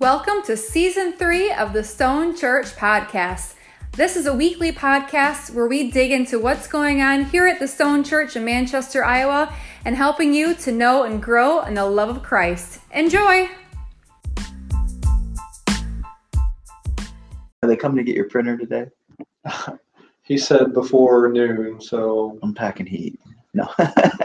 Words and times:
Welcome 0.00 0.42
to 0.46 0.56
season 0.56 1.12
three 1.12 1.52
of 1.52 1.74
the 1.74 1.84
Stone 1.84 2.34
Church 2.34 2.74
podcast. 2.74 3.52
This 3.92 4.16
is 4.16 4.24
a 4.24 4.32
weekly 4.32 4.72
podcast 4.72 5.52
where 5.52 5.66
we 5.66 5.90
dig 5.90 6.10
into 6.10 6.38
what's 6.38 6.66
going 6.66 7.02
on 7.02 7.26
here 7.26 7.46
at 7.46 7.58
the 7.58 7.68
Stone 7.68 8.04
Church 8.04 8.34
in 8.34 8.42
Manchester, 8.42 9.04
Iowa, 9.04 9.54
and 9.84 9.94
helping 9.94 10.32
you 10.32 10.54
to 10.54 10.72
know 10.72 11.02
and 11.02 11.22
grow 11.22 11.60
in 11.64 11.74
the 11.74 11.84
love 11.84 12.08
of 12.16 12.22
Christ. 12.22 12.80
Enjoy! 12.94 13.50
Are 17.62 17.68
they 17.68 17.76
coming 17.76 17.98
to 17.98 18.02
get 18.02 18.16
your 18.16 18.30
printer 18.30 18.56
today? 18.56 18.86
He 20.22 20.38
said 20.38 20.72
before 20.72 21.28
noon, 21.28 21.78
so 21.80 22.38
I'm 22.42 22.54
packing 22.54 22.86
heat. 22.86 23.20
No. 23.52 23.68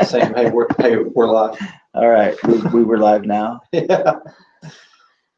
saying, 0.05 0.35
hey, 0.35 0.51
we're 0.51 0.67
hey, 0.79 0.97
we're 0.97 1.27
live. 1.27 1.57
All 1.95 2.07
right, 2.07 2.37
we, 2.43 2.61
we 2.61 2.83
were 2.83 2.99
live 2.99 3.25
now. 3.25 3.59
yeah. 3.71 4.19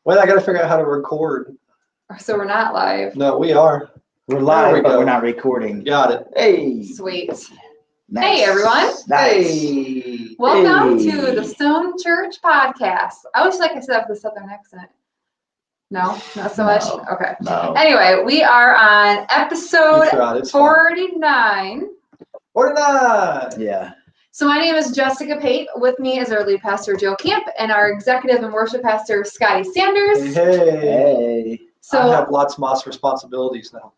Well, 0.08 0.18
I 0.22 0.26
got 0.26 0.36
to 0.36 0.40
figure 0.40 0.64
out 0.64 0.70
how 0.70 0.78
to 0.78 0.86
record. 0.86 1.54
So 2.18 2.38
we're 2.38 2.46
not 2.46 2.74
live. 2.74 3.18
No, 3.18 3.38
we 3.38 3.52
are. 3.52 3.92
We're 4.30 4.38
we 4.38 4.42
live, 4.44 4.82
but 4.82 4.98
we're 4.98 5.04
not 5.04 5.22
recording. 5.22 5.84
Got 5.84 6.12
it. 6.12 6.28
Hey, 6.34 6.86
Sweet. 6.86 7.28
nice. 8.08 8.24
Hey, 8.38 8.44
everyone. 8.46 8.86
Nice. 9.10 9.48
Hey. 9.52 10.30
Welcome 10.40 10.98
Hey. 10.98 11.12
to 11.12 11.32
the 11.34 11.44
Stone 11.44 11.96
Church 12.02 12.42
podcast. 12.42 13.16
I 13.36 13.42
always 13.42 13.60
like 13.60 13.72
I 13.72 13.82
said 13.82 14.06
with 14.08 14.16
the 14.18 14.22
southern 14.22 14.50
accent. 14.50 14.90
No, 15.92 16.18
not 16.38 16.54
so 16.54 16.64
much. 16.64 16.86
Okay. 17.12 17.34
No. 17.42 17.74
Anyway, 17.76 18.24
we 18.26 18.42
are 18.44 18.78
on 18.78 19.26
episode 19.30 20.08
tried. 20.10 20.38
It's 20.38 20.52
fine. 20.52 20.96
49. 21.20 21.90
Forty-nine. 22.54 23.50
Yeah. 23.60 23.92
So 24.38 24.46
my 24.46 24.60
name 24.60 24.76
is 24.76 24.92
Jessica 24.92 25.38
Pape. 25.42 25.68
With 25.78 25.98
me 25.98 26.20
is 26.20 26.32
our 26.32 26.46
lead 26.46 26.62
pastor 26.62 26.96
Joe 26.96 27.16
Camp 27.16 27.48
and 27.58 27.72
our 27.72 27.90
executive 27.90 28.44
and 28.44 28.54
worship 28.54 28.84
pastor 28.84 29.24
Scotty 29.24 29.64
Sanders. 29.64 30.36
Hey, 30.36 30.58
hey. 30.60 30.80
Hey. 30.80 31.60
So 31.82 32.00
I 32.00 32.16
have 32.16 32.30
lots 32.30 32.60
more 32.60 32.76
responsibilities 32.86 33.74
now. 33.74 33.94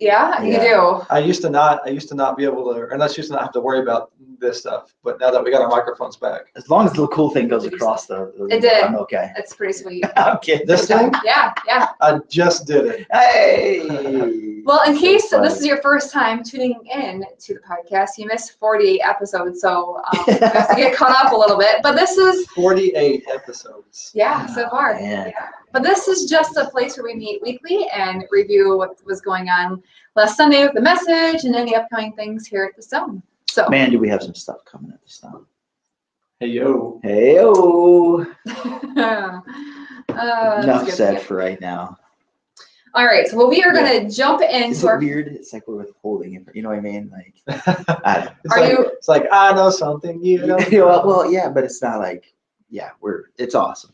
yeah, 0.00 0.42
you 0.42 0.58
do. 0.58 1.02
I 1.08 1.20
used 1.20 1.40
to 1.42 1.50
not. 1.50 1.82
I 1.86 1.90
used 1.90 2.08
to 2.08 2.16
not 2.16 2.36
be 2.36 2.42
able 2.42 2.74
to, 2.74 2.80
or 2.80 2.98
not 2.98 3.16
used 3.16 3.28
to 3.28 3.36
not 3.36 3.42
have 3.44 3.52
to 3.52 3.60
worry 3.60 3.78
about 3.78 4.10
this 4.40 4.58
stuff. 4.58 4.92
But 5.04 5.20
now 5.20 5.30
that 5.30 5.44
we 5.44 5.52
got 5.52 5.62
our 5.62 5.68
microphones 5.68 6.16
back, 6.16 6.46
As 6.56 6.68
long 6.68 6.86
as 6.86 6.92
the 6.94 7.06
cool 7.06 7.30
thing 7.30 7.46
goes 7.46 7.64
across 7.64 8.06
the, 8.06 8.32
the 8.36 8.46
It 8.46 8.60
did. 8.60 8.82
I'm 8.82 8.96
okay. 8.96 9.30
It's 9.36 9.54
pretty 9.54 9.74
sweet. 9.74 10.04
I'm 10.16 10.38
kidding. 10.38 10.66
this 10.66 10.88
thing, 10.88 11.12
Yeah, 11.24 11.54
yeah. 11.64 11.90
I 12.00 12.18
just 12.28 12.66
did 12.66 12.86
it. 12.86 13.06
Hey. 13.12 14.46
Well, 14.68 14.82
in 14.82 14.98
case 14.98 15.30
So 15.30 15.40
this 15.40 15.58
is 15.58 15.64
your 15.64 15.80
first 15.80 16.12
time 16.12 16.44
tuning 16.44 16.78
in 16.92 17.24
to 17.38 17.54
the 17.54 17.60
podcast, 17.60 18.18
you 18.18 18.26
missed 18.26 18.58
48 18.58 19.00
episodes, 19.02 19.62
so 19.62 19.96
um, 19.96 20.24
you 20.28 20.34
have 20.34 20.68
to 20.68 20.74
get 20.76 20.94
caught 20.94 21.16
up 21.24 21.32
a 21.32 21.34
little 21.34 21.56
bit. 21.56 21.76
But 21.82 21.96
this 21.96 22.18
is, 22.18 22.46
Forty-eight 22.48 23.24
episodes. 23.32 24.10
yeah, 24.12 24.44
so 24.44 24.68
far. 24.68 24.96
Oh, 24.96 25.00
Man. 25.00 25.28
Yeah. 25.28 25.48
But 25.72 25.84
this 25.84 26.06
is 26.06 26.28
just 26.28 26.58
a 26.58 26.68
place 26.68 26.98
where 26.98 27.04
we 27.04 27.14
meet 27.14 27.40
weekly 27.40 27.88
and 27.94 28.24
review 28.30 28.76
what 28.76 29.02
was 29.06 29.22
going 29.22 29.48
on 29.48 29.82
last 30.16 30.36
Sunday 30.36 30.64
with 30.64 30.74
the 30.74 30.82
message 30.82 31.44
and 31.44 31.56
any 31.56 31.74
upcoming 31.74 32.12
things 32.12 32.46
here 32.46 32.64
at 32.64 32.76
the 32.76 32.82
Stone. 32.82 33.22
So, 33.48 33.70
Man, 33.70 33.90
do 33.90 33.98
we 33.98 34.10
have 34.10 34.22
some 34.22 34.34
stuff 34.34 34.66
coming 34.66 34.90
at 34.92 35.00
this 35.02 35.18
time? 35.18 35.46
Hey 36.40 36.48
yo. 36.48 37.00
Hey, 37.02 37.36
yo. 37.36 38.26
uh, 38.46 39.40
that's 40.08 40.64
Enough 40.64 40.90
said 40.90 41.22
for 41.22 41.36
right 41.38 41.58
now. 41.58 41.96
All 42.98 43.06
right, 43.06 43.28
so 43.28 43.36
well, 43.36 43.48
we 43.48 43.62
are 43.62 43.72
going 43.72 44.08
to 44.08 44.12
jump 44.12 44.42
Is 44.42 44.52
into 44.52 44.86
it 44.86 44.90
our. 44.90 44.98
weird? 44.98 45.28
It's 45.28 45.52
like 45.52 45.68
we're 45.68 45.76
withholding 45.76 46.34
it. 46.34 46.42
You 46.52 46.62
know 46.62 46.70
what 46.70 46.78
I 46.78 46.80
mean? 46.80 47.08
Like, 47.12 47.32
it's 47.46 47.88
I 47.88 48.28
Are 48.50 48.60
like, 48.60 48.72
you- 48.72 48.86
It's 48.86 49.06
like 49.06 49.26
I 49.30 49.52
know 49.52 49.70
something 49.70 50.20
you 50.24 50.44
don't. 50.44 50.68
well, 50.72 51.06
well, 51.06 51.32
yeah, 51.32 51.48
but 51.48 51.62
it's 51.62 51.80
not 51.80 52.00
like, 52.00 52.34
yeah, 52.70 52.90
we're, 53.00 53.26
it's 53.38 53.54
awesome. 53.54 53.92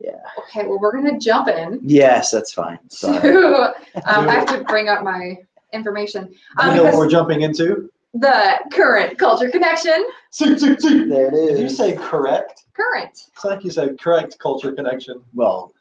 Yeah. 0.00 0.18
Okay, 0.40 0.66
well, 0.66 0.80
we're 0.80 0.90
going 0.90 1.04
to 1.14 1.24
jump 1.24 1.46
in. 1.46 1.78
Yes, 1.84 2.32
that's 2.32 2.52
fine. 2.52 2.80
Sorry. 2.88 3.20
to, 3.20 3.74
um, 4.06 4.28
I 4.28 4.32
have 4.34 4.46
to 4.46 4.64
bring 4.64 4.88
up 4.88 5.04
my 5.04 5.36
information. 5.72 6.34
Um, 6.58 6.70
you 6.70 6.76
know 6.78 6.84
what 6.86 6.94
we're 6.96 7.08
jumping 7.08 7.42
into? 7.42 7.92
the 8.14 8.58
current 8.72 9.18
culture 9.18 9.48
connection. 9.48 10.04
See, 10.32 10.58
see, 10.58 10.76
see. 10.80 11.04
There 11.04 11.28
it 11.28 11.34
is. 11.34 11.50
Did 11.58 11.60
you 11.60 11.68
say 11.68 11.92
correct? 11.96 12.64
Current. 12.72 13.26
It's 13.32 13.44
like 13.44 13.62
you 13.62 13.70
said 13.70 14.00
correct 14.00 14.36
culture 14.40 14.72
connection. 14.72 15.22
Well, 15.32 15.72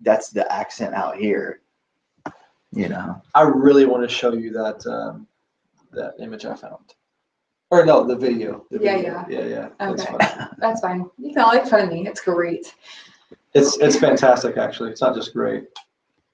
that's 0.00 0.30
the 0.30 0.50
accent 0.50 0.94
out 0.94 1.16
here. 1.18 1.60
You 2.74 2.88
know. 2.88 3.22
I 3.34 3.42
really 3.42 3.86
want 3.86 4.02
to 4.02 4.14
show 4.14 4.32
you 4.32 4.50
that 4.52 4.84
um, 4.86 5.26
that 5.92 6.14
image 6.18 6.44
I 6.44 6.54
found. 6.56 6.94
Or 7.70 7.84
no, 7.86 8.04
the 8.04 8.16
video. 8.16 8.66
The 8.70 8.80
Yeah, 8.80 8.96
video. 8.96 9.26
yeah, 9.28 9.44
yeah. 9.46 9.68
That's 9.78 10.02
Okay. 10.02 10.16
funny. 10.18 10.50
That's 10.58 10.80
fine. 10.80 11.06
You 11.18 11.32
can 11.32 11.42
all 11.42 11.54
make 11.54 11.66
fun 11.66 11.80
of 11.82 11.88
me. 11.92 12.06
It's 12.06 12.20
great. 12.20 12.74
It's 13.54 13.78
it's 13.78 13.96
fantastic 13.98 14.56
actually. 14.56 14.90
It's 14.90 15.00
not 15.00 15.14
just 15.14 15.32
great. 15.32 15.64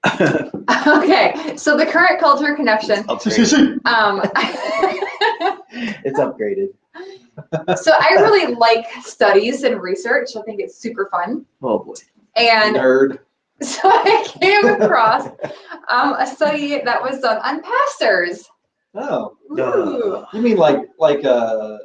Okay, 0.87 1.53
so 1.57 1.77
the 1.77 1.85
current 1.85 2.19
culture 2.19 2.55
connection. 2.55 3.05
See, 3.19 3.29
see, 3.29 3.45
see. 3.45 3.57
Um, 3.85 4.21
it's 6.03 6.19
upgraded. 6.19 6.69
so 7.77 7.91
I 7.99 8.13
really 8.19 8.55
like 8.55 8.87
studies 9.03 9.61
and 9.63 9.79
research. 9.79 10.35
I 10.35 10.41
think 10.41 10.59
it's 10.59 10.75
super 10.75 11.07
fun. 11.11 11.45
Oh 11.61 11.79
boy. 11.79 11.93
And 12.35 12.75
Nerd. 12.77 13.19
so 13.65 13.79
I 13.83 14.25
came 14.39 14.65
across 14.81 15.27
um, 15.89 16.13
a 16.13 16.25
study 16.25 16.81
that 16.83 17.01
was 17.01 17.19
done 17.19 17.37
on 17.37 17.61
pastors. 17.61 18.49
Oh, 18.95 19.37
Ooh. 19.51 20.25
You 20.33 20.41
mean 20.41 20.57
like 20.57 20.79
like 20.99 21.23
uh 21.23 21.77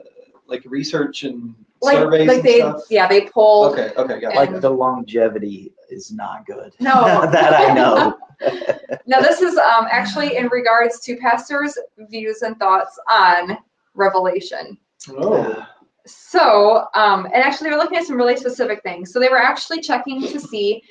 like 0.47 0.65
research 0.67 1.25
and 1.25 1.55
Like, 1.83 1.99
surveys 1.99 2.29
like 2.29 2.39
and 2.39 2.47
they, 2.47 2.59
stuff? 2.61 2.83
yeah, 2.91 3.07
they 3.07 3.29
polled. 3.29 3.79
Okay, 3.79 3.93
okay, 3.97 4.21
got. 4.21 4.35
Like 4.35 4.61
the 4.61 4.71
longevity 4.71 5.73
is 5.91 6.11
not 6.13 6.47
good. 6.47 6.73
No. 6.81 7.29
that 7.31 7.55
I 7.55 7.75
know. 7.75 8.19
Now, 9.07 9.21
this 9.21 9.41
is 9.41 9.57
um, 9.57 9.87
actually 9.91 10.37
in 10.37 10.49
regards 10.49 11.01
to 11.01 11.17
pastors' 11.17 11.79
views 12.11 12.43
and 12.43 12.59
thoughts 12.59 12.99
on 13.11 13.57
Revelation. 13.95 14.77
Oh, 15.09 15.65
So, 16.05 16.87
um, 16.95 17.25
and 17.27 17.37
actually, 17.37 17.71
they 17.71 17.77
were 17.77 17.83
looking 17.83 17.97
at 17.97 18.05
some 18.05 18.17
really 18.17 18.37
specific 18.37 18.83
things. 18.83 19.13
So, 19.13 19.21
they 19.21 19.29
were 19.29 19.41
actually 19.41 19.81
checking 19.81 20.21
to 20.21 20.39
see 20.39 20.83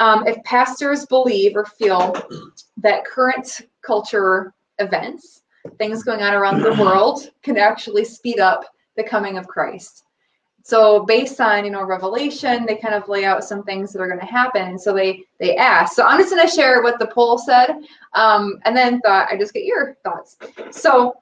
um, 0.00 0.26
if 0.26 0.42
pastors 0.44 1.06
believe 1.06 1.54
or 1.54 1.66
feel 1.66 2.16
that 2.78 3.04
current 3.04 3.60
culture 3.82 4.52
events, 4.78 5.42
things 5.78 6.02
going 6.02 6.22
on 6.22 6.34
around 6.34 6.62
the 6.62 6.74
world, 6.74 7.30
can 7.42 7.58
actually 7.58 8.04
speed 8.04 8.40
up 8.40 8.64
the 8.96 9.04
coming 9.04 9.38
of 9.38 9.46
Christ. 9.46 10.04
So, 10.62 11.04
based 11.04 11.40
on 11.40 11.64
you 11.64 11.70
know 11.70 11.84
Revelation, 11.84 12.66
they 12.66 12.76
kind 12.76 12.94
of 12.94 13.08
lay 13.08 13.24
out 13.24 13.44
some 13.44 13.62
things 13.62 13.92
that 13.92 14.00
are 14.00 14.08
going 14.08 14.20
to 14.20 14.26
happen. 14.26 14.78
So 14.78 14.92
they 14.92 15.24
they 15.38 15.56
asked. 15.56 15.96
So, 15.96 16.04
I'm 16.04 16.18
just 16.18 16.34
going 16.34 16.46
to 16.46 16.54
share 16.54 16.82
what 16.82 16.98
the 16.98 17.06
poll 17.06 17.38
said, 17.38 17.76
um, 18.14 18.58
and 18.64 18.76
then 18.76 19.00
thought 19.00 19.28
I 19.30 19.36
just 19.36 19.52
get 19.52 19.64
your 19.64 19.96
thoughts. 20.02 20.36
So, 20.70 21.14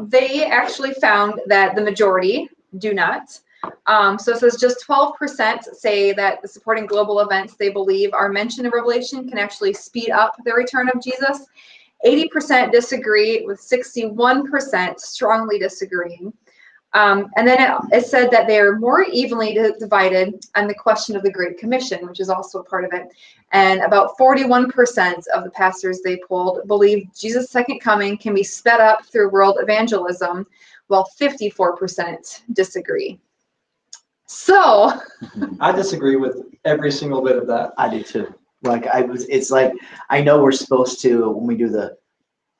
they 0.00 0.44
actually 0.44 0.92
found 0.94 1.40
that 1.46 1.74
the 1.74 1.82
majority 1.82 2.48
do 2.78 2.94
not. 2.94 3.38
Um, 3.86 4.18
so 4.18 4.32
it 4.32 4.38
says 4.38 4.56
just 4.60 4.86
12% 4.86 5.74
say 5.74 6.12
that 6.12 6.42
the 6.42 6.48
supporting 6.48 6.86
global 6.86 7.20
events 7.20 7.54
they 7.54 7.70
believe 7.70 8.12
are 8.12 8.28
mentioned 8.28 8.66
in 8.66 8.72
Revelation 8.72 9.28
can 9.28 9.38
actually 9.38 9.72
speed 9.72 10.10
up 10.10 10.36
the 10.44 10.52
return 10.52 10.88
of 10.94 11.02
Jesus. 11.02 11.46
80% 12.04 12.70
disagree, 12.70 13.44
with 13.46 13.60
61% 13.60 15.00
strongly 15.00 15.58
disagreeing. 15.58 16.32
Um, 16.92 17.28
and 17.36 17.46
then 17.46 17.60
it, 17.60 17.96
it 17.98 18.06
said 18.06 18.30
that 18.30 18.46
they 18.46 18.60
are 18.60 18.78
more 18.78 19.02
evenly 19.02 19.58
divided 19.80 20.46
on 20.54 20.68
the 20.68 20.74
question 20.74 21.16
of 21.16 21.24
the 21.24 21.30
Great 21.30 21.58
Commission, 21.58 22.06
which 22.06 22.20
is 22.20 22.30
also 22.30 22.60
a 22.60 22.64
part 22.64 22.84
of 22.84 22.92
it. 22.92 23.08
And 23.50 23.80
about 23.80 24.16
41% 24.16 25.26
of 25.34 25.42
the 25.42 25.50
pastors 25.50 26.00
they 26.00 26.20
polled 26.28 26.66
believe 26.68 27.08
Jesus' 27.12 27.50
second 27.50 27.80
coming 27.80 28.16
can 28.16 28.32
be 28.32 28.44
sped 28.44 28.80
up 28.80 29.04
through 29.06 29.30
world 29.30 29.58
evangelism, 29.60 30.46
while 30.86 31.08
54% 31.20 32.42
disagree. 32.52 33.18
So, 34.34 35.00
I 35.60 35.70
disagree 35.72 36.16
with 36.16 36.42
every 36.64 36.90
single 36.90 37.22
bit 37.22 37.36
of 37.36 37.46
that. 37.46 37.72
I 37.78 37.88
do 37.88 38.02
too. 38.02 38.34
Like 38.62 38.86
I 38.88 39.02
was, 39.02 39.26
it's 39.28 39.50
like 39.50 39.72
I 40.10 40.22
know 40.22 40.42
we're 40.42 40.50
supposed 40.52 41.00
to 41.02 41.30
when 41.30 41.46
we 41.46 41.56
do 41.56 41.68
the 41.68 41.96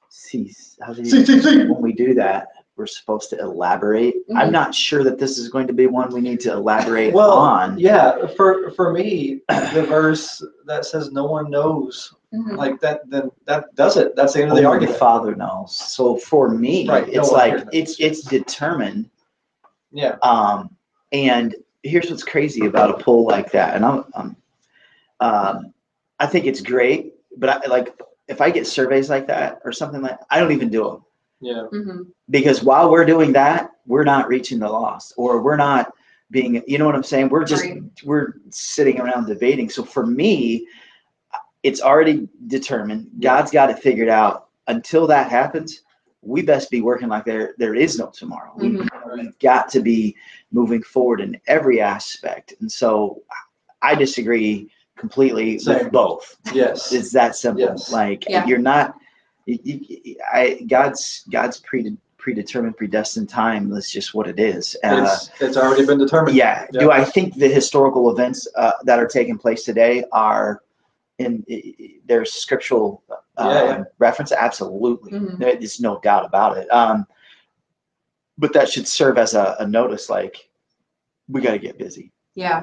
see 0.09 0.55
how 0.81 0.93
do 0.93 1.05
See, 1.05 1.19
you, 1.19 1.27
see, 1.27 1.41
see. 1.41 1.65
when 1.67 1.81
we 1.83 1.93
do 1.93 2.15
that 2.15 2.49
we're 2.77 2.87
supposed 2.87 3.31
to 3.31 3.39
elaborate. 3.39 4.15
I'm 4.35 4.49
Mhm. 4.49 4.53
not 4.53 4.75
sure 4.75 5.05
that 5.05 5.19
this 5.19 5.39
is 5.39 5.49
going 5.49 5.69
to 5.69 5.73
be 5.73 5.87
one 5.87 6.13
we 6.13 6.21
need 6.21 6.41
to 6.41 6.53
elaborate 6.53 7.15
Well, 7.15 7.31
on. 7.33 7.79
yeah, 7.79 8.27
for 8.37 8.71
for 8.73 8.93
me, 8.93 9.43
the 9.49 9.85
verse 9.89 10.45
that 10.67 10.85
says 10.85 11.13
no 11.13 11.25
one 11.25 11.51
knows, 11.51 12.13
mhm. 12.35 12.57
like 12.57 12.81
that, 12.81 13.09
then 13.09 13.31
that 13.47 13.73
does 13.77 13.97
it. 13.97 14.17
That's 14.17 14.33
the 14.35 14.43
end 14.43 14.51
of 14.51 14.59
Only 14.59 14.63
the 14.63 14.67
the 14.69 14.73
argument. 14.73 14.99
Father 14.99 15.35
knows. 15.37 15.77
So 15.77 16.17
for 16.17 16.49
me, 16.51 16.89
Right, 16.89 17.09
it's 17.09 17.31
one 17.31 17.39
like 17.51 17.67
it's 17.73 17.99
it's 18.01 18.23
determined. 18.23 19.09
Yeah. 19.93 20.17
Um, 20.23 20.71
and 21.15 21.55
here's 21.85 22.11
what's 22.11 22.25
crazy 22.25 22.67
about 22.67 22.91
a 22.91 23.03
poll 23.03 23.25
like 23.27 23.53
that, 23.53 23.77
and 23.77 23.85
I'm, 23.85 24.05
I'm 24.15 24.37
um, 25.21 25.75
I 26.19 26.27
think 26.27 26.45
it's 26.47 26.61
great, 26.61 27.15
but 27.39 27.49
I 27.65 27.69
like 27.69 27.97
if 28.29 28.41
I 28.41 28.51
get 28.51 28.67
surveys 28.67 29.09
like 29.09 29.27
that 29.29 29.61
or 29.65 29.73
something 29.73 30.03
like, 30.03 30.19
I 30.31 30.41
don't 30.41 30.53
even 30.53 30.71
do 30.71 30.83
them 30.85 31.05
Yeah. 31.41 31.67
Mhm. 31.73 32.07
because 32.31 32.63
while 32.65 32.91
we're 32.91 33.05
doing 33.05 33.33
that, 33.35 33.71
we're 33.87 34.05
not 34.05 34.29
reaching 34.29 34.59
the 34.59 34.69
lost, 34.69 35.15
or 35.17 35.41
we're 35.41 35.57
not 35.57 35.93
being 36.31 36.63
you 36.67 36.79
know 36.79 36.87
what 36.87 36.95
i'm 36.97 37.03
saying 37.05 37.29
we're 37.29 37.45
just 37.45 37.63
Right. 37.65 37.83
we're 38.03 38.33
sitting 38.51 38.99
around 38.99 39.27
debating 39.27 39.69
so 39.69 39.85
for 39.85 40.05
me 40.07 40.67
it's 41.63 41.83
already 41.83 42.27
determined 42.49 43.09
Yeah. 43.19 43.29
god's 43.37 43.51
got 43.53 43.71
it 43.71 43.79
figured 43.79 44.09
out 44.09 44.49
until 44.67 45.07
that 45.09 45.31
happens 45.31 45.83
we 46.27 46.43
best 46.43 46.71
be 46.71 46.81
working 46.81 47.09
like 47.09 47.25
there 47.25 47.55
there 47.59 47.75
is 47.75 47.99
no 47.99 48.07
tomorrow 48.07 48.53
We- 48.57 48.71
Mhm. 48.71 48.89
we've 49.17 49.39
got 49.39 49.69
to 49.71 49.81
be 49.81 50.17
moving 50.53 50.83
forward 50.83 51.21
in 51.21 51.41
every 51.47 51.81
aspect 51.81 52.55
and 52.61 52.71
so 52.71 53.23
i 53.83 53.95
disagree 53.95 54.71
completely 54.97 55.59
Same. 55.59 55.79
with 55.85 55.93
both 55.93 56.37
Yes. 56.53 56.93
it's 56.97 57.13
that 57.13 57.37
simple 57.37 57.63
Yes. 57.63 57.93
like 57.93 58.25
Yeah. 58.29 58.47
you're 58.47 58.59
not 58.59 58.95
you, 59.47 59.59
you, 59.63 60.17
I, 60.33 60.65
god's 60.69 61.25
god's 61.31 61.61
pre, 61.61 61.95
predetermined 62.17 62.77
predestined 62.79 63.29
time 63.29 63.69
that's 63.69 63.91
just 63.93 64.15
what 64.15 64.27
it 64.27 64.39
is 64.41 64.75
uh, 64.83 65.03
It's, 65.05 65.31
it's 65.41 65.57
already 65.59 65.85
been 65.85 65.99
determined. 65.99 66.37
yeah. 66.37 66.67
Do 66.73 66.91
I 66.91 67.05
think 67.05 67.35
the 67.35 67.49
historical 67.49 68.11
events 68.11 68.49
uh, 68.57 68.73
that 68.85 68.99
are 68.99 69.07
taking 69.07 69.37
place 69.37 69.63
today 69.65 70.05
are 70.13 70.63
in 71.19 71.45
their 72.07 72.25
scriptural 72.25 73.03
uh, 73.37 73.49
Yeah, 73.49 73.65
yeah. 73.65 73.85
reference? 73.99 74.33
Absolutely. 74.33 75.13
Mhm. 75.13 75.39
There's 75.39 75.81
no 75.81 76.01
doubt 76.01 76.25
about 76.25 76.57
it. 76.59 76.69
Um, 76.73 77.07
but 78.39 78.53
that 78.53 78.69
should 78.69 78.89
serve 78.89 79.19
as 79.19 79.35
a, 79.35 79.57
a 79.61 79.67
notice 79.67 80.09
like, 80.11 80.49
we 81.29 81.41
got 81.41 81.53
to 81.53 81.59
get 81.59 81.79
busy. 81.79 82.13
Yeah. 82.35 82.63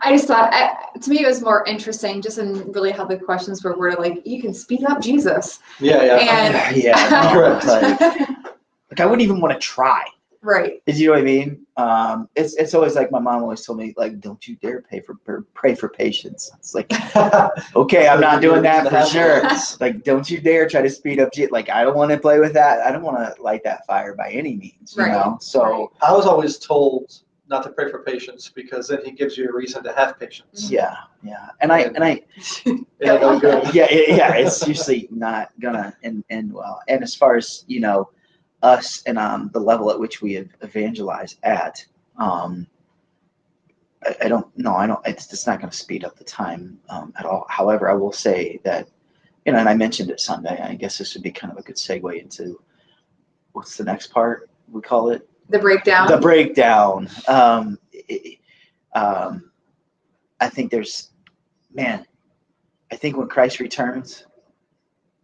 I 0.00 0.12
just 0.12 0.28
thought, 0.28 0.52
I, 0.54 0.96
to 0.98 1.10
me, 1.10 1.22
it 1.22 1.26
was 1.26 1.42
more 1.42 1.64
interesting 1.66 2.22
just 2.22 2.38
in 2.38 2.70
really 2.72 2.92
how 2.92 3.04
the 3.04 3.16
questions 3.18 3.64
were 3.64 3.76
worded. 3.76 3.98
Like, 3.98 4.24
you 4.24 4.40
can 4.40 4.54
speed 4.54 4.84
up 4.84 5.00
Jesus. 5.00 5.58
Yeah, 5.80 6.02
yeah. 6.04 6.16
And- 6.16 6.76
yeah. 6.82 7.32
Correct. 7.32 7.66
Like, 7.66 8.00
like, 8.90 9.00
I 9.00 9.04
wouldn't 9.06 9.22
even 9.22 9.40
want 9.40 9.52
to 9.54 9.58
try. 9.58 10.04
Right. 10.42 10.82
You 10.86 11.06
know 11.06 11.12
what 11.12 11.20
I 11.20 11.24
mean? 11.24 11.66
Um, 11.76 12.28
it's, 12.34 12.54
it's 12.56 12.74
always 12.74 12.94
like 12.94 13.10
my 13.10 13.18
mom 13.20 13.42
always 13.42 13.64
told 13.64 13.78
me, 13.78 13.94
like, 13.96 14.20
don't 14.20 14.46
you 14.48 14.56
dare 14.56 14.82
pay 14.82 15.00
for, 15.00 15.14
pray 15.54 15.74
for 15.74 15.88
patience. 15.88 16.50
It's 16.58 16.74
like, 16.74 16.90
okay, 17.76 18.08
I'm 18.08 18.20
not 18.20 18.42
doing 18.42 18.62
that 18.62 18.88
for 18.90 19.06
sure. 19.10 19.42
like 19.80 20.02
don't 20.04 20.28
you 20.30 20.40
dare 20.40 20.68
try 20.68 20.82
to 20.82 20.90
speed 20.90 21.20
up 21.20 21.32
shit. 21.34 21.52
Like 21.52 21.68
i 21.70 21.82
don't 21.82 21.96
want 21.96 22.10
to 22.10 22.18
play 22.18 22.40
with 22.40 22.52
that. 22.54 22.80
I 22.86 22.90
don't 22.92 23.02
want 23.02 23.18
to 23.36 23.42
light 23.42 23.62
that 23.64 23.86
fire 23.86 24.14
by 24.14 24.30
any 24.30 24.54
means 24.56 24.94
you 24.96 25.02
Right, 25.04 25.12
know? 25.12 25.38
So 25.40 25.92
I 26.02 26.12
was 26.12 26.26
always 26.26 26.58
told 26.58 27.20
not 27.50 27.62
to 27.62 27.70
pray 27.70 27.90
for 27.90 28.02
patience 28.02 28.50
because 28.54 28.88
then 28.88 29.02
he 29.04 29.10
gives 29.10 29.38
you 29.38 29.48
a 29.48 29.52
reason 29.52 29.82
to 29.84 29.92
have 29.94 30.18
patience. 30.20 30.70
yeah 30.70 30.94
yeah. 31.22 31.48
And 31.60 31.72
i 31.72 31.80
and 31.80 32.04
i 32.04 32.20
And 32.66 32.86
it 33.00 33.06
don't 33.20 33.42
yeah 33.74 33.86
yeah 33.90 34.34
it's 34.34 34.66
usually 34.68 35.08
not 35.10 35.50
gonna 35.60 35.96
end, 36.02 36.24
end 36.30 36.52
well. 36.52 36.80
And 36.88 37.02
as 37.02 37.14
far 37.14 37.36
as 37.36 37.64
you 37.66 37.80
know 37.80 38.10
us 38.62 39.02
and 39.06 39.18
um 39.18 39.50
the 39.52 39.60
level 39.60 39.90
at 39.90 39.98
which 40.00 40.20
we 40.20 40.32
have 40.34 40.48
evangelized 40.64 41.38
at 41.44 41.84
um 42.18 42.66
I, 44.04 44.16
I 44.22 44.28
don't 44.28 44.46
no 44.58 44.74
i 44.74 44.86
don't 44.86 45.04
it's, 45.06 45.32
it's 45.32 45.46
not 45.46 45.60
going 45.60 45.70
to 45.70 45.76
speed 45.76 46.04
up 46.04 46.16
the 46.16 46.24
time 46.24 46.78
um, 46.88 47.12
at 47.18 47.24
all 47.26 47.46
however 47.48 47.88
i 47.88 47.94
will 47.94 48.12
say 48.12 48.60
that 48.64 48.88
you 49.46 49.52
know 49.52 49.58
and 49.58 49.68
i 49.68 49.74
mentioned 49.74 50.10
it 50.10 50.20
sunday 50.20 50.58
i 50.60 50.74
guess 50.74 50.98
this 50.98 51.14
would 51.14 51.22
be 51.22 51.30
kind 51.30 51.52
of 51.52 51.58
a 51.58 51.62
good 51.62 51.76
segue 51.76 52.20
into 52.20 52.60
what's 53.52 53.76
the 53.76 53.84
next 53.84 54.08
part 54.08 54.50
we 54.72 54.80
call 54.80 55.10
it 55.10 55.28
The 55.48 55.58
breakdown. 55.58 56.08
the 56.08 56.18
breakdown. 56.18 57.08
Um, 57.26 57.78
it- 57.92 58.38
um, 58.94 59.50
I 60.40 60.48
think 60.48 60.70
there's, 60.70 61.10
man, 61.72 62.06
I 62.90 62.96
think 62.96 63.16
when 63.16 63.28
Christ 63.28 63.60
returns, 63.60 64.24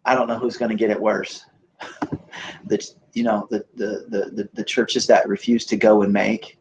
I 0.05 0.15
don't 0.15 0.29
know 0.29 0.39
who's 0.39 0.57
going 0.59 0.71
to 0.71 0.77
get 0.77 0.91
it 0.91 1.01
worse. 1.01 1.45
the, 2.67 2.87
you 3.15 3.23
know, 3.23 3.47
the, 3.51 3.65
the, 3.75 4.05
the, 4.09 4.49
the, 4.53 4.65
churches 4.65 5.07
that 5.07 5.29
refuse 5.29 5.65
to 5.67 5.77
go 5.77 6.03
and 6.03 6.13
make 6.13 6.59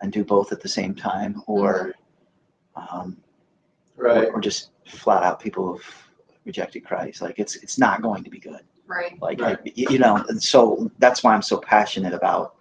and 0.00 0.12
do 0.12 0.24
both 0.24 0.52
at 0.52 0.60
the 0.60 0.68
same 0.68 0.94
time, 0.94 1.42
or, 1.46 1.94
um, 2.76 3.16
Right. 3.96 4.28
or, 4.28 4.34
or 4.34 4.40
just 4.40 4.70
flat 4.86 5.22
out 5.22 5.40
people 5.40 5.76
have 5.76 5.84
rejected 6.44 6.80
Christ. 6.84 7.20
Like 7.22 7.38
it's, 7.38 7.56
it's 7.56 7.78
not 7.78 8.02
going 8.02 8.22
to 8.24 8.30
be 8.30 8.38
good 8.38 8.60
right. 8.86 9.20
like 9.20 9.40
Right. 9.40 9.58
y- 9.64 9.72
you 9.74 9.98
know 9.98 10.24
and 10.28 10.40
so 10.42 10.90
that's 10.98 11.22
why 11.24 11.34
i'm 11.34 11.42
so 11.42 11.58
passionate 11.58 12.14
about 12.14 12.54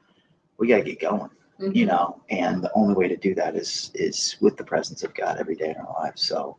we 0.57 0.67
got 0.67 0.77
to 0.77 0.83
get 0.83 0.99
going 0.99 1.29
Mhm. 1.59 1.75
you 1.75 1.85
know 1.85 2.19
and 2.29 2.63
the 2.63 2.71
only 2.73 2.95
way 2.95 3.07
to 3.07 3.15
do 3.15 3.35
that 3.35 3.55
is 3.55 3.91
is 3.93 4.35
with 4.41 4.57
the 4.57 4.63
presence 4.63 5.03
of 5.03 5.13
god 5.13 5.37
every 5.39 5.55
day 5.55 5.69
in 5.69 5.75
our 5.77 5.93
lives 6.01 6.21
so 6.21 6.57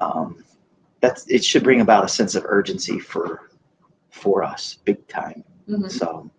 um 0.00 0.44
that's 1.00 1.26
it 1.30 1.44
should 1.44 1.62
bring 1.62 1.80
about 1.80 2.04
a 2.04 2.08
sense 2.08 2.34
of 2.34 2.44
urgency 2.46 2.98
for 2.98 3.50
for 4.10 4.42
us 4.42 4.78
big 4.84 5.06
time 5.08 5.44
Mhm. 5.70 5.90
so 5.90 6.30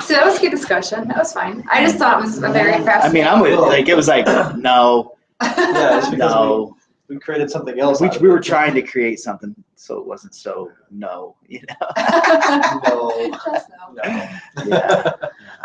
So 0.00 0.14
that 0.14 0.24
was 0.26 0.38
a 0.38 0.40
good 0.40 0.50
discussion. 0.50 1.06
That 1.08 1.18
was 1.18 1.32
fine. 1.32 1.64
I 1.70 1.84
just 1.84 1.96
thought 1.98 2.18
it 2.18 2.24
was 2.26 2.38
a 2.38 2.48
very 2.48 2.72
i 2.74 3.08
mean 3.12 3.26
i'm 3.26 3.40
with 3.40 3.58
like 3.58 3.88
it 3.88 3.94
was 3.94 4.08
like 4.08 4.26
no 4.56 5.12
Yeah, 5.42 6.10
no 6.16 6.76
we, 7.08 7.14
we 7.16 7.20
created 7.20 7.50
something 7.50 7.78
else. 7.78 8.00
we, 8.00 8.08
we 8.20 8.28
were 8.28 8.38
it. 8.38 8.44
trying 8.44 8.74
to 8.74 8.82
create 8.82 9.20
something 9.20 9.54
so 9.76 9.98
it 9.98 10.06
wasn't 10.06 10.34
so 10.34 10.70
no 10.90 11.36
you 11.46 11.60
know 11.68 11.86
No. 12.88 13.30
Just 13.44 13.68
no. 13.70 13.92
No. 13.92 14.02
yeah 14.66 15.12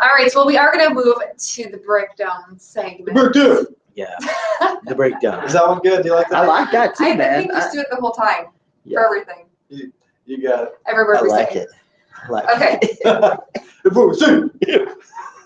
All 0.00 0.12
right, 0.16 0.30
well, 0.34 0.46
we 0.46 0.56
are 0.56 0.72
going 0.72 0.86
to 0.88 0.94
move 0.94 1.16
to 1.38 1.68
the 1.70 1.78
breakdown 1.78 2.58
segment. 2.58 3.14
Breakdown. 3.16 3.66
yeah 3.94 4.14
the 4.86 4.94
breakdown 4.94 5.44
Is 5.44 5.54
that 5.54 5.66
one 5.66 5.80
good? 5.80 6.02
Do 6.02 6.08
you 6.10 6.14
like 6.14 6.28
that? 6.30 6.44
i 6.44 6.46
like 6.46 6.70
that 6.72 6.94
too 6.96 7.04
I 7.04 7.16
man 7.16 7.40
think 7.40 7.52
we 7.52 7.58
just 7.58 7.72
do 7.72 7.80
it 7.80 7.86
the 7.90 7.96
whole 7.96 8.12
time 8.12 8.46
Yeah. 8.84 8.98
for 9.00 9.06
everything. 9.06 9.46
You 9.68 9.92
you 10.26 10.36
got 10.46 10.62
it. 10.64 10.72
Every 10.86 11.04
word 11.04 11.16
I 11.16 11.22
we 11.22 11.28
like 11.30 11.56
it. 11.56 11.68
Like 12.28 12.48
Okay. 12.56 12.78
The 13.82 13.90
booze, 13.90 14.18
dude. 14.18 14.50
it. 14.62 14.88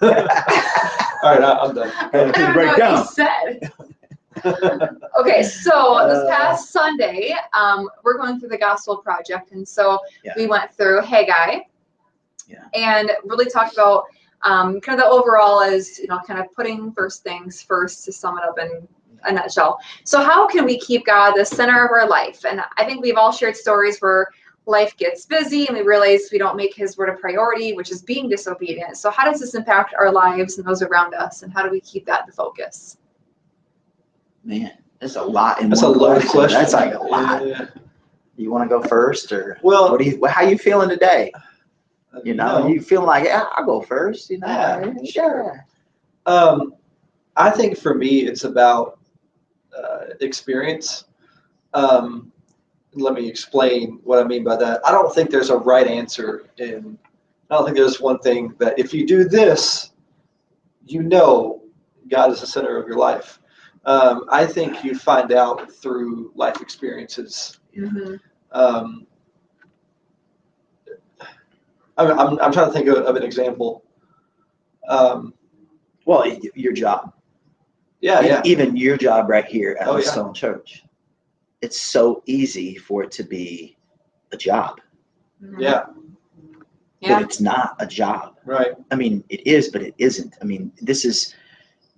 All 0.02 0.08
right, 0.10 1.42
I- 1.42 1.58
I'm 1.62 1.74
done. 1.74 1.92
I 1.96 2.10
don't 2.12 2.36
know 2.38 2.52
break 2.52 2.68
what 2.68 2.78
down. 2.78 2.98
you 2.98 3.04
said. 3.12 3.72
Okay, 5.20 5.42
so 5.44 6.06
this 6.08 6.18
Uh, 6.18 6.26
past 6.28 6.70
Sunday, 6.72 7.34
um, 7.52 7.88
we're 8.02 8.16
going 8.18 8.40
through 8.40 8.48
the 8.48 8.58
Gospel 8.58 8.96
Project, 8.96 9.52
and 9.52 9.66
so 9.66 9.98
Yeah. 10.24 10.32
we 10.36 10.46
went 10.48 10.74
through 10.74 11.02
Haggai, 11.02 11.60
Yeah. 12.48 12.64
and 12.74 13.12
really 13.24 13.46
talked 13.46 13.72
about 13.74 14.04
um, 14.42 14.78
kind 14.82 15.00
of 15.00 15.06
the 15.06 15.10
overall 15.10 15.62
as 15.62 15.98
you 15.98 16.06
know, 16.08 16.18
kind 16.26 16.38
of 16.38 16.52
putting 16.52 16.92
first 16.92 17.22
things 17.22 17.62
first 17.62 18.04
to 18.04 18.12
sum 18.12 18.36
it 18.36 18.44
up 18.44 18.58
in 18.58 18.86
a 19.22 19.32
nutshell. 19.32 19.78
So, 20.04 20.20
how 20.22 20.46
can 20.46 20.66
we 20.66 20.78
keep 20.78 21.06
God 21.06 21.32
the 21.34 21.44
center 21.46 21.82
of 21.82 21.90
our 21.90 22.06
life? 22.06 22.44
And 22.44 22.60
I 22.76 22.84
think 22.84 23.00
we've 23.02 23.16
all 23.16 23.32
shared 23.32 23.56
stories 23.56 24.00
where 24.00 24.26
life 24.66 24.96
gets 24.96 25.26
busy 25.26 25.66
and 25.66 25.76
we 25.76 25.82
realize 25.82 26.28
we 26.32 26.38
don't 26.38 26.56
make 26.56 26.74
His 26.74 26.96
word 26.96 27.10
a 27.10 27.14
priority, 27.14 27.72
which 27.74 27.90
is 27.90 28.02
being 28.02 28.28
disobedient. 28.28 28.96
So, 28.96 29.10
how 29.10 29.24
does 29.24 29.40
this 29.40 29.54
impact 29.54 29.94
our 29.98 30.10
lives 30.10 30.58
and 30.58 30.66
those 30.66 30.82
around 30.82 31.14
us, 31.14 31.42
and 31.42 31.52
how 31.52 31.62
do 31.62 31.70
we 31.70 31.80
keep 31.80 32.06
that 32.06 32.26
the 32.26 32.32
focus? 32.32 32.98
Man, 34.44 34.72
that's 35.00 35.16
a 35.16 35.22
lot 35.22 35.60
in 35.60 35.70
That's 35.70 35.82
a 35.82 35.90
one 35.90 35.98
loaded 35.98 36.28
question. 36.28 36.60
That's 36.60 36.72
like 36.72 36.94
a 36.94 36.98
lot. 36.98 37.46
Yeah. 37.46 37.66
You 38.36 38.50
want 38.50 38.68
to 38.68 38.68
go 38.68 38.82
first, 38.82 39.30
or 39.32 39.58
Well, 39.62 39.90
what 39.90 40.00
do 40.00 40.06
you? 40.06 40.24
How 40.26 40.42
you 40.42 40.58
feeling 40.58 40.88
today? 40.88 41.30
You 42.24 42.34
know, 42.34 42.60
no. 42.60 42.68
you 42.68 42.80
feeling 42.80 43.06
like 43.06 43.24
yeah, 43.24 43.44
I'll 43.52 43.64
go 43.64 43.80
first. 43.80 44.30
You 44.30 44.38
know, 44.38 44.46
Yeah, 44.46 44.92
yeah. 45.00 45.10
sure. 45.10 45.66
Um, 46.26 46.74
I 47.36 47.50
think 47.50 47.76
for 47.76 47.94
me, 47.94 48.20
it's 48.20 48.44
about 48.44 48.98
uh, 49.76 50.06
experience. 50.20 51.04
Um, 51.74 52.32
let 52.94 53.14
me 53.14 53.28
explain 53.28 54.00
what 54.04 54.18
I 54.18 54.26
mean 54.26 54.44
by 54.44 54.56
that. 54.56 54.80
I 54.86 54.92
don't 54.92 55.12
think 55.14 55.30
there's 55.30 55.50
a 55.50 55.56
right 55.56 55.86
answer 55.86 56.46
and 56.58 56.96
I 57.50 57.56
don't 57.56 57.64
think 57.64 57.76
there's 57.76 58.00
one 58.00 58.18
thing 58.20 58.54
that 58.58 58.78
if 58.78 58.94
you 58.94 59.06
do 59.06 59.24
this, 59.24 59.90
you 60.86 61.02
know 61.02 61.62
God 62.08 62.30
is 62.30 62.40
the 62.40 62.46
center 62.46 62.76
of 62.80 62.86
your 62.86 62.96
life. 62.98 63.40
Um, 63.84 64.24
I 64.30 64.46
think 64.46 64.82
you 64.84 64.94
find 64.98 65.32
out 65.32 65.70
through 65.72 66.32
life 66.34 66.60
experiences. 66.60 67.58
Mhm. 67.76 68.18
Um, 68.52 69.06
I'm, 71.96 72.18
I'm, 72.18 72.38
I'm 72.40 72.52
trying 72.52 72.66
to 72.66 72.72
think 72.72 72.88
of, 72.88 72.96
of 72.98 73.16
an 73.16 73.22
example. 73.22 73.84
Um, 74.88 75.34
Well, 76.06 76.26
your 76.54 76.72
job. 76.72 77.12
yeah, 78.00 78.22
E- 78.22 78.26
yeah. 78.26 78.42
Even 78.44 78.76
your 78.76 78.96
job 78.96 79.28
right 79.28 79.44
here 79.44 79.76
at 79.80 79.88
Oh, 79.88 79.96
the 79.96 80.02
yeah. 80.02 80.10
Stone 80.10 80.34
Church. 80.34 80.83
It's 81.64 81.80
so 81.80 82.22
easy 82.26 82.76
for 82.76 83.02
it 83.04 83.10
to 83.12 83.24
be 83.36 83.76
a 84.32 84.36
job. 84.36 84.80
Yeah, 85.58 85.84
Yeah. 87.00 87.14
but 87.14 87.22
it's 87.22 87.40
not 87.40 87.76
a 87.78 87.86
job. 87.86 88.36
right. 88.44 88.72
I 88.90 88.94
mean, 88.96 89.24
it 89.30 89.46
is, 89.46 89.68
but 89.70 89.82
it 89.82 89.94
isn't. 89.98 90.32
I 90.42 90.44
mean, 90.44 90.70
this 90.82 91.04
is, 91.10 91.34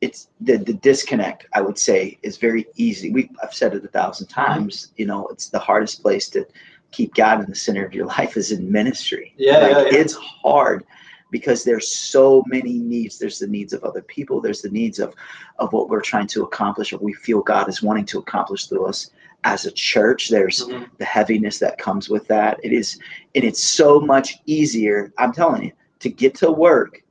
it's 0.01 0.29
the, 0.41 0.57
the 0.59 0.75
disconnect, 0.75 1.47
I 1.53 1.61
would 1.67 1.79
say, 1.79 2.19
is 2.23 2.37
very 2.37 2.67
easy. 2.77 3.11
We, 3.11 3.29
I've 3.43 3.55
said 3.55 3.75
it 3.75 3.85
a 3.85 3.89
thousand 3.89 4.29
Mm-hmm. 4.29 4.41
times, 4.53 4.93
you 4.97 5.07
know, 5.07 5.27
it's 5.33 5.49
the 5.49 5.59
hardest 5.59 6.03
place 6.03 6.29
to 6.31 6.47
keep 6.93 7.15
God 7.15 7.41
in 7.43 7.47
the 7.51 7.57
center 7.67 7.85
of 7.85 7.93
your 7.95 8.07
life 8.19 8.37
is 8.37 8.53
in 8.53 8.71
ministry. 8.71 9.35
Yeah, 9.37 9.59
Like, 9.59 9.71
yeah, 9.73 9.83
yeah. 9.93 9.99
It's 10.03 10.15
hard 10.15 10.85
because 11.33 11.65
there's 11.65 11.89
so 12.15 12.45
many 12.47 12.75
needs. 12.79 13.19
There's 13.19 13.41
the 13.41 13.49
needs 13.49 13.73
of 13.73 13.83
other 13.83 14.03
people. 14.03 14.41
There's 14.41 14.63
the 14.63 14.71
needs 14.71 14.99
of, 15.01 15.15
of 15.59 15.73
what 15.73 15.89
we're 15.89 16.01
trying 16.13 16.29
to 16.29 16.45
accomplish 16.45 16.93
or 16.93 16.99
we 16.99 17.13
feel 17.27 17.41
God 17.43 17.69
is 17.69 17.83
wanting 17.83 18.07
to 18.13 18.19
accomplish 18.21 18.67
through 18.67 18.87
us 18.87 19.11
as 19.45 19.65
a 19.67 19.71
church. 19.71 20.29
There's 20.29 20.67
Mhm. 20.67 20.89
the 20.99 21.05
heaviness 21.05 21.59
that 21.61 21.79
comes 21.79 22.09
with 22.09 22.27
that. 22.29 22.59
It 22.63 22.73
is, 22.73 22.99
and 23.35 23.45
it's 23.45 23.63
so 23.63 24.01
much 24.01 24.39
easier. 24.47 25.13
I'm 25.19 25.33
telling 25.33 25.65
you, 25.65 25.73
to 26.01 26.09
get 26.11 26.35
to 26.37 26.51
work 26.51 27.03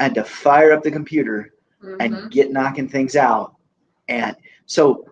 and 0.00 0.14
to 0.14 0.24
fire 0.24 0.72
up 0.72 0.82
the 0.82 0.90
computer 0.90 1.52
Mhm. 1.82 1.96
and 2.00 2.30
get 2.30 2.50
knocking 2.52 2.88
things 2.88 3.16
out. 3.16 3.54
And 4.08 4.34
so 4.66 5.04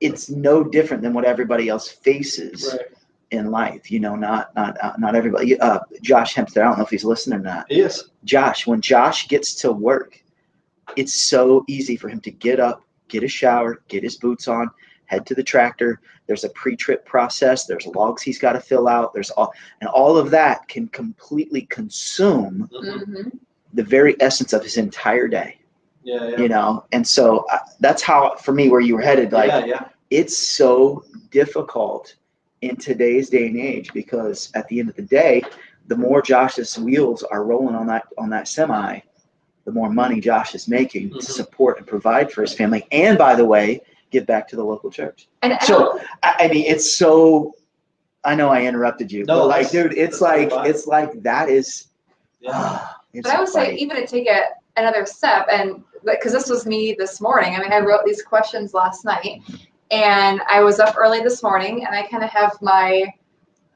it's 0.00 0.28
no 0.28 0.62
different 0.64 1.02
than 1.02 1.12
what 1.14 1.24
everybody 1.24 1.68
else 1.68 1.88
faces 1.88 2.68
Right. 2.72 2.86
in 3.30 3.50
life. 3.50 3.90
You 3.90 4.00
know, 4.00 4.14
not 4.16 4.54
not 4.54 4.76
uh, 4.82 4.92
not 4.98 5.14
everybody. 5.14 5.58
Uh, 5.58 5.80
Josh 6.02 6.34
Hempstead, 6.34 6.62
I 6.62 6.66
don't 6.68 6.78
know 6.78 6.84
if 6.84 6.90
he's 6.90 7.04
listening 7.04 7.40
or 7.40 7.42
not. 7.42 7.66
Yes. 7.70 8.04
Josh, 8.24 8.66
when 8.66 8.80
Josh 8.80 9.28
gets 9.28 9.54
to 9.56 9.72
work, 9.72 10.22
it's 10.96 11.14
so 11.14 11.64
easy 11.68 11.96
for 11.96 12.08
him 12.08 12.20
to 12.20 12.30
get 12.30 12.60
up, 12.60 12.82
get 13.08 13.22
a 13.22 13.28
shower, 13.28 13.82
get 13.88 14.02
his 14.02 14.16
boots 14.16 14.48
on, 14.48 14.70
head 15.06 15.26
to 15.26 15.34
the 15.34 15.42
tractor. 15.42 16.00
There's 16.26 16.44
a 16.44 16.50
pre-trip 16.50 17.04
process. 17.04 17.66
There's 17.66 17.86
logs 17.86 18.22
he's 18.22 18.38
got 18.38 18.52
to 18.52 18.60
fill 18.60 18.88
out. 18.88 19.14
There's 19.14 19.30
all, 19.30 19.52
and 19.80 19.88
all 19.90 20.16
of 20.16 20.30
that 20.30 20.66
can 20.68 20.88
completely 20.88 21.62
consume 21.62 22.68
Mhm. 22.72 23.32
the 23.74 23.82
very 23.84 24.16
essence 24.20 24.52
of 24.52 24.62
his 24.62 24.76
entire 24.76 25.28
day. 25.28 25.58
Yeah. 26.02 26.28
Yeah. 26.28 26.36
You 26.40 26.48
know, 26.48 26.84
and 26.92 27.06
so 27.06 27.46
uh, 27.50 27.58
that's 27.80 28.02
how 28.02 28.36
for 28.36 28.52
me 28.52 28.68
where 28.68 28.80
you 28.80 28.94
were 28.94 29.02
headed. 29.02 29.32
Like 29.32 29.50
yeah. 29.50 29.64
Yeah. 29.64 29.84
it's 30.10 30.36
so 30.38 31.04
difficult 31.30 32.14
in 32.62 32.76
today's 32.76 33.28
day 33.28 33.46
and 33.48 33.56
age 33.58 33.92
because 33.92 34.50
at 34.54 34.66
the 34.68 34.78
end 34.80 34.88
of 34.88 34.96
the 34.96 35.02
day, 35.02 35.42
the 35.88 35.96
more 35.96 36.22
Josh's 36.22 36.78
wheels 36.78 37.22
are 37.24 37.44
rolling 37.44 37.74
on 37.74 37.86
that 37.88 38.04
on 38.18 38.30
that 38.30 38.46
semi, 38.48 39.00
the 39.64 39.72
more 39.72 39.90
money 39.90 40.20
Josh 40.20 40.54
is 40.54 40.68
making 40.68 41.10
Mhm. 41.10 41.20
to 41.20 41.32
support 41.32 41.78
and 41.78 41.86
provide 41.86 42.30
for 42.32 42.42
his 42.42 42.54
family, 42.54 42.86
and 42.92 43.18
by 43.18 43.34
the 43.34 43.44
way, 43.44 43.80
give 44.16 44.26
back 44.26 44.48
to 44.48 44.56
the 44.56 44.64
local 44.64 44.90
church. 44.90 45.28
And 45.42 45.52
I 45.52 45.58
So 45.58 46.00
I, 46.22 46.30
I 46.44 46.48
mean, 46.48 46.64
it's 46.66 46.88
so. 47.02 47.54
I 48.24 48.34
know 48.34 48.48
I 48.48 48.62
interrupted 48.62 49.12
you, 49.12 49.24
No, 49.24 49.40
but 49.40 49.46
like, 49.48 49.70
dude, 49.70 49.92
it's 50.04 50.20
like 50.20 50.50
fine. 50.50 50.66
it's 50.70 50.86
like 50.86 51.10
that 51.22 51.48
is. 51.48 51.88
Yeah. 52.40 52.50
ah, 52.54 52.96
it's 53.12 53.26
But 53.28 53.36
I 53.36 53.38
would 53.40 53.48
a 53.48 53.52
say 53.52 53.74
even 53.76 53.96
to 53.96 54.06
take 54.06 54.26
it 54.26 54.44
another 54.76 55.06
step, 55.06 55.46
and 55.50 55.82
because 56.04 56.32
this 56.32 56.48
was 56.48 56.66
me 56.66 56.96
this 56.98 57.20
morning. 57.20 57.54
I 57.56 57.58
mean, 57.60 57.72
I 57.72 57.80
wrote 57.80 58.04
these 58.04 58.22
questions 58.22 58.74
last 58.74 59.04
night, 59.04 59.42
and 59.90 60.40
I 60.50 60.60
was 60.62 60.80
up 60.80 60.96
early 60.98 61.20
this 61.20 61.42
morning, 61.42 61.84
and 61.86 61.94
I 61.94 62.02
kind 62.08 62.24
of 62.24 62.30
have 62.30 62.52
my 62.60 63.04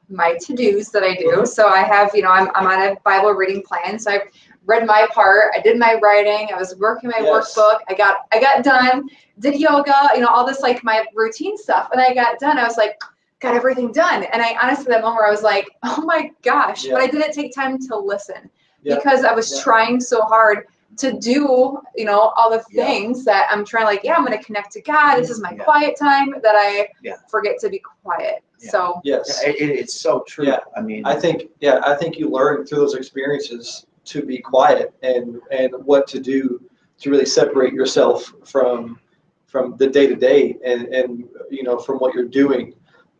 my 0.08 0.36
to 0.44 0.54
dos 0.56 0.90
that 0.90 1.04
I 1.04 1.14
do. 1.14 1.46
So 1.46 1.68
I 1.68 1.82
have, 1.94 2.10
you 2.14 2.22
know, 2.22 2.30
I'm 2.30 2.48
I'm 2.56 2.66
on 2.66 2.80
a 2.88 2.96
Bible 3.04 3.32
reading 3.32 3.62
plan. 3.62 3.98
So 3.98 4.10
I 4.10 4.20
read 4.66 4.86
my 4.86 5.06
part. 5.12 5.52
I 5.56 5.60
did 5.60 5.78
my 5.78 5.98
writing. 6.02 6.48
I 6.54 6.58
was 6.58 6.76
working 6.76 7.10
my 7.10 7.20
Yes. 7.20 7.54
workbook. 7.56 7.78
I 7.88 7.94
got 7.94 8.26
I 8.32 8.40
got 8.40 8.62
done. 8.64 9.08
Did 9.38 9.58
yoga. 9.60 10.10
You 10.14 10.20
know, 10.20 10.28
all 10.28 10.46
this 10.46 10.60
like 10.60 10.82
my 10.84 11.04
routine 11.14 11.56
stuff, 11.56 11.88
and 11.92 12.00
I 12.00 12.14
got 12.14 12.38
done. 12.38 12.58
I 12.58 12.64
was 12.64 12.76
like. 12.76 13.00
Got 13.40 13.54
everything 13.54 13.90
done, 13.90 14.24
and 14.24 14.42
I 14.42 14.54
honestly 14.62 14.84
that 14.88 15.00
moment 15.00 15.16
where 15.16 15.26
I 15.26 15.30
was 15.30 15.42
like, 15.42 15.66
"Oh 15.82 16.02
my 16.04 16.30
gosh!" 16.42 16.86
But 16.86 17.00
I 17.00 17.06
didn't 17.06 17.32
take 17.32 17.54
time 17.54 17.78
to 17.88 17.96
listen 17.96 18.50
Yeah. 18.82 18.96
because 18.96 19.24
I 19.24 19.32
was 19.32 19.50
Yeah. 19.50 19.62
trying 19.62 19.98
so 19.98 20.20
hard 20.20 20.66
to 20.98 21.12
do, 21.12 21.80
you 21.96 22.04
know, 22.04 22.34
all 22.36 22.50
the 22.50 22.62
Yeah. 22.70 22.84
things 22.84 23.24
that 23.24 23.48
I'm 23.50 23.64
trying 23.64 23.86
like, 23.86 24.04
yeah, 24.04 24.14
I'm 24.14 24.26
going 24.26 24.36
to 24.38 24.44
connect 24.44 24.72
to 24.72 24.82
God. 24.82 25.16
This 25.16 25.28
mm, 25.28 25.32
is 25.32 25.40
my 25.40 25.52
Yeah. 25.52 25.64
quiet 25.64 25.96
time 25.96 26.34
that 26.42 26.54
I 26.54 26.90
Yeah. 27.02 27.16
forget 27.30 27.58
to 27.60 27.70
be 27.70 27.78
quiet. 27.78 28.42
Yeah. 28.58 28.70
So, 28.70 29.00
Yes. 29.04 29.40
Yeah, 29.42 29.52
it, 29.52 29.70
it's 29.70 29.94
so 29.98 30.22
true. 30.28 30.44
Yeah. 30.46 30.58
I 30.76 30.82
mean, 30.82 31.06
I 31.06 31.14
think 31.18 31.44
yeah, 31.60 31.80
I 31.82 31.94
think 31.94 32.18
you 32.18 32.28
learn 32.28 32.66
through 32.66 32.80
those 32.80 32.94
experiences 32.94 33.86
to 34.04 34.22
be 34.24 34.38
quiet 34.38 34.94
and 35.02 35.40
and 35.50 35.72
what 35.84 36.06
to 36.08 36.20
do 36.20 36.60
to 36.98 37.10
really 37.10 37.26
separate 37.26 37.72
yourself 37.72 38.32
from 38.44 38.98
from 39.46 39.76
the 39.78 39.86
day 39.86 40.06
to 40.06 40.14
day 40.14 40.56
and 40.64 40.86
and 40.88 41.28
you 41.50 41.62
know 41.62 41.78
from 41.78 41.96
what 41.98 42.14
you're 42.14 42.24
doing 42.28 42.74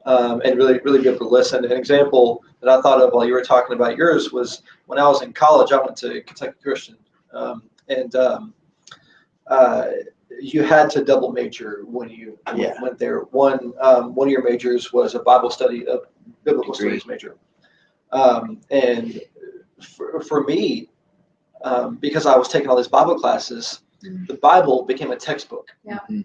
um, 0.06 0.40
and 0.44 0.56
really 0.56 0.78
really 0.84 1.00
be 1.02 1.08
able 1.08 1.18
to 1.18 1.28
listen. 1.28 1.64
An 1.64 1.72
example 1.72 2.42
that 2.60 2.70
I 2.70 2.80
thought 2.80 3.00
of 3.00 3.12
while 3.12 3.26
you 3.26 3.32
were 3.32 3.42
talking 3.42 3.74
about 3.76 3.96
yours 3.96 4.32
was 4.32 4.62
when 4.86 4.98
I 4.98 5.06
was 5.08 5.22
in 5.22 5.32
college. 5.32 5.72
I 5.72 5.78
went 5.78 5.96
to 5.98 6.20
Kentucky 6.22 6.56
Christian 6.62 6.96
um, 7.32 7.62
and 7.88 8.14
um, 8.16 8.54
uh, 9.48 9.86
you 10.40 10.62
had 10.62 10.88
to 10.90 11.04
double 11.04 11.32
major 11.32 11.82
when 11.86 12.08
you 12.08 12.38
Yeah. 12.56 12.80
went 12.80 12.98
there. 12.98 13.20
One 13.32 13.72
um, 13.80 14.14
one 14.14 14.28
of 14.28 14.32
your 14.32 14.42
majors 14.42 14.92
was 14.92 15.14
a 15.14 15.20
Bible 15.20 15.50
study, 15.50 15.84
a 15.86 15.98
biblical 16.44 16.72
studies 16.74 17.04
major, 17.06 17.36
um, 18.12 18.60
and 18.70 19.20
for, 19.84 20.20
for 20.20 20.44
me, 20.44 20.88
um, 21.64 21.96
because 21.96 22.26
I 22.26 22.36
was 22.36 22.48
taking 22.48 22.68
all 22.68 22.76
these 22.76 22.88
Bible 22.88 23.18
classes, 23.18 23.80
Mhm. 24.04 24.26
the 24.28 24.34
Bible 24.34 24.84
became 24.84 25.10
a 25.10 25.16
textbook. 25.16 25.68
Yeah. 25.84 25.98
Mhm. 26.08 26.24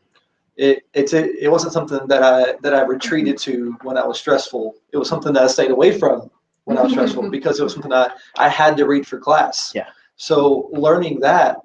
It 0.55 0.83
it's 0.93 1.11
a, 1.13 1.29
it 1.43 1.49
wasn't 1.51 1.73
something 1.73 2.07
that 2.07 2.23
I 2.23 2.55
that 2.61 2.73
I 2.73 2.81
retreated 2.83 3.37
to 3.39 3.75
when 3.83 3.97
I 3.97 4.05
was 4.07 4.17
stressful. 4.17 4.75
It 4.93 4.97
was 4.97 5.09
something 5.09 5.33
that 5.33 5.43
I 5.43 5.47
stayed 5.47 5.71
away 5.71 5.97
from 5.99 6.31
when 6.63 6.77
I 6.77 6.83
was 6.83 6.93
stressful 6.93 7.29
because 7.37 7.59
it 7.59 7.63
was 7.63 7.73
something 7.73 7.91
I, 7.91 8.09
I 8.37 8.47
had 8.47 8.77
to 8.77 8.85
read 8.87 9.05
for 9.05 9.19
class. 9.19 9.73
Yeah. 9.75 9.89
So 10.15 10.69
learning 10.71 11.19
that, 11.19 11.57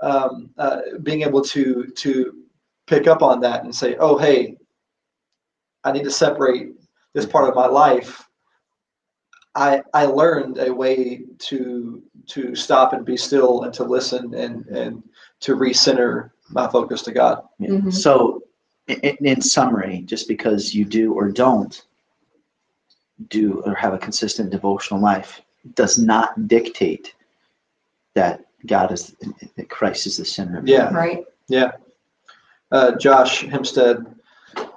um, 0.00 0.50
uh, 0.58 0.80
being 1.02 1.22
able 1.22 1.42
to 1.42 1.86
to 1.96 2.44
pick 2.86 3.08
up 3.08 3.20
on 3.22 3.40
that 3.40 3.64
and 3.64 3.74
say, 3.74 3.96
oh 3.98 4.16
hey, 4.16 4.56
I 5.82 5.90
need 5.90 6.04
to 6.04 6.10
separate 6.12 6.68
this 7.14 7.26
part 7.26 7.48
of 7.48 7.56
my 7.56 7.66
life. 7.66 8.28
I 9.54 9.82
I 9.94 10.04
learned 10.06 10.58
a 10.58 10.72
way 10.72 11.22
to 11.38 12.02
to 12.28 12.54
stop 12.54 12.92
and 12.92 13.04
be 13.04 13.16
still 13.16 13.62
and 13.62 13.74
to 13.74 13.84
listen 13.84 14.34
and 14.34 14.66
and 14.66 15.02
to 15.40 15.56
recenter 15.56 16.30
my 16.50 16.68
focus 16.68 17.02
to 17.02 17.12
God. 17.12 17.42
Yeah. 17.58 17.70
Mhm. 17.70 17.92
So, 17.92 18.42
in, 18.86 19.16
in 19.20 19.40
summary, 19.40 20.02
just 20.02 20.28
because 20.28 20.74
you 20.74 20.84
do 20.84 21.12
or 21.14 21.30
don't 21.30 21.80
do 23.28 23.60
or 23.66 23.74
have 23.74 23.92
a 23.92 23.98
consistent 23.98 24.50
devotional 24.50 25.00
life 25.00 25.42
does 25.74 25.98
not 25.98 26.48
dictate 26.48 27.14
that 28.14 28.44
God 28.66 28.92
is 28.92 29.14
that 29.56 29.68
Christ 29.68 30.06
is 30.06 30.16
the 30.16 30.24
center 30.24 30.58
of 30.58 30.66
your 30.68 30.78
Yeah. 30.78 30.84
life. 30.86 30.94
right. 30.94 31.24
Uh, 32.72 32.92
Josh 32.96 33.42
Hempstead 33.46 34.06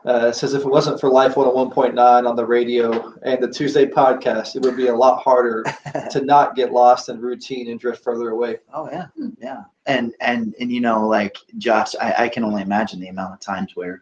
uh, 0.06 0.32
says 0.32 0.54
if 0.54 0.64
it 0.64 0.70
wasn't 0.70 1.00
for 1.00 1.10
Life 1.10 1.36
101.9 1.36 2.30
on 2.30 2.36
the 2.36 2.46
radio 2.46 3.14
and 3.24 3.42
the 3.42 3.50
Tuesday 3.50 3.86
podcast, 3.86 4.56
it 4.56 4.62
would 4.62 4.76
be 4.76 4.88
a 4.88 4.96
lot 4.96 5.22
harder 5.22 5.64
to 6.12 6.22
not 6.22 6.56
get 6.56 6.72
lost 6.72 7.10
in 7.10 7.22
routine 7.22 7.70
and 7.70 7.80
drift 7.80 8.04
further 8.04 8.32
away. 8.32 8.58
Oh 8.74 8.90
yeah, 8.92 9.08
yeah, 9.40 9.64
and 9.86 10.14
and 10.20 10.56
and 10.60 10.72
you 10.72 10.82
know, 10.82 11.08
like 11.08 11.38
Josh, 11.58 11.96
I, 12.02 12.26
I 12.26 12.30
can 12.30 12.44
only 12.44 12.62
imagine 12.62 13.00
the 13.00 13.08
amount 13.08 13.34
of 13.34 13.40
times 13.40 13.76
where 13.76 14.02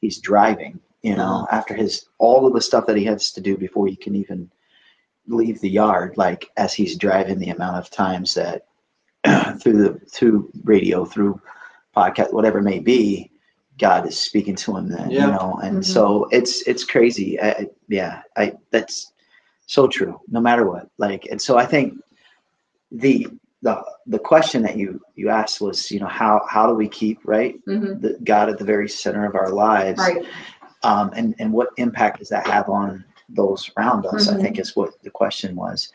he's 0.00 0.18
driving. 0.18 0.80
You 1.02 1.14
know, 1.16 1.46
after 1.52 1.74
his 1.74 2.06
all 2.18 2.46
of 2.46 2.54
the 2.54 2.60
stuff 2.60 2.86
that 2.86 2.96
he 2.96 3.04
has 3.04 3.32
to 3.32 3.40
do 3.40 3.56
before 3.56 3.86
he 3.86 3.96
can 3.96 4.16
even 4.16 4.50
leave 5.28 5.60
the 5.60 5.70
yard. 5.70 6.16
Like 6.16 6.50
as 6.56 6.74
he's 6.74 6.96
driving, 6.96 7.38
the 7.38 7.50
amount 7.50 7.76
of 7.76 7.90
times 7.90 8.34
that 8.34 8.66
through 9.60 9.78
the 9.78 10.00
through 10.10 10.50
radio, 10.64 11.04
through 11.04 11.40
podcast, 11.96 12.32
whatever 12.32 12.58
it 12.58 12.64
may 12.64 12.78
be, 12.78 13.27
God 13.78 14.06
is 14.06 14.18
speaking 14.18 14.56
to 14.56 14.76
him. 14.76 14.88
Then 14.88 15.10
Yeah. 15.10 15.26
you 15.26 15.32
know, 15.32 15.58
and 15.62 15.78
Mhm. 15.78 15.84
so 15.84 16.26
it's 16.30 16.62
it's 16.62 16.84
crazy. 16.84 17.38
I, 17.40 17.50
I- 17.50 17.70
yeah, 17.88 18.22
I 18.36 18.52
that's 18.70 19.12
so 19.66 19.86
true. 19.86 20.20
No 20.28 20.40
matter 20.40 20.66
what, 20.68 20.88
like, 20.98 21.26
and 21.30 21.40
so 21.40 21.56
I 21.58 21.66
think 21.66 21.94
the 22.90 23.26
the 23.62 23.82
the 24.06 24.18
question 24.18 24.62
that 24.62 24.76
you 24.76 25.00
you 25.14 25.28
asked 25.28 25.60
was 25.60 25.90
you 25.90 26.00
know 26.00 26.06
how 26.06 26.40
how 26.48 26.66
do 26.66 26.74
we 26.74 26.88
keep 26.88 27.18
right 27.24 27.56
hmm 27.66 28.00
the 28.00 28.16
God 28.24 28.48
at 28.48 28.58
the 28.58 28.64
very 28.64 28.88
center 28.88 29.24
of 29.26 29.34
our 29.34 29.50
lives 29.50 29.98
Right. 29.98 30.24
um, 30.84 31.10
and 31.14 31.34
and 31.38 31.52
what 31.52 31.68
impact 31.76 32.18
does 32.20 32.28
that 32.28 32.46
have 32.46 32.68
on 32.68 33.04
those 33.28 33.70
around 33.76 34.06
us? 34.06 34.28
I 34.28 34.34
Mhm. 34.34 34.40
think 34.42 34.58
is 34.58 34.74
what 34.76 34.90
the 35.02 35.10
question 35.10 35.54
was. 35.56 35.92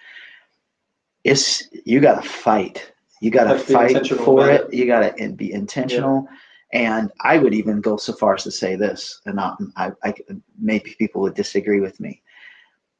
It's 1.23 1.63
you 1.85 1.99
got 1.99 2.21
to 2.21 2.29
fight. 2.29 2.91
You 3.21 3.31
got 3.31 3.45
to 3.45 3.49
Have 3.51 3.61
to 3.61 3.67
be 3.67 3.73
fight 3.73 4.07
for 4.07 4.45
about 4.49 4.65
it. 4.67 4.73
You 4.73 4.85
got 4.85 5.17
to 5.17 5.29
be 5.31 5.53
intentional. 5.53 6.27
And 6.73 7.11
I 7.21 7.37
would 7.37 7.53
even 7.53 7.81
go 7.81 7.97
so 7.97 8.13
far 8.13 8.33
as 8.33 8.43
to 8.43 8.51
say 8.51 8.75
this, 8.75 9.21
and 9.27 9.35
not, 9.35 9.61
I, 9.77 9.91
I, 10.03 10.13
maybe 10.59 10.95
people 10.97 11.21
would 11.21 11.35
disagree 11.35 11.79
with 11.79 11.99
me. 11.99 12.21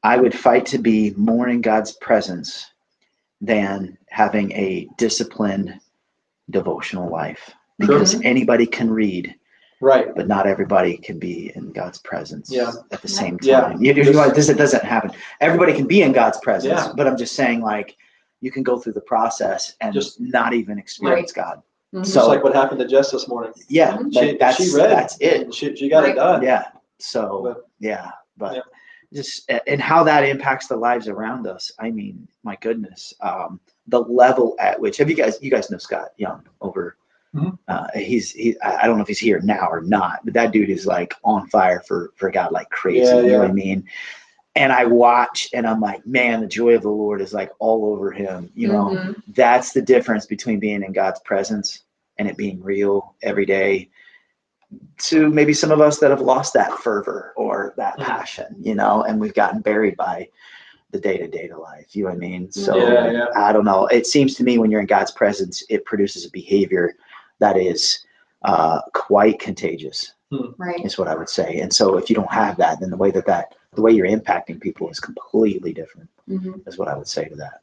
I 0.04 0.18
would 0.18 0.38
fight 0.38 0.66
to 0.68 0.78
be 0.78 1.12
more 1.18 1.50
in 1.50 1.60
God's 1.62 1.94
presence 1.94 2.70
than 3.42 3.98
having 4.10 4.52
a 4.52 4.88
disciplined 4.98 5.80
devotional 6.52 7.10
life, 7.10 7.50
Sure. 7.82 7.98
because 7.98 8.22
anybody 8.22 8.68
can 8.68 8.92
read, 8.92 9.34
Right. 9.82 10.14
but 10.16 10.28
not 10.28 10.46
everybody 10.46 10.96
can 10.98 11.18
be 11.18 11.52
in 11.56 11.72
God's 11.72 11.98
presence 11.98 12.52
Yeah. 12.52 12.72
at 12.92 13.02
the 13.02 13.08
same 13.08 13.40
Yeah. 13.42 13.62
time. 13.62 13.82
You, 13.84 13.94
you 13.94 14.14
know, 14.14 14.30
this 14.30 14.50
it 14.50 14.58
doesn't 14.58 14.84
happen. 14.84 15.12
Everybody 15.42 15.74
can 15.74 15.88
be 15.88 16.04
in 16.04 16.12
God's 16.12 16.38
presence, 16.42 16.80
Yeah. 16.86 16.94
but 16.96 17.08
I'm 17.08 17.18
just 17.18 17.34
saying, 17.36 17.62
like, 17.62 17.98
you 18.42 18.52
can 18.52 18.62
go 18.62 18.78
through 18.78 18.94
the 18.94 19.02
process 19.02 19.76
and 19.82 19.94
Just- 19.96 20.20
just 20.20 20.22
not 20.22 20.54
even 20.54 20.78
experience 20.78 21.32
God. 21.32 21.64
Mhm. 21.94 22.04
Just 22.04 22.28
like 22.28 22.44
what 22.44 22.56
happened 22.56 22.80
to 22.80 22.88
Jess 22.88 23.12
this 23.12 23.28
morning. 23.28 23.54
Yeah, 23.70 23.98
Mhm. 23.98 24.14
like 24.16 24.30
She, 24.32 24.38
that's 24.38 24.58
she 24.58 24.76
read 24.76 24.90
that's 24.90 25.18
it. 25.20 25.54
She, 25.54 25.76
she 25.76 25.90
got 25.90 26.04
Right. 26.04 26.14
it 26.14 26.16
done. 26.16 26.42
Yeah. 26.44 26.66
So 27.00 27.42
But- 27.44 27.68
yeah, 27.80 28.12
but 28.38 28.56
Yeah. 28.56 28.62
just 29.14 29.50
and 29.68 29.80
how 29.80 30.04
that 30.04 30.24
impacts 30.24 30.68
the 30.68 30.76
lives 30.76 31.08
around 31.08 31.46
us. 31.48 31.72
I 31.80 31.92
mean, 31.92 32.28
my 32.44 32.56
goodness, 32.62 33.14
um, 33.22 33.60
the 33.88 34.02
level 34.06 34.56
at 34.60 34.80
which 34.80 34.98
have 34.98 35.10
you 35.10 35.16
guys? 35.16 35.38
You 35.42 35.52
guys 35.52 35.70
know 35.70 35.78
Scott 35.78 36.10
Young 36.18 36.42
over. 36.62 36.98
Mhm. 37.36 37.58
Uh, 37.68 37.88
he's 37.96 38.32
he. 38.32 38.60
I 38.62 38.84
I 38.84 38.88
don't 38.88 38.96
know 38.98 39.02
if 39.02 39.08
he's 39.08 39.20
here 39.20 39.40
now 39.42 39.68
or 39.70 39.82
not, 39.82 40.20
but 40.24 40.34
that 40.36 40.52
dude 40.52 40.70
is 40.70 40.86
like 40.86 41.14
on 41.24 41.48
fire 41.48 41.82
for 41.82 42.12
for 42.16 42.32
God 42.32 42.52
like 42.52 42.70
crazy. 42.70 43.06
Yeah, 43.06 43.16
yeah. 43.16 43.22
you 43.22 43.32
know 43.34 43.40
what 43.40 43.50
I 43.50 43.54
mean? 43.54 43.84
And 44.56 44.72
I 44.72 44.86
watch 44.86 45.50
and 45.54 45.66
I'm 45.66 45.82
like, 45.82 46.06
man, 46.06 46.42
the 46.42 46.48
joy 46.48 46.76
of 46.76 46.84
the 46.84 46.90
Lord 46.90 47.22
is 47.22 47.34
like 47.34 47.52
all 47.60 47.86
over 47.92 48.12
him. 48.12 48.52
You 48.56 48.68
know, 48.68 48.86
Mhm. 48.90 49.24
that's 49.36 49.74
the 49.74 49.82
difference 49.82 50.26
between 50.26 50.60
being 50.60 50.84
in 50.84 50.92
God's 50.94 51.20
presence 51.22 51.84
and 52.18 52.28
it 52.28 52.38
being 52.38 52.62
real 52.62 53.16
every 53.24 53.46
day 53.46 53.90
to 54.98 55.30
maybe 55.30 55.54
some 55.54 55.72
of 55.72 55.82
us 55.82 56.00
that 56.00 56.12
have 56.12 56.22
lost 56.22 56.54
that 56.54 56.72
fervor 56.80 57.34
or 57.36 57.74
that 57.78 57.98
Mhm. 57.98 58.04
passion, 58.04 58.56
you 58.60 58.76
know, 58.76 59.04
and 59.04 59.20
we've 59.20 59.34
gotten 59.34 59.62
buried 59.62 59.98
by 59.98 60.28
the 60.92 61.00
day 61.00 61.18
to 61.18 61.28
day 61.28 61.48
to 61.48 61.58
life. 61.58 61.96
You 61.96 62.04
know 62.04 62.10
what 62.10 62.18
I 62.18 62.20
mean? 62.20 62.52
So 62.52 62.78
Yeah, 62.78 63.12
yeah. 63.12 63.28
I 63.36 63.52
don't 63.52 63.66
know. 63.66 63.88
It 63.88 64.06
seems 64.06 64.36
to 64.36 64.44
me 64.44 64.60
when 64.60 64.70
you're 64.70 64.82
in 64.82 64.86
God's 64.86 65.12
presence, 65.12 65.64
it 65.70 65.86
produces 65.86 66.26
a 66.26 66.30
behavior 66.32 66.94
that 67.40 67.58
is 67.58 68.06
uh, 68.44 68.82
quite 68.94 69.40
contagious 69.40 70.14
Right. 70.58 70.84
is 70.86 70.98
what 70.98 71.08
I 71.08 71.16
would 71.16 71.30
say. 71.30 71.60
And 71.60 71.74
so 71.74 71.98
if 71.98 72.10
you 72.10 72.16
don't 72.16 72.32
have 72.32 72.58
that, 72.58 72.80
then 72.80 72.90
the 72.92 72.98
way 72.98 73.10
that 73.12 73.26
that 73.26 73.56
the 73.76 73.82
way 73.82 73.92
you're 73.92 74.08
impacting 74.08 74.60
people 74.62 74.90
is 74.90 75.00
completely 75.00 75.74
different. 75.74 76.10
Mhm. 76.30 76.68
Is 76.68 76.78
what 76.78 76.88
I 76.88 76.96
would 76.98 77.08
say 77.08 77.28
to 77.28 77.36
that. 77.36 77.62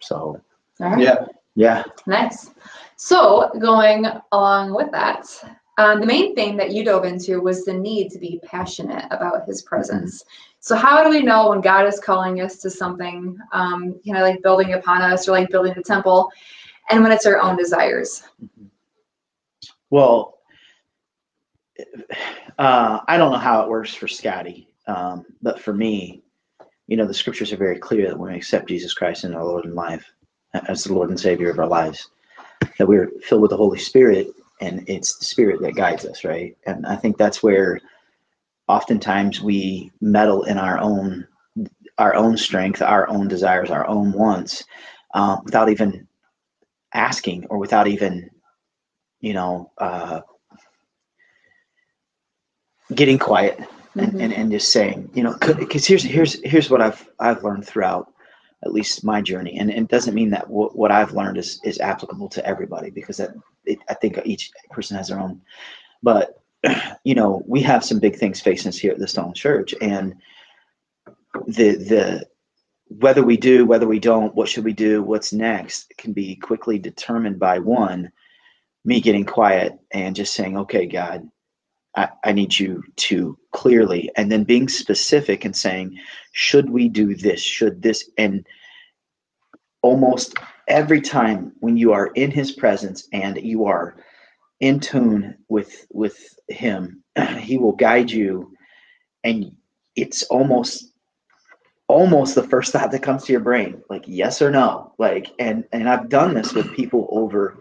So 0.00 0.40
All 0.80 0.90
right. 0.90 0.98
Yeah. 0.98 1.26
yeah, 1.54 1.82
Nice. 2.06 2.50
So 2.96 3.50
going 3.58 4.06
along 4.32 4.74
with 4.74 4.90
that, 4.92 5.26
um, 5.76 6.00
the 6.00 6.06
main 6.06 6.34
thing 6.34 6.56
that 6.56 6.70
you 6.72 6.84
dove 6.84 7.04
into 7.04 7.40
was 7.40 7.64
the 7.64 7.72
need 7.72 8.10
to 8.10 8.18
be 8.18 8.40
passionate 8.44 9.04
about 9.10 9.44
His 9.46 9.62
presence. 9.62 10.24
So 10.60 10.74
how 10.76 11.02
do 11.04 11.10
we 11.10 11.22
know 11.22 11.50
when 11.50 11.60
God 11.60 11.86
is 11.86 12.00
calling 12.00 12.40
us 12.40 12.56
to 12.58 12.70
something, 12.70 13.38
um, 13.52 13.98
you 14.02 14.12
know, 14.12 14.22
like 14.22 14.42
building 14.42 14.74
upon 14.74 15.02
us 15.02 15.28
or 15.28 15.32
like 15.32 15.50
building 15.50 15.74
the 15.74 15.82
temple, 15.82 16.30
and 16.90 17.02
when 17.02 17.12
it's 17.12 17.26
our 17.26 17.40
own 17.40 17.56
desires? 17.56 18.22
well, 19.90 20.38
uh, 22.58 23.00
I 23.06 23.16
don't 23.16 23.32
know 23.32 23.38
how 23.38 23.62
it 23.62 23.68
works 23.68 23.94
for 23.94 24.08
Scotty, 24.08 24.67
um, 24.88 25.26
but 25.42 25.60
for 25.60 25.72
me, 25.72 26.22
you 26.86 26.96
know, 26.96 27.06
the 27.06 27.14
scriptures 27.14 27.52
are 27.52 27.58
very 27.58 27.78
clear 27.78 28.08
that 28.08 28.18
when 28.18 28.32
we 28.32 28.38
accept 28.38 28.68
Jesus 28.68 28.94
Christ 28.94 29.24
in 29.24 29.34
our 29.34 29.44
Lord 29.44 29.66
and 29.66 29.74
life 29.74 30.10
as 30.54 30.82
the 30.82 30.94
Lord 30.94 31.10
and 31.10 31.20
Savior 31.20 31.50
of 31.50 31.58
our 31.58 31.66
lives, 31.68 32.10
that 32.78 32.88
we're 32.88 33.10
filled 33.22 33.42
with 33.42 33.50
the 33.50 33.56
Holy 33.56 33.78
Spirit, 33.78 34.28
and 34.62 34.88
it's 34.88 35.18
the 35.18 35.26
Spirit 35.26 35.60
that 35.60 35.76
guides 35.76 36.06
us, 36.06 36.24
right? 36.24 36.56
And 36.66 36.86
I 36.86 36.96
think 36.96 37.18
that's 37.18 37.42
where 37.42 37.78
oftentimes 38.66 39.42
we 39.42 39.92
meddle 40.00 40.44
in 40.44 40.58
our 40.58 40.78
own 40.78 41.28
our 41.98 42.14
own 42.14 42.36
strength, 42.36 42.80
our 42.80 43.08
own 43.08 43.26
desires, 43.26 43.70
our 43.70 43.86
own 43.88 44.12
wants, 44.12 44.64
um, 45.14 45.40
without 45.44 45.68
even 45.68 46.06
asking 46.94 47.44
or 47.46 47.58
without 47.58 47.88
even, 47.88 48.30
you 49.20 49.32
know, 49.32 49.72
uh, 49.78 50.20
getting 52.94 53.18
quiet 53.18 53.58
and, 53.98 54.12
Mhm. 54.14 54.22
and, 54.22 54.32
and 54.32 54.50
just 54.52 54.72
saying, 54.72 55.10
you 55.14 55.22
know, 55.22 55.36
because 55.40 55.86
here's 55.86 56.02
here's 56.02 56.40
here's 56.44 56.70
what 56.70 56.80
I've 56.80 57.08
I've 57.18 57.42
learned 57.44 57.66
throughout 57.66 58.12
at 58.64 58.72
least 58.72 59.04
my 59.04 59.22
journey, 59.22 59.58
and, 59.58 59.70
and 59.70 59.84
it 59.84 59.88
doesn't 59.90 60.14
mean 60.14 60.30
that 60.30 60.48
what, 60.50 60.76
what 60.76 60.90
I've 60.90 61.12
learned 61.12 61.38
is 61.38 61.60
is 61.64 61.80
applicable 61.80 62.28
to 62.30 62.44
everybody 62.46 62.90
because 62.90 63.18
that 63.18 63.30
it, 63.64 63.78
I 63.88 63.94
think 63.94 64.18
each 64.24 64.50
person 64.70 64.96
has 64.96 65.08
their 65.08 65.20
own. 65.20 65.40
But 66.02 66.42
you 67.04 67.14
know, 67.14 67.42
we 67.46 67.60
have 67.62 67.84
some 67.84 68.00
big 68.00 68.16
things 68.16 68.40
facing 68.40 68.68
us 68.70 68.78
here 68.78 68.92
at 68.92 68.98
the 68.98 69.06
Stone 69.06 69.34
Church, 69.34 69.74
and 69.80 70.14
the 71.46 71.76
the 71.76 72.26
whether 72.88 73.22
we 73.22 73.36
do, 73.36 73.66
whether 73.66 73.86
we 73.86 73.98
don't, 73.98 74.34
what 74.34 74.48
should 74.48 74.64
we 74.64 74.72
do, 74.72 75.02
what's 75.02 75.32
next, 75.32 75.92
can 75.98 76.12
be 76.12 76.34
quickly 76.36 76.78
determined 76.78 77.38
by 77.38 77.58
one, 77.58 78.10
me 78.84 79.00
getting 79.00 79.26
quiet 79.26 79.78
and 79.92 80.16
just 80.16 80.32
saying, 80.34 80.56
okay, 80.56 80.86
God, 80.86 81.28
I, 81.98 82.08
I 82.22 82.32
need 82.32 82.56
you 82.58 82.84
to 83.08 83.36
clearly, 83.50 84.10
and 84.16 84.30
then 84.30 84.44
being 84.44 84.68
specific 84.68 85.44
and 85.44 85.56
saying, 85.56 85.98
should 86.32 86.70
we 86.70 86.88
do 86.88 87.16
this? 87.16 87.42
Should 87.42 87.82
this? 87.82 88.08
And 88.16 88.46
almost 89.82 90.36
every 90.68 91.00
time 91.00 91.52
when 91.58 91.76
you 91.76 91.92
are 91.92 92.06
in 92.06 92.30
his 92.30 92.52
presence 92.52 93.08
and 93.12 93.36
you 93.36 93.66
are 93.66 93.96
in 94.60 94.78
tune 94.78 95.38
with 95.48 95.86
with 95.90 96.38
him, 96.48 97.02
he 97.38 97.58
will 97.58 97.72
guide 97.72 98.12
you 98.12 98.52
and 99.24 99.56
it's 99.96 100.22
almost 100.24 100.92
almost 101.88 102.34
the 102.34 102.42
first 102.42 102.72
thought 102.72 102.92
that 102.92 103.02
comes 103.02 103.24
to 103.24 103.32
your 103.32 103.40
brain 103.40 103.82
like 103.88 104.04
yes 104.06 104.42
or 104.42 104.50
no 104.50 104.92
like 104.98 105.32
and 105.38 105.64
and 105.72 105.88
i've 105.88 106.10
done 106.10 106.34
this 106.34 106.52
with 106.52 106.74
people 106.74 107.08
over 107.10 107.58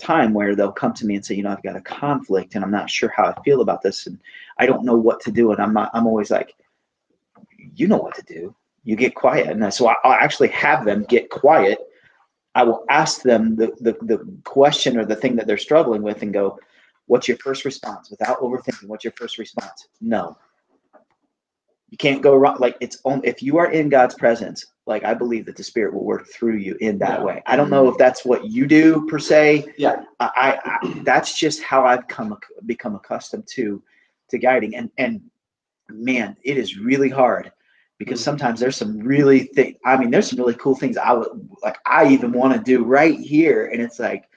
time 0.00 0.32
where 0.32 0.54
they'll 0.56 0.72
come 0.72 0.92
to 0.94 1.06
me 1.06 1.14
and 1.14 1.24
say 1.24 1.34
you 1.34 1.42
know 1.42 1.50
i've 1.50 1.62
got 1.62 1.76
a 1.76 1.80
conflict 1.80 2.54
and 2.54 2.64
i'm 2.64 2.70
not 2.70 2.90
sure 2.90 3.12
how 3.14 3.24
i 3.24 3.42
feel 3.42 3.60
about 3.60 3.82
this 3.82 4.06
and 4.06 4.18
i 4.58 4.66
don't 4.66 4.84
know 4.84 4.96
what 4.96 5.20
to 5.20 5.30
do. 5.30 5.52
And 5.52 5.60
i'm 5.60 5.72
not 5.74 5.90
i'm 5.94 6.06
always 6.06 6.30
like 6.30 6.54
you 7.74 7.86
know 7.88 7.98
what 7.98 8.14
to 8.16 8.22
do. 8.22 8.54
You 8.84 8.96
get 8.96 9.14
quiet. 9.14 9.48
And 9.48 9.72
so 9.72 9.88
I- 9.88 9.96
i'll 10.04 10.12
actually 10.12 10.48
have 10.48 10.84
them 10.84 11.04
get 11.04 11.30
quiet. 11.30 11.78
I 12.54 12.64
will 12.64 12.84
ask 12.90 13.22
them 13.22 13.54
the, 13.56 13.68
the 13.80 13.92
the 14.02 14.18
question 14.44 14.98
or 14.98 15.04
the 15.04 15.16
thing 15.16 15.36
that 15.36 15.46
they're 15.46 15.58
struggling 15.58 16.02
with 16.02 16.22
and 16.22 16.32
go 16.32 16.58
what's 17.06 17.28
your 17.28 17.36
first 17.38 17.64
response? 17.64 18.10
Without 18.10 18.38
overthinking 18.40 18.86
what's 18.86 19.04
your 19.04 19.12
first 19.16 19.38
response? 19.38 19.88
No. 20.00 20.36
You 21.90 21.98
can't 21.98 22.22
go 22.22 22.36
wrong. 22.36 22.56
Like 22.58 22.76
it's 22.80 22.98
on 23.04 23.20
if 23.24 23.42
you 23.42 23.58
are 23.58 23.70
in 23.70 23.88
God's 23.88 24.14
presence, 24.14 24.64
like 24.90 25.04
I 25.04 25.14
believe 25.14 25.46
that 25.46 25.56
the 25.56 25.62
Spirit 25.62 25.94
will 25.94 26.04
work 26.04 26.26
through 26.26 26.56
you 26.56 26.76
in 26.80 26.98
that 26.98 27.20
Yeah. 27.20 27.24
way. 27.24 27.42
I 27.46 27.56
don't 27.56 27.70
know 27.70 27.88
if 27.88 27.96
that's 27.96 28.24
what 28.24 28.44
you 28.44 28.66
do 28.66 29.06
per 29.06 29.18
se. 29.18 29.72
Yeah. 29.78 30.02
I, 30.18 30.58
I, 30.64 31.02
that's 31.04 31.38
just 31.38 31.62
how 31.62 31.86
I've 31.86 32.06
come 32.08 32.36
become 32.66 32.94
accustomed 32.96 33.46
to 33.54 33.82
to 34.28 34.36
guiding. 34.38 34.74
And 34.76 34.90
and 34.98 35.22
man, 35.88 36.36
it 36.42 36.58
is 36.58 36.76
really 36.76 37.08
hard 37.08 37.50
because 37.98 38.20
Mhm. 38.20 38.24
sometimes 38.24 38.60
there's 38.60 38.76
some 38.76 38.98
really 38.98 39.44
thing. 39.54 39.76
I 39.86 39.96
mean, 39.96 40.10
there's 40.10 40.28
some 40.28 40.38
really 40.38 40.54
cool 40.54 40.74
things 40.76 40.96
I 40.98 41.12
would 41.12 41.28
like. 41.62 41.78
I 41.86 42.08
even 42.08 42.32
want 42.32 42.52
to 42.54 42.60
do 42.60 42.84
right 42.84 43.18
here, 43.18 43.66
and 43.72 43.80
it's 43.80 43.98
like, 44.00 44.28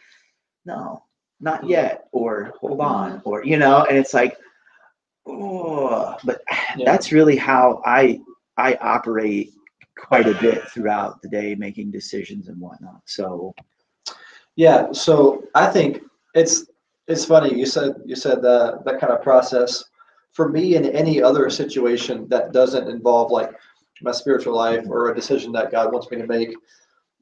no, 0.66 1.04
not 1.42 1.64
Mhm. 1.64 1.70
yet, 1.70 2.08
or 2.12 2.54
hold 2.62 2.80
on, 2.80 3.22
or 3.26 3.44
you 3.44 3.58
know, 3.58 3.86
and 3.90 3.98
it's 3.98 4.14
like, 4.14 4.38
oh, 5.26 6.16
but 6.24 6.42
Yeah. 6.78 6.86
that's 6.86 7.12
really 7.12 7.36
how 7.36 7.82
I 7.86 8.22
I 8.58 8.76
operate 8.82 9.54
quite 9.98 10.28
a 10.28 10.40
bit 10.42 10.68
throughout 10.70 11.22
the 11.22 11.30
day, 11.30 11.56
making 11.56 11.92
decisions 11.92 12.48
and 12.48 12.60
whatnot. 12.60 13.02
So 13.06 13.54
Yeah, 14.56 14.92
so 14.92 15.44
I 15.56 15.68
think 15.68 16.02
it's 16.34 16.66
it's 17.08 17.26
funny 17.26 17.58
you 17.58 17.66
said 17.66 17.96
you 18.06 18.16
said 18.16 18.42
that 18.42 18.84
that 18.86 19.00
kind 19.00 19.14
of 19.14 19.22
process. 19.22 19.84
For 20.32 20.50
me, 20.50 20.76
in 20.76 20.86
any 20.86 21.22
other 21.22 21.48
situation 21.52 22.28
that 22.30 22.54
doesn't 22.54 22.88
involve 22.88 23.30
like 23.30 23.52
my 24.02 24.12
spiritual 24.12 24.56
life 24.56 24.84
or 24.88 25.12
a 25.12 25.16
decision 25.16 25.52
that 25.52 25.72
God 25.72 25.94
wants 25.94 26.10
me 26.10 26.18
to 26.18 26.26
make, 26.26 26.56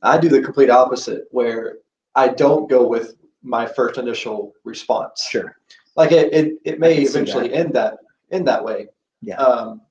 I 0.01 0.17
do 0.17 0.29
the 0.29 0.41
complete 0.41 0.69
opposite, 0.69 1.25
where 1.31 1.79
I 2.15 2.29
don't 2.29 2.69
go 2.69 2.87
with 2.87 3.15
my 3.43 3.65
first 3.65 3.97
initial 3.97 4.53
response. 4.63 5.27
sure, 5.29 5.57
Like 5.97 6.11
it, 6.11 6.33
it, 6.33 6.53
it 6.63 6.79
may 6.79 7.01
eventually 7.01 7.53
end 7.53 7.73
that 7.73 7.97
end 8.31 8.47
that 8.47 8.63
way. 8.63 8.87
Yeah. 9.21 9.35
Um, 9.35 9.81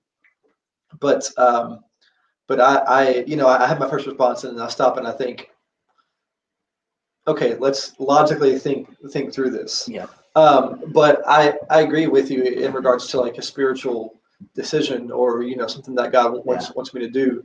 but 0.99 1.31
um, 1.37 1.81
but 2.51 2.61
I, 2.61 2.75
I 2.99 3.25
you 3.29 3.37
know 3.37 3.47
I 3.47 3.65
have 3.65 3.79
my 3.79 3.89
first 3.89 4.09
response 4.09 4.43
and 4.43 4.61
I 4.61 4.67
stop 4.67 4.97
and 4.97 5.07
I 5.07 5.13
think, 5.13 5.51
okay, 7.29 7.55
let's 7.55 7.95
logically 8.01 8.59
think 8.59 8.89
think 9.13 9.33
through 9.33 9.51
this. 9.51 9.89
Yeah. 9.89 10.07
Um, 10.35 10.83
but 10.89 11.23
I 11.29 11.55
I 11.71 11.83
agree 11.83 12.09
with 12.09 12.29
you 12.29 12.43
in 12.43 12.73
regards 12.73 13.07
to 13.09 13.21
like 13.21 13.39
a 13.39 13.43
spiritual 13.43 14.21
decision 14.53 15.13
or 15.13 15.45
you 15.45 15.55
know 15.57 15.69
something 15.69 15.95
that 15.95 16.11
God 16.11 16.45
wants 16.45 16.75
wants 16.75 16.93
me 16.93 17.01
to 17.03 17.09
do. 17.09 17.45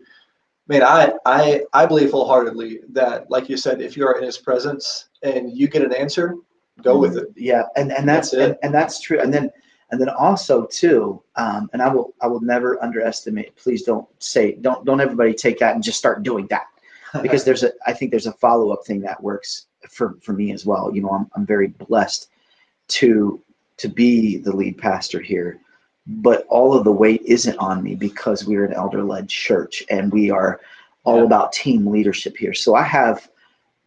Man, 0.67 0.81
I 0.81 1.13
I 1.27 1.61
I 1.73 1.85
believe 1.85 2.09
wholeheartedly 2.09 2.79
that 2.89 3.29
like 3.29 3.47
you 3.47 3.57
said, 3.57 3.81
if 3.81 3.95
you 3.95 4.07
are 4.07 4.17
in 4.17 4.23
His 4.23 4.39
presence 4.39 5.09
and 5.21 5.55
you 5.55 5.67
get 5.67 5.83
an 5.83 5.93
answer, 5.93 6.33
go 6.81 6.97
with 6.97 7.15
it. 7.15 7.27
yeah, 7.35 7.65
and 7.75 7.91
and 7.91 8.09
that's, 8.09 8.31
That's 8.31 8.41
it. 8.41 8.49
and, 8.49 8.57
and 8.63 8.73
that's 8.73 8.99
true. 8.99 9.19
And 9.21 9.31
then 9.31 9.51
and 9.91 10.01
then 10.01 10.09
also 10.09 10.65
too, 10.65 11.21
um, 11.35 11.69
and 11.73 11.81
I 11.81 11.89
will 11.93 12.13
I 12.21 12.27
will 12.27 12.41
never 12.41 12.81
underestimate. 12.83 13.55
Please 13.55 13.83
don't 13.83 14.07
say 14.19 14.53
don't 14.61 14.85
don't 14.85 15.01
everybody 15.01 15.33
take 15.33 15.59
that 15.59 15.75
and 15.75 15.83
just 15.83 15.99
start 15.99 16.23
doing 16.23 16.47
that. 16.47 16.65
because 17.21 17.45
there's 17.45 17.63
a 17.63 17.71
I 17.87 17.93
think 17.93 18.11
there's 18.11 18.25
a 18.27 18.33
follow 18.33 18.71
up 18.71 18.85
thing 18.85 18.99
that 19.01 19.21
works 19.23 19.67
for 19.89 20.17
for 20.21 20.33
me 20.33 20.51
as 20.51 20.65
well. 20.65 20.93
You 20.93 21.01
know, 21.01 21.09
I'm 21.11 21.29
I'm 21.35 21.45
very 21.45 21.67
blessed 21.67 22.29
to 22.89 23.41
to 23.77 23.87
be 23.87 24.37
the 24.37 24.55
lead 24.55 24.77
pastor 24.77 25.19
here, 25.21 25.59
but 26.07 26.45
all 26.49 26.73
of 26.73 26.83
the 26.83 26.91
weight 26.91 27.21
isn't 27.25 27.57
on 27.57 27.83
me 27.83 27.95
because 27.95 28.45
we're 28.45 28.65
an 28.65 28.73
elder 28.73 29.03
led 29.03 29.29
church 29.29 29.83
and 29.89 30.11
we 30.11 30.29
are 30.29 30.59
all 31.03 31.19
Yeah. 31.19 31.25
about 31.25 31.53
team 31.53 31.87
leadership 31.87 32.35
here. 32.37 32.53
So 32.53 32.75
I 32.75 32.83
have 32.83 33.29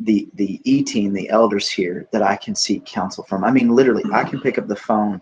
the 0.01 0.29
the 0.35 0.61
E 0.65 0.83
team, 0.83 1.13
the 1.13 1.29
elders 1.29 1.69
here 1.69 2.07
that 2.13 2.23
I 2.23 2.37
can 2.37 2.55
seek 2.55 2.87
counsel 2.87 3.25
from. 3.25 3.45
I 3.45 3.51
mean, 3.51 3.69
literally, 3.75 4.05
I 4.13 4.25
can 4.25 4.41
pick 4.41 4.57
up 4.57 4.69
the 4.69 4.77
phone 4.77 5.21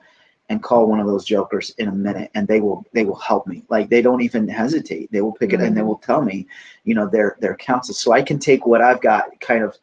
and 0.49 0.63
call 0.63 0.87
one 0.87 1.01
of 1.01 1.07
those 1.07 1.25
jokers 1.25 1.71
in 1.79 1.89
a 1.89 1.93
minute 1.93 2.31
and 2.35 2.47
they 2.47 2.61
will 2.61 2.85
they 2.93 3.05
will 3.05 3.17
help 3.17 3.47
me. 3.47 3.65
Like 3.69 3.89
they 3.89 4.03
don't 4.03 4.23
even 4.23 4.47
hesitate. 4.49 5.11
They 5.11 5.21
will 5.21 5.33
pick 5.33 5.53
it 5.53 5.61
and 5.61 5.77
they 5.77 5.81
mm-hmm. 5.81 5.89
will 5.89 5.99
tell 5.99 6.23
me 6.23 6.47
you 6.85 6.95
know 6.95 7.09
their 7.09 7.37
their 7.41 7.57
counsel. 7.57 7.95
So 7.95 8.13
i 8.13 8.23
can 8.23 8.39
take 8.39 8.67
what 8.67 8.81
i've 8.81 9.01
got 9.01 9.39
kind 9.41 9.65
of 9.65 9.77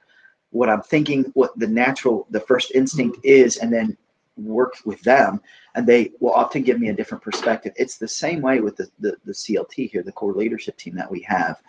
what 0.52 0.70
i'm 0.70 0.82
thinking 0.82 1.24
what 1.34 1.58
the 1.58 1.68
natural 1.68 2.28
the 2.30 2.40
first 2.40 2.72
instinct 2.72 3.18
mm-hmm. 3.18 3.28
is 3.28 3.58
and 3.58 3.74
then 3.74 3.98
work 4.38 4.76
with 4.86 5.02
them 5.02 5.42
and 5.76 5.86
they 5.88 6.12
will 6.20 6.34
often 6.34 6.62
give 6.62 6.80
me 6.80 6.90
a 6.90 6.94
different 6.94 7.24
perspective. 7.24 7.74
It's 7.76 7.98
the 7.98 8.08
same 8.08 8.42
way 8.42 8.60
with 8.60 8.78
the, 8.78 8.90
the, 9.00 9.16
the 9.26 9.32
CLT 9.32 9.90
here, 9.92 10.04
the 10.04 10.12
core 10.12 10.34
leadership 10.34 10.78
team 10.78 10.96
that 10.96 11.10
we 11.10 11.22
have. 11.22 11.62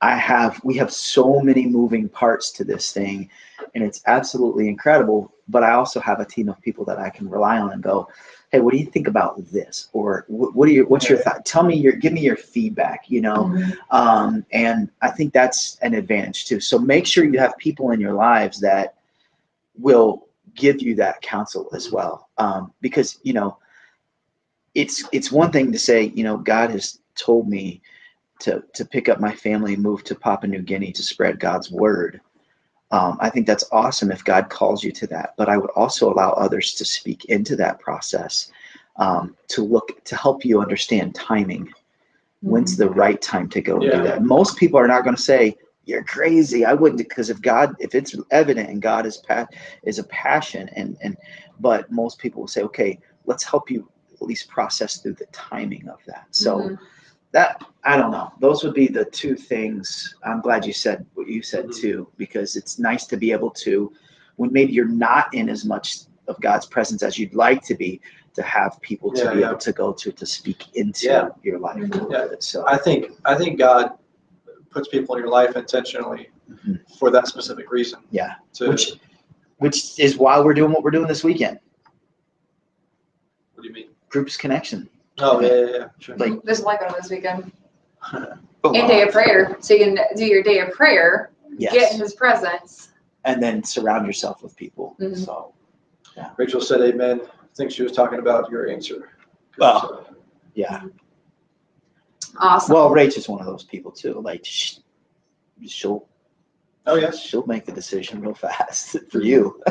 I 0.00 0.16
have 0.16 0.60
we 0.62 0.76
have 0.76 0.92
so 0.92 1.40
many 1.40 1.66
moving 1.66 2.08
parts 2.08 2.50
to 2.52 2.64
this 2.64 2.92
thing 2.92 3.30
and 3.74 3.82
it's 3.82 4.02
absolutely 4.06 4.68
incredible. 4.68 5.32
But 5.48 5.62
I 5.62 5.72
also 5.72 6.00
have 6.00 6.20
a 6.20 6.24
team 6.24 6.48
of 6.48 6.60
people 6.60 6.84
that 6.86 6.98
I 6.98 7.08
can 7.08 7.30
rely 7.30 7.58
on 7.58 7.72
and 7.72 7.82
go, 7.82 8.08
hey, 8.50 8.60
what 8.60 8.72
do 8.72 8.78
you 8.78 8.86
think 8.86 9.06
about 9.06 9.36
this? 9.52 9.88
Or 9.92 10.24
what, 10.28 10.66
do 10.66 10.72
you 10.72 10.84
what's 10.86 11.08
your 11.08 11.18
thought? 11.18 11.46
Tell 11.46 11.62
me 11.62 11.76
your 11.76 11.92
give 11.92 12.12
me 12.12 12.20
your 12.20 12.36
feedback, 12.36 13.08
you 13.08 13.20
know? 13.20 13.44
Mm-hmm. 13.44 13.96
Um, 13.96 14.44
and 14.50 14.90
I 15.02 15.10
think 15.10 15.32
that's 15.32 15.76
an 15.82 15.94
advantage 15.94 16.46
too. 16.46 16.60
So 16.60 16.78
make 16.78 17.06
sure 17.06 17.24
you 17.24 17.38
have 17.38 17.56
people 17.58 17.92
in 17.92 18.00
your 18.00 18.14
lives 18.14 18.60
that 18.60 18.96
will 19.78 20.26
give 20.54 20.82
you 20.82 20.94
that 20.96 21.20
counsel 21.22 21.68
as 21.74 21.90
well. 21.90 22.28
Um, 22.38 22.72
because, 22.80 23.18
you 23.22 23.32
know, 23.32 23.58
it's 24.74 25.04
it's 25.12 25.32
one 25.32 25.52
thing 25.52 25.72
to 25.72 25.78
say, 25.78 26.12
you 26.14 26.24
know, 26.24 26.36
God 26.36 26.70
has 26.70 26.98
told 27.14 27.48
me 27.48 27.80
to 28.40 28.62
to 28.74 28.84
pick 28.84 29.08
up 29.08 29.20
my 29.20 29.34
family 29.34 29.74
and 29.74 29.82
move 29.82 30.04
to 30.04 30.14
Papua 30.14 30.50
New 30.50 30.62
Guinea 30.62 30.92
to 30.92 31.02
spread 31.02 31.40
God's 31.40 31.70
word. 31.70 32.20
Um, 32.92 33.18
I 33.20 33.30
think 33.30 33.46
that's 33.46 33.64
awesome 33.72 34.12
if 34.12 34.24
God 34.24 34.48
calls 34.48 34.84
you 34.84 34.92
to 34.92 35.06
that. 35.08 35.34
But 35.36 35.48
I 35.48 35.56
would 35.56 35.70
also 35.70 36.12
allow 36.12 36.30
others 36.32 36.74
to 36.74 36.84
speak 36.84 37.24
into 37.26 37.56
that 37.56 37.80
process 37.80 38.52
um, 38.96 39.36
to 39.48 39.62
look 39.64 40.02
to 40.04 40.16
help 40.16 40.44
you 40.44 40.60
understand 40.60 41.14
timing. 41.14 41.72
When's 42.42 42.76
the 42.76 42.88
right 42.90 43.20
time 43.20 43.48
to 43.50 43.60
go 43.60 43.76
and 43.76 43.84
Yeah. 43.84 43.96
do 43.96 44.02
that? 44.04 44.22
Most 44.22 44.56
people 44.56 44.78
are 44.78 44.86
not 44.86 45.02
going 45.02 45.16
to 45.16 45.22
say 45.22 45.56
you're 45.84 46.04
crazy. 46.04 46.64
I 46.64 46.74
wouldn't 46.74 46.98
because 46.98 47.30
if 47.30 47.40
God, 47.40 47.74
if 47.80 47.94
it's 47.94 48.14
evident 48.30 48.70
and 48.70 48.80
God 48.82 49.06
is 49.06 49.16
pa- 49.16 49.48
is 49.82 49.98
a 49.98 50.04
passion 50.04 50.68
and 50.76 50.96
and, 51.02 51.16
but 51.60 51.90
most 51.90 52.18
people 52.18 52.42
will 52.42 52.48
say, 52.48 52.62
okay, 52.62 53.00
let's 53.24 53.42
help 53.42 53.70
you 53.70 53.88
at 54.14 54.22
least 54.22 54.48
process 54.48 54.98
through 54.98 55.14
the 55.14 55.26
timing 55.26 55.88
of 55.88 55.98
that. 56.06 56.26
So 56.30 56.58
Mhm. 56.58 56.78
That 57.32 57.62
I 57.84 57.96
don't 57.96 58.10
know. 58.10 58.32
Those 58.40 58.64
would 58.64 58.74
be 58.74 58.88
the 58.88 59.04
two 59.04 59.36
things. 59.36 60.14
I'm 60.24 60.40
glad 60.40 60.64
you 60.66 60.72
said 60.72 61.06
what 61.14 61.28
you 61.28 61.42
said 61.42 61.66
Mhm. 61.66 61.76
too, 61.80 62.08
because 62.16 62.56
it's 62.56 62.78
nice 62.78 63.06
to 63.06 63.16
be 63.16 63.30
able 63.32 63.50
to, 63.50 63.92
when 64.36 64.52
maybe 64.52 64.72
you're 64.72 64.88
not 64.88 65.32
in 65.34 65.48
as 65.48 65.64
much 65.64 66.00
of 66.28 66.40
God's 66.40 66.66
presence 66.66 67.02
as 67.02 67.18
you'd 67.18 67.34
like 67.34 67.62
to 67.64 67.74
be, 67.74 68.00
to 68.34 68.42
have 68.42 68.80
people 68.80 69.12
to 69.12 69.30
be 69.32 69.40
yeah. 69.40 69.48
able 69.50 69.58
to 69.58 69.72
go 69.72 69.92
to 69.92 70.12
to 70.12 70.26
speak 70.26 70.74
into 70.76 71.06
Yeah. 71.06 71.28
your 71.42 71.58
life. 71.58 71.78
Yeah. 72.10 72.26
bit. 72.26 72.42
So 72.42 72.66
I 72.66 72.76
think 72.76 73.12
I 73.24 73.34
think 73.34 73.58
God 73.58 73.92
puts 74.70 74.88
people 74.88 75.14
in 75.14 75.22
your 75.22 75.30
life 75.30 75.56
intentionally 75.56 76.30
Mhm. 76.50 76.80
for 76.98 77.10
that 77.10 77.26
specific 77.28 77.70
reason. 77.70 78.00
Yeah. 78.10 78.34
To, 78.54 78.68
which 78.68 78.94
which 79.58 79.98
is 79.98 80.18
why 80.18 80.38
we're 80.40 80.54
doing 80.54 80.72
what 80.72 80.82
we're 80.82 80.90
doing 80.90 81.06
this 81.08 81.24
weekend. 81.24 81.58
what 83.54 83.62
do 83.62 83.68
you 83.68 83.74
mean? 83.74 83.88
Groups 84.10 84.36
connection. 84.36 84.88
Oh 85.18 85.40
yeah, 85.40 85.48
yeah, 85.54 85.66
yeah. 85.78 85.88
Sure. 85.98 86.16
Like- 86.16 86.42
There's 86.42 86.60
a 86.60 86.64
lot 86.64 86.78
going 86.80 86.92
on 86.92 86.98
this 87.00 87.10
weekend. 87.10 87.52
Oh, 88.64 88.74
And 88.74 88.88
day 88.88 89.02
of 89.02 89.10
prayer. 89.12 89.56
So 89.60 89.74
you 89.74 89.84
can 89.94 89.98
do 90.16 90.24
your 90.24 90.42
day 90.42 90.58
of 90.58 90.72
prayer, 90.72 91.30
Yes. 91.56 91.72
get 91.72 91.92
in 91.94 92.00
his 92.00 92.14
presence. 92.14 92.88
and 93.24 93.40
then 93.40 93.62
surround 93.62 94.06
yourself 94.06 94.42
with 94.42 94.56
people. 94.56 94.96
Mhm. 95.00 95.16
So 95.24 95.52
Rachel 96.36 96.60
said 96.60 96.80
amen. 96.80 97.20
I 97.24 97.46
think 97.54 97.70
she 97.70 97.82
was 97.84 97.92
talking 97.92 98.18
about 98.18 98.50
your 98.50 98.68
answer. 98.68 99.10
Well, 99.58 100.06
yeah. 100.54 100.82
Awesome. 102.38 102.74
Well, 102.74 102.90
Rach 102.90 103.16
is 103.16 103.28
one 103.28 103.38
of 103.40 103.46
those 103.46 103.62
people 103.64 103.92
too. 103.92 104.20
Like 104.20 104.44
sh- 104.44 104.78
she'll 105.66 106.08
oh 106.86 106.96
yes. 106.96 107.20
she'll 107.20 107.46
make 107.46 107.66
the 107.66 107.72
decision 107.72 108.20
real 108.20 108.34
fast 108.34 108.96
for 109.10 109.20
you. 109.22 109.62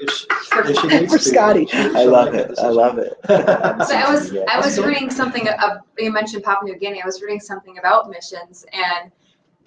If 0.00 0.10
she, 0.12 0.26
if 0.30 0.80
she 0.80 0.86
needs 0.88 1.12
for 1.12 1.18
to, 1.18 1.24
Scotty. 1.24 1.66
she'll- 1.66 1.96
I 1.96 2.04
love 2.04 2.32
make 2.32 2.40
it. 2.42 2.44
I 2.44 2.48
decision. 2.48 2.74
love 2.74 2.98
it. 2.98 3.14
So 3.26 3.94
I 3.96 4.10
was 4.12 4.32
Yeah. 4.32 4.44
I 4.48 4.58
was 4.60 4.78
reading 4.78 5.10
something. 5.10 5.48
Uh, 5.48 5.78
you 5.98 6.10
mentioned 6.12 6.42
Papua 6.44 6.72
New 6.72 6.78
Guinea. 6.78 7.02
I 7.02 7.06
was 7.06 7.22
reading 7.22 7.40
something 7.40 7.78
about 7.78 8.08
missions, 8.10 8.64
and 8.72 9.10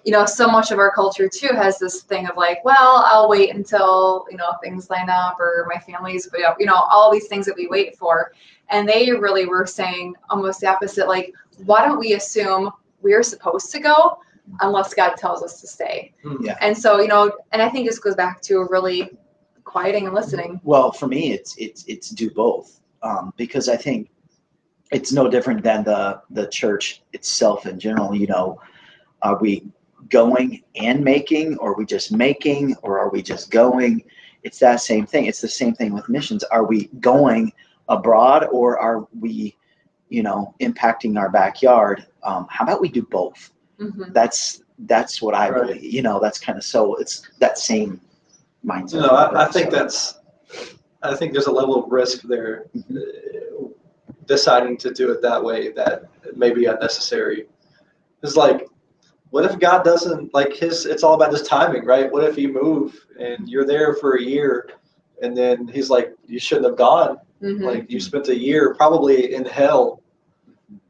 you 0.04 0.12
know, 0.12 0.24
so 0.24 0.46
much 0.48 0.70
of 0.70 0.78
our 0.78 0.90
culture 0.92 1.28
too 1.28 1.50
has 1.54 1.78
this 1.78 2.02
thing 2.02 2.26
of 2.28 2.36
like, 2.36 2.64
well, 2.64 3.02
I'll 3.06 3.28
wait 3.28 3.54
until 3.54 4.26
you 4.30 4.36
know 4.36 4.52
things 4.62 4.88
line 4.90 5.10
up 5.10 5.38
or 5.40 5.66
my 5.72 5.78
family's, 5.80 6.28
you 6.58 6.66
know, 6.66 6.74
all 6.74 7.10
these 7.10 7.26
things 7.26 7.44
that 7.46 7.56
we 7.56 7.66
wait 7.66 7.96
for. 7.96 8.32
And 8.70 8.88
they 8.88 9.10
really 9.12 9.46
were 9.46 9.66
saying 9.66 10.14
almost 10.30 10.60
the 10.60 10.66
opposite. 10.68 11.08
Like, 11.08 11.32
why 11.64 11.84
don't 11.84 11.98
we 11.98 12.12
assume 12.14 12.70
we're 13.02 13.22
supposed 13.22 13.70
to 13.72 13.80
go 13.80 14.18
unless 14.60 14.94
God 14.94 15.16
tells 15.16 15.42
us 15.42 15.60
to 15.62 15.66
stay? 15.66 16.12
Hmm. 16.22 16.36
Yeah. 16.44 16.56
And 16.60 16.76
so 16.76 17.00
you 17.00 17.08
know, 17.08 17.32
and 17.52 17.60
I 17.60 17.68
think 17.68 17.86
this 17.88 17.98
goes 17.98 18.14
back 18.14 18.40
to 18.42 18.58
a 18.58 18.68
really 18.68 19.10
quieting 19.68 20.06
and 20.06 20.14
listening. 20.14 20.60
Well, 20.64 20.92
for 20.92 21.06
me, 21.06 21.32
it's 21.32 21.56
it's 21.58 21.84
it's 21.86 22.10
do 22.10 22.30
both 22.30 22.80
um, 23.02 23.32
because 23.36 23.68
I 23.68 23.76
think 23.76 24.10
it's 24.90 25.12
no 25.12 25.28
different 25.28 25.62
than 25.62 25.84
the 25.84 26.20
the 26.30 26.46
church 26.48 27.02
itself 27.12 27.66
in 27.66 27.78
general. 27.78 28.14
You 28.14 28.26
know, 28.26 28.60
are 29.22 29.38
we 29.38 29.64
going 30.08 30.62
and 30.76 31.04
making, 31.04 31.56
or 31.58 31.72
are 31.72 31.76
we 31.76 31.84
just 31.84 32.12
making, 32.12 32.76
or 32.82 32.98
are 32.98 33.10
we 33.10 33.22
just 33.22 33.50
going? 33.50 34.02
It's 34.44 34.58
that 34.60 34.80
same 34.80 35.04
thing. 35.06 35.26
It's 35.26 35.40
the 35.40 35.48
same 35.48 35.74
thing 35.74 35.92
with 35.92 36.08
missions. 36.08 36.44
Are 36.44 36.64
we 36.64 36.86
going 37.00 37.52
abroad, 37.88 38.46
or 38.52 38.78
are 38.78 39.06
we, 39.20 39.56
you 40.08 40.22
know, 40.22 40.54
impacting 40.60 41.18
our 41.18 41.28
backyard? 41.30 42.06
Um, 42.22 42.46
how 42.48 42.64
about 42.64 42.80
we 42.80 42.88
do 42.88 43.02
both? 43.02 43.52
Mhm. 43.80 44.12
That's 44.12 44.62
that's 44.86 45.20
what 45.20 45.34
I 45.34 45.50
Right. 45.50 45.66
believe. 45.66 45.82
You 45.92 46.02
know, 46.02 46.20
that's 46.20 46.38
kind 46.38 46.56
of 46.56 46.64
so. 46.64 46.94
It's 46.96 47.28
that 47.40 47.58
same 47.58 48.00
mindset. 48.68 48.94
You 48.94 49.00
know, 49.00 49.08
I, 49.08 49.44
I 49.44 49.46
think 49.46 49.70
So- 49.70 49.76
that's. 49.76 50.14
I 51.00 51.14
think 51.14 51.32
there's 51.32 51.46
a 51.46 51.52
level 51.52 51.76
of 51.84 51.92
risk 51.92 52.22
there, 52.22 52.66
Mhm. 52.76 52.96
uh, 52.98 53.68
deciding 54.26 54.76
to 54.78 54.92
do 54.92 55.12
it 55.12 55.22
that 55.22 55.42
way 55.42 55.70
that 55.72 56.02
may 56.34 56.50
be 56.50 56.64
unnecessary. 56.64 57.46
It's 58.24 58.34
like, 58.36 58.66
what 59.30 59.44
if 59.44 59.60
God 59.60 59.84
doesn't 59.84 60.34
like 60.34 60.52
His? 60.54 60.86
It's 60.86 61.04
all 61.04 61.14
about 61.14 61.30
His 61.30 61.42
timing, 61.42 61.84
right? 61.84 62.10
What 62.10 62.24
if 62.24 62.36
you 62.36 62.48
move 62.52 63.06
and 63.18 63.48
you're 63.48 63.64
there 63.64 63.94
for 63.94 64.16
a 64.16 64.22
year, 64.22 64.68
and 65.22 65.36
then 65.36 65.68
He's 65.68 65.88
like, 65.88 66.14
you 66.26 66.40
shouldn't 66.40 66.66
have 66.66 66.76
gone. 66.76 67.18
Mhm. 67.42 67.62
Like 67.62 67.88
you 67.90 68.00
spent 68.00 68.26
a 68.28 68.36
year 68.36 68.74
probably 68.74 69.34
in 69.34 69.44
hell, 69.44 70.02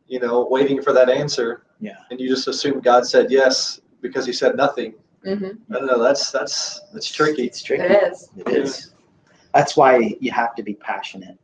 you 0.07 0.21
know, 0.21 0.47
waiting 0.51 0.81
for 0.81 0.95
that 0.95 1.11
answer. 1.11 1.65
Yeah. 1.81 1.97
And 2.11 2.19
you 2.19 2.29
just 2.31 2.49
assume 2.49 2.81
God 2.81 3.07
said 3.07 3.31
yes 3.31 3.81
because 4.01 4.25
He 4.25 4.33
said 4.33 4.57
nothing. 4.57 4.95
Mhm. 5.25 5.59
I 5.71 5.75
don't 5.75 5.87
know. 5.87 6.03
That's 6.03 6.31
that's 6.31 6.81
that's 6.93 7.11
tricky. 7.11 7.45
It's 7.45 7.63
tricky. 7.63 7.83
It 7.85 7.91
is. 8.13 8.31
It 8.37 8.49
is. 8.49 8.93
That's 9.55 9.77
why 9.77 10.17
you 10.21 10.31
have 10.31 10.55
to 10.57 10.63
be 10.63 10.75
passionate 10.75 11.39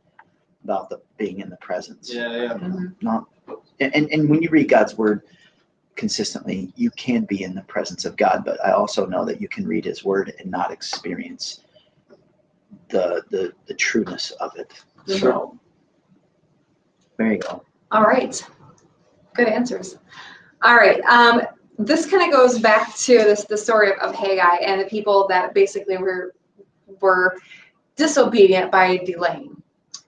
about 0.63 0.89
the 0.89 1.01
being 1.17 1.39
in 1.39 1.49
the 1.49 1.57
presence. 1.57 2.13
Yeah, 2.13 2.31
yeah. 2.35 2.53
Mhm. 2.53 2.95
Not 3.01 3.25
and, 3.79 3.93
and, 3.93 4.09
and 4.11 4.29
when 4.29 4.41
you 4.41 4.49
read 4.49 4.69
God's 4.69 4.97
word 4.97 5.21
consistently, 5.95 6.73
you 6.75 6.89
can 6.91 7.25
be 7.25 7.43
in 7.43 7.53
the 7.55 7.61
presence 7.63 8.05
of 8.05 8.15
God, 8.17 8.43
but 8.45 8.63
I 8.65 8.71
also 8.71 9.05
know 9.05 9.25
that 9.25 9.41
you 9.41 9.47
can 9.47 9.67
read 9.67 9.85
his 9.85 10.03
word 10.03 10.33
and 10.39 10.49
not 10.49 10.71
experience 10.71 11.61
the 12.89 13.23
the, 13.29 13.53
the 13.67 13.73
trueness 13.73 14.31
of 14.39 14.55
it. 14.55 14.73
So 15.05 15.57
there 17.17 17.33
you 17.33 17.39
go. 17.39 17.63
All 17.91 18.03
right. 18.03 18.41
Good 19.35 19.47
answers. 19.47 19.97
All 20.63 20.75
right. 20.75 21.01
Um, 21.03 21.41
this 21.77 22.05
kind 22.05 22.23
of 22.23 22.31
goes 22.31 22.59
back 22.59 22.95
to 22.95 23.17
this 23.17 23.45
the 23.45 23.57
story 23.57 23.91
of, 23.91 23.97
of 23.99 24.15
Haggai 24.15 24.57
and 24.63 24.81
the 24.81 24.85
people 24.85 25.27
that 25.29 25.53
basically 25.53 25.97
were 25.97 26.33
were 27.01 27.37
disobedient 27.95 28.71
by 28.71 28.97
delaying. 28.97 29.61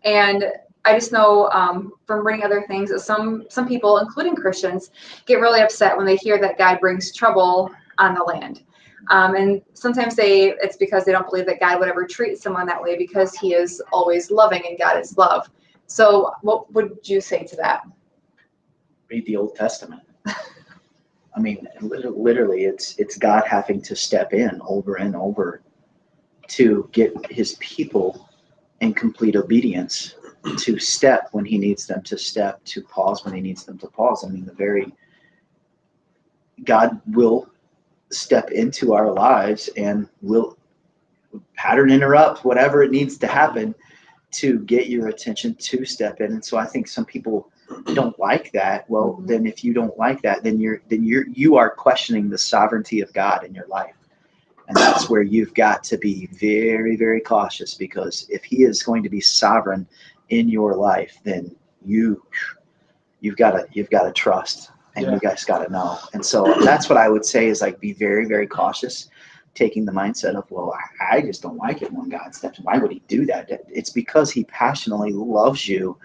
And 0.03 0.45
I 0.85 0.93
just 0.93 1.11
know 1.11 1.49
um, 1.49 1.93
from 2.05 2.25
reading 2.25 2.45
other 2.45 2.63
things 2.67 2.89
that 2.89 3.01
some 3.01 3.45
some 3.49 3.67
people, 3.67 3.97
including 3.97 4.35
Christians, 4.35 4.91
get 5.25 5.35
really 5.35 5.61
upset 5.61 5.97
when 5.97 6.05
they 6.05 6.15
hear 6.15 6.39
that 6.39 6.57
God 6.57 6.79
brings 6.79 7.13
trouble 7.13 7.71
on 7.97 8.15
the 8.15 8.23
land. 8.23 8.63
Um, 9.09 9.35
and 9.35 9.61
sometimes 9.73 10.15
they 10.15 10.53
it's 10.61 10.77
because 10.77 11.05
they 11.05 11.11
don't 11.11 11.29
believe 11.29 11.45
that 11.47 11.59
God 11.59 11.79
would 11.79 11.89
ever 11.89 12.05
treat 12.05 12.37
someone 12.37 12.65
that 12.67 12.81
way 12.81 12.97
because 12.97 13.35
He 13.35 13.53
is 13.53 13.81
always 13.91 14.31
loving 14.31 14.63
and 14.67 14.77
God 14.77 14.99
is 14.99 15.17
love. 15.17 15.49
So, 15.87 16.31
what 16.41 16.71
would 16.73 16.99
you 17.03 17.21
say 17.21 17.43
to 17.43 17.55
that? 17.57 17.83
Read 19.09 19.25
the 19.25 19.37
Old 19.37 19.55
Testament. 19.55 20.03
I 21.37 21.39
mean, 21.39 21.67
literally, 21.81 22.63
it's 22.63 22.97
it's 22.97 23.15
God 23.15 23.43
having 23.45 23.79
to 23.83 23.95
step 23.95 24.33
in 24.33 24.59
over 24.67 24.95
and 24.95 25.15
over 25.15 25.61
to 26.47 26.89
get 26.91 27.13
His 27.31 27.55
people 27.59 28.27
in 28.81 28.95
complete 28.95 29.35
obedience, 29.35 30.15
to 30.57 30.79
step 30.79 31.29
when 31.33 31.45
He 31.45 31.59
needs 31.59 31.85
them 31.85 32.01
to 32.03 32.17
step, 32.17 32.63
to 32.65 32.81
pause 32.81 33.23
when 33.23 33.35
He 33.35 33.41
needs 33.41 33.65
them 33.65 33.77
to 33.77 33.87
pause. 33.87 34.25
I 34.25 34.29
mean, 34.29 34.45
the 34.45 34.53
very 34.53 34.91
God 36.63 36.99
will 37.05 37.47
step 38.09 38.49
into 38.49 38.95
our 38.95 39.13
lives 39.13 39.69
and 39.77 40.09
will 40.23 40.57
pattern 41.55 41.91
interrupt 41.91 42.45
whatever 42.45 42.81
it 42.81 42.89
needs 42.89 43.15
to 43.19 43.27
happen 43.27 43.75
to 44.31 44.59
get 44.61 44.87
your 44.87 45.09
attention 45.09 45.53
to 45.55 45.85
step 45.85 46.19
in. 46.19 46.31
And 46.31 46.43
so 46.43 46.57
I 46.57 46.65
think 46.65 46.87
some 46.87 47.05
people 47.05 47.51
don't 47.93 48.17
like 48.19 48.51
that. 48.53 48.89
Well, 48.89 49.19
Mhm. 49.21 49.27
then 49.27 49.45
if 49.45 49.63
you 49.63 49.73
don't 49.73 49.97
like 49.97 50.21
that, 50.21 50.43
then 50.43 50.59
you're 50.59 50.81
then 50.89 51.03
you're 51.03 51.27
you 51.27 51.57
are 51.57 51.69
questioning 51.69 52.29
the 52.29 52.37
sovereignty 52.37 53.01
of 53.01 53.11
God 53.13 53.43
in 53.43 53.53
your 53.53 53.67
life. 53.67 53.95
And 54.67 54.75
that's 54.75 55.09
where 55.09 55.21
you've 55.21 55.53
got 55.53 55.81
to 55.85 55.97
be 55.97 56.27
very, 56.33 56.97
very 56.97 57.21
cautious 57.21 57.73
because 57.73 58.25
if 58.29 58.43
he 58.43 58.63
is 58.63 58.83
going 58.83 59.01
to 59.03 59.09
be 59.09 59.21
sovereign 59.21 59.87
in 60.29 60.49
your 60.49 60.75
life, 60.75 61.17
then 61.23 61.55
you 61.85 62.21
you've 63.21 63.37
got 63.37 63.51
to 63.51 63.65
you've 63.71 63.89
got 63.89 64.03
to 64.03 64.11
trust 64.11 64.71
and 64.95 65.05
Yeah. 65.05 65.13
you 65.13 65.19
guys 65.19 65.43
got 65.45 65.65
to 65.65 65.71
know. 65.71 65.97
And 66.13 66.25
so 66.25 66.53
that's 66.63 66.89
what 66.89 66.97
I 66.97 67.07
would 67.07 67.25
say 67.25 67.47
is 67.47 67.61
like 67.61 67.79
be 67.79 67.93
very, 67.93 68.25
very 68.25 68.47
cautious, 68.47 69.09
taking 69.55 69.85
the 69.85 69.91
mindset 69.91 70.35
of, 70.35 70.49
well, 70.51 70.73
I, 71.01 71.17
I 71.17 71.21
just 71.21 71.41
don't 71.41 71.57
like 71.57 71.81
it 71.81 71.91
when 71.93 72.09
God 72.09 72.33
steps. 72.35 72.59
Why 72.59 72.77
would 72.77 72.91
he 72.91 73.01
do 73.07 73.25
that? 73.27 73.47
It's 73.69 73.91
because 73.91 74.31
he 74.31 74.43
passionately 74.45 75.13
loves 75.13 75.67
you. 75.67 75.97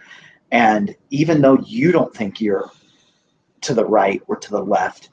And 0.52 0.94
even 1.10 1.40
though 1.40 1.58
you 1.66 1.90
don't 1.92 2.14
think 2.14 2.40
you're 2.40 2.70
to 3.62 3.74
the 3.74 3.84
right 3.84 4.22
or 4.28 4.36
to 4.36 4.50
the 4.50 4.62
left, 4.62 5.08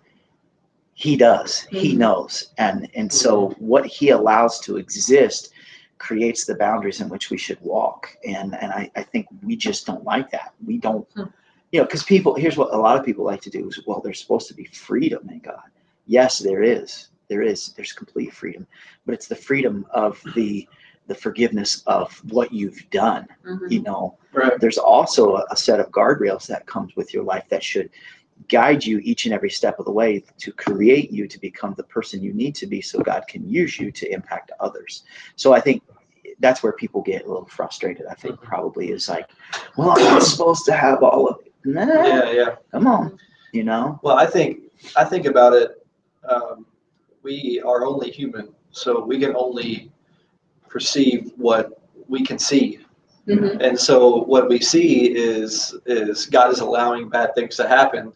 he 0.93 1.15
does. 1.15 1.61
He 1.71 1.93
Mhm. 1.93 1.97
knows. 1.97 2.51
And 2.57 2.89
and 2.93 3.11
so 3.11 3.49
what 3.57 3.85
he 3.85 4.09
allows 4.09 4.59
to 4.61 4.77
exist 4.77 5.51
creates 5.97 6.45
the 6.45 6.55
boundaries 6.55 7.01
in 7.01 7.09
which 7.09 7.29
we 7.29 7.37
should 7.37 7.59
walk. 7.61 8.15
And 8.25 8.53
and 8.55 8.71
I, 8.73 8.91
I 8.97 9.03
think 9.03 9.27
we 9.41 9.55
just 9.55 9.85
don't 9.85 10.03
like 10.03 10.29
that. 10.31 10.53
We 10.65 10.77
don't 10.77 11.07
Hmm. 11.13 11.23
you 11.71 11.79
know, 11.79 11.85
because 11.85 12.03
people 12.03 12.33
here's 12.35 12.57
what 12.57 12.73
a 12.73 12.77
lot 12.77 12.99
of 12.99 13.05
people 13.05 13.23
like 13.23 13.41
to 13.41 13.49
do 13.49 13.67
is 13.69 13.79
well, 13.87 14.01
there's 14.01 14.19
supposed 14.19 14.47
to 14.49 14.53
be 14.53 14.65
freedom 14.65 15.29
in 15.29 15.39
God. 15.39 15.69
Yes, 16.05 16.39
there 16.39 16.63
is. 16.63 17.09
There 17.29 17.43
is. 17.43 17.73
There's 17.73 17.93
complete 17.93 18.33
freedom, 18.33 18.67
but 19.05 19.13
it's 19.13 19.27
the 19.27 19.35
freedom 19.35 19.85
of 19.91 20.21
the 20.35 20.67
the 21.09 21.15
forgiveness 21.15 21.83
of 21.87 22.13
what 22.31 22.53
you've 22.53 22.89
done. 22.91 23.27
Mhm. 23.45 23.69
You 23.71 23.81
know, 23.81 24.17
Right. 24.31 24.57
there's 24.61 24.77
also 24.77 25.35
a, 25.37 25.45
a 25.51 25.57
set 25.57 25.79
of 25.79 25.89
guardrails 25.91 26.45
that 26.47 26.65
comes 26.67 26.95
with 26.95 27.13
your 27.13 27.23
life 27.23 27.43
that 27.49 27.63
should 27.63 27.89
guide 28.47 28.85
you 28.85 28.99
each 28.99 29.25
and 29.25 29.33
every 29.33 29.49
step 29.49 29.79
of 29.79 29.85
the 29.85 29.91
way 29.91 30.23
to 30.37 30.51
create 30.53 31.11
you 31.11 31.27
to 31.27 31.37
become 31.39 31.73
the 31.75 31.83
person 31.83 32.21
you 32.23 32.31
need 32.33 32.55
to 32.55 32.67
be 32.67 32.79
so 32.79 32.99
God 33.01 33.23
can 33.27 33.45
use 33.49 33.77
you 33.79 33.91
to 33.91 34.09
impact 34.13 34.51
others. 34.61 35.03
So 35.35 35.51
I 35.51 35.59
think 35.59 35.83
that's 36.39 36.63
where 36.63 36.71
people 36.71 37.01
get 37.01 37.25
a 37.25 37.27
little 37.27 37.47
frustrated. 37.47 38.05
I 38.05 38.13
think 38.13 38.39
probably 38.41 38.91
is 38.91 39.09
like, 39.09 39.27
well, 39.75 39.89
I'm 39.97 40.03
not 40.05 40.23
supposed 40.23 40.63
to 40.65 40.73
have 40.73 41.03
all 41.03 41.27
of 41.27 41.39
it. 41.45 41.51
Nah, 41.65 42.05
Yeah, 42.05 42.31
yeah. 42.31 42.55
come 42.71 42.87
on, 42.87 43.17
you 43.51 43.63
know? 43.65 43.99
Well, 44.03 44.15
I 44.17 44.25
think 44.27 44.71
I 44.95 45.03
think 45.03 45.25
about 45.25 45.53
it. 45.53 45.85
Um, 46.29 46.65
we 47.23 47.61
are 47.65 47.83
only 47.85 48.09
human, 48.11 48.53
so 48.71 49.03
we 49.03 49.19
can 49.19 49.35
only 49.35 49.88
perceive 50.69 51.31
what 51.37 51.81
we 52.07 52.23
can 52.23 52.39
see. 52.39 52.79
Mhm. 53.27 53.61
And 53.61 53.79
so 53.79 54.23
what 54.23 54.49
we 54.49 54.59
see 54.59 55.13
is 55.15 55.75
is 55.85 56.25
God 56.25 56.51
is 56.51 56.59
allowing 56.61 57.09
bad 57.09 57.35
things 57.35 57.55
to 57.57 57.67
happen, 57.67 58.11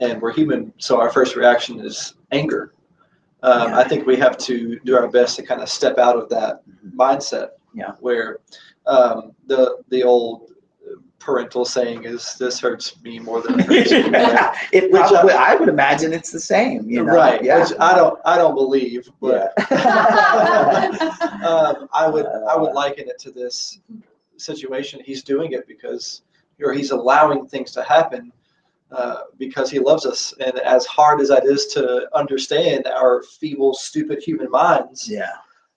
and 0.00 0.20
we're 0.20 0.32
human, 0.32 0.72
so 0.78 1.00
our 1.00 1.10
first 1.10 1.36
reaction 1.36 1.80
is 1.80 2.14
anger. 2.32 2.72
Um, 3.42 3.68
Yeah. 3.70 3.78
I 3.78 3.84
think 3.84 4.06
we 4.06 4.16
have 4.16 4.36
to 4.38 4.78
do 4.80 4.96
our 4.96 5.08
best 5.08 5.36
to 5.36 5.42
kind 5.42 5.62
of 5.62 5.68
step 5.68 5.96
out 5.98 6.16
of 6.16 6.28
that 6.28 6.62
mindset. 6.94 7.50
Yeah. 7.74 7.92
Where 8.00 8.38
um, 8.86 9.32
the 9.46 9.76
the 9.88 10.02
old 10.02 10.52
parental 11.20 11.64
saying 11.64 12.04
is, 12.04 12.34
"This 12.34 12.58
hurts 12.58 13.00
me 13.02 13.18
more 13.20 13.40
than 13.42 13.60
it 13.60 13.66
hurts 13.66 13.90
you." 13.92 14.10
right? 14.10 14.56
it 14.72 14.90
Which 14.90 15.02
I- 15.02 15.52
I, 15.52 15.54
would 15.54 15.68
imagine 15.68 16.12
it's 16.12 16.32
the 16.32 16.40
same, 16.40 16.88
you 16.90 17.04
know? 17.04 17.12
right. 17.14 17.42
Yeah. 17.44 17.60
Which 17.60 17.72
I 17.78 17.94
don't 17.94 18.18
I 18.24 18.36
don't 18.36 18.54
believe, 18.54 19.08
but 19.20 19.52
yeah. 19.70 21.40
um, 21.46 21.88
I 21.92 22.08
would 22.08 22.26
I 22.26 22.56
would 22.56 22.72
liken 22.72 23.08
it 23.08 23.18
to 23.20 23.30
this 23.30 23.78
situation. 24.36 25.00
He's 25.04 25.22
doing 25.22 25.52
it 25.52 25.66
because 25.68 26.22
or 26.62 26.72
he's 26.72 26.90
allowing 26.90 27.46
things 27.46 27.72
to 27.72 27.82
happen 27.82 28.32
uh, 28.92 29.22
because 29.38 29.70
he 29.70 29.78
loves 29.78 30.04
us. 30.04 30.34
And 30.44 30.58
as 30.58 30.84
hard 30.86 31.20
as 31.20 31.28
that 31.28 31.44
is 31.46 31.66
to 31.68 32.08
understand 32.14 32.86
our 32.86 33.22
feeble, 33.22 33.72
stupid 33.74 34.22
human 34.22 34.50
minds, 34.50 35.08
yeah. 35.08 35.30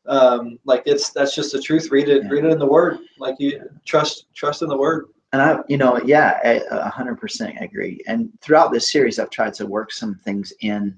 um, 0.08 0.58
like 0.66 0.84
it's 0.86 1.12
that's 1.12 1.36
just 1.36 1.52
the 1.54 1.62
truth. 1.62 1.92
Read 1.92 2.10
it, 2.10 2.24
Yeah. 2.24 2.30
read 2.30 2.46
it 2.46 2.52
in 2.52 2.60
the 2.60 2.66
Word. 2.66 2.98
Like 3.20 3.36
you 3.40 3.62
trust 3.86 4.26
trust 4.34 4.62
in 4.62 4.68
the 4.70 4.78
Word. 4.78 5.08
And 5.34 5.42
I, 5.42 5.58
you 5.68 5.78
know, 5.78 6.00
yeah, 6.06 6.40
I 6.44 6.62
a 6.70 6.90
hundred 6.90 7.20
percent 7.20 7.56
agree. 7.60 8.02
And 8.08 8.30
throughout 8.40 8.72
this 8.72 8.92
series, 8.92 9.18
I've 9.20 9.32
tried 9.32 9.56
to 9.56 9.66
work 9.66 9.92
some 9.92 10.14
things 10.16 10.54
in, 10.62 10.98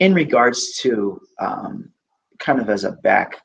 in 0.00 0.14
regards 0.14 0.78
to, 0.78 1.20
um, 1.38 1.90
kind 2.38 2.58
of 2.60 2.70
as 2.70 2.84
a 2.84 2.92
back 2.92 3.42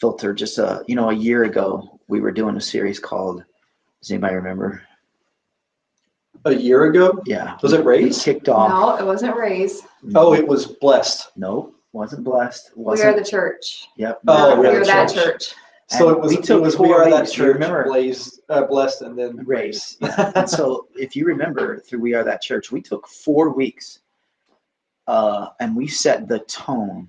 filter. 0.00 0.32
Just 0.32 0.58
a, 0.58 0.84
you 0.86 0.94
know, 0.94 1.10
a 1.10 1.14
year 1.14 1.42
ago, 1.44 1.98
we 2.08 2.20
were 2.20 2.30
doing 2.32 2.56
a 2.56 2.60
series 2.60 3.00
called. 3.00 3.42
Does 4.00 4.12
anybody 4.12 4.36
remember? 4.36 4.80
A 6.44 6.54
year 6.54 6.84
ago, 6.84 7.20
Yeah. 7.26 7.58
Was 7.60 7.72
it 7.72 7.80
We 7.80 7.86
Raise? 7.86 8.22
kicked 8.22 8.48
off. 8.48 8.70
No, 8.70 8.96
it 8.96 9.04
wasn't 9.04 9.36
raised. 9.36 9.82
oh, 10.14 10.34
it 10.34 10.46
was 10.46 10.66
blessed. 10.66 11.32
Nope, 11.36 11.74
wasn't 11.92 12.22
blessed. 12.22 12.70
We 12.76 12.84
Wasn't. 12.84 13.08
are 13.16 13.18
the 13.18 13.28
church. 13.28 13.88
Yep. 13.96 14.20
Oh, 14.28 14.54
we 14.54 14.60
we 14.60 14.66
are 14.68 14.70
are 14.76 14.78
the 14.78 14.84
that 14.86 15.12
church. 15.12 15.24
church. 15.48 15.54
So 15.90 16.10
it 16.10 16.20
was 16.20 16.32
we 16.32 16.38
it 16.38 16.44
took 16.44 16.62
was 16.62 16.78
we 16.78 16.88
four 16.88 17.02
are 17.02 17.10
that 17.10 17.30
church, 17.30 17.54
remember? 17.54 17.84
blazed, 17.84 18.40
uh, 18.50 18.64
blessed, 18.64 19.02
and 19.02 19.18
then 19.18 19.36
race. 19.46 19.96
and 20.34 20.48
so 20.48 20.86
if 20.94 21.16
you 21.16 21.24
remember 21.24 21.78
through 21.80 22.00
We 22.00 22.14
Are 22.14 22.24
That 22.24 22.42
Church, 22.42 22.70
we 22.70 22.82
took 22.82 23.08
four 23.08 23.50
weeks 23.54 24.00
uh, 25.06 25.48
and 25.60 25.74
we 25.74 25.86
set 25.86 26.28
the 26.28 26.40
tone 26.40 27.08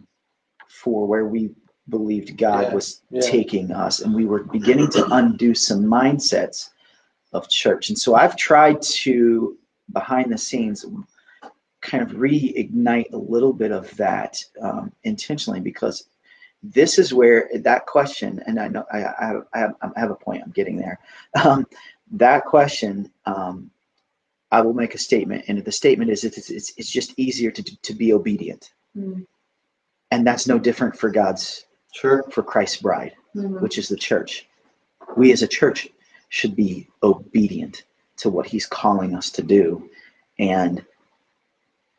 for 0.69 1.05
where 1.07 1.25
we 1.25 1.49
believed 1.89 2.37
God 2.37 2.67
Yeah, 2.67 2.73
was 2.73 3.01
yeah. 3.09 3.21
taking 3.21 3.71
us. 3.71 3.99
And 3.99 4.13
we 4.13 4.25
were 4.25 4.43
beginning 4.43 4.89
to 4.91 5.05
undo 5.13 5.53
some 5.53 5.83
mindsets 5.83 6.69
of 7.33 7.49
church. 7.49 7.89
And 7.89 7.97
so 7.99 8.15
I've 8.15 8.37
tried 8.37 8.81
to, 8.81 9.57
behind 9.91 10.31
the 10.31 10.37
scenes, 10.37 10.85
kind 11.81 12.03
of 12.03 12.11
reignite 12.11 13.11
a 13.13 13.17
little 13.17 13.51
bit 13.53 13.71
of 13.71 13.93
that 13.97 14.41
um, 14.61 14.91
intentionally 15.03 15.59
because 15.59 16.05
this 16.61 16.99
is 16.99 17.13
where 17.13 17.49
that 17.55 17.85
question, 17.85 18.41
and 18.45 18.59
I 18.59 18.67
know 18.67 18.85
I, 18.91 18.97
I, 18.97 19.25
have, 19.27 19.43
I, 19.53 19.59
have, 19.59 19.75
I 19.95 19.99
have 19.99 20.11
a 20.11 20.15
point, 20.15 20.43
I'm 20.43 20.51
getting 20.51 20.77
there. 20.77 20.99
Um, 21.43 21.65
that 22.11 22.45
question, 22.45 23.11
um, 23.25 23.69
I 24.51 24.61
will 24.61 24.73
make 24.73 24.95
a 24.95 24.97
statement, 24.97 25.45
and 25.47 25.63
the 25.63 25.71
statement 25.71 26.09
is 26.11 26.23
it's, 26.23 26.49
it's, 26.49 26.73
it's 26.75 26.89
just 26.89 27.13
easier 27.17 27.51
to, 27.51 27.63
to 27.63 27.93
be 27.93 28.13
obedient. 28.13 28.71
Mm. 28.97 29.25
And 30.11 30.25
that's 30.25 30.47
no 30.47 30.57
different 30.57 30.97
for 30.97 31.09
God's, 31.09 31.65
Sure. 31.93 32.23
for 32.31 32.43
Christ's 32.43 32.81
bride, 32.81 33.13
Mhm. 33.35 33.61
which 33.61 33.77
is 33.77 33.87
the 33.87 33.95
church. 33.95 34.47
We 35.17 35.31
as 35.31 35.43
a 35.43 35.47
church 35.47 35.87
should 36.29 36.55
be 36.55 36.87
obedient 37.03 37.83
to 38.17 38.29
what 38.29 38.47
he's 38.47 38.65
calling 38.65 39.15
us 39.15 39.29
to 39.31 39.41
do. 39.43 39.89
And 40.39 40.83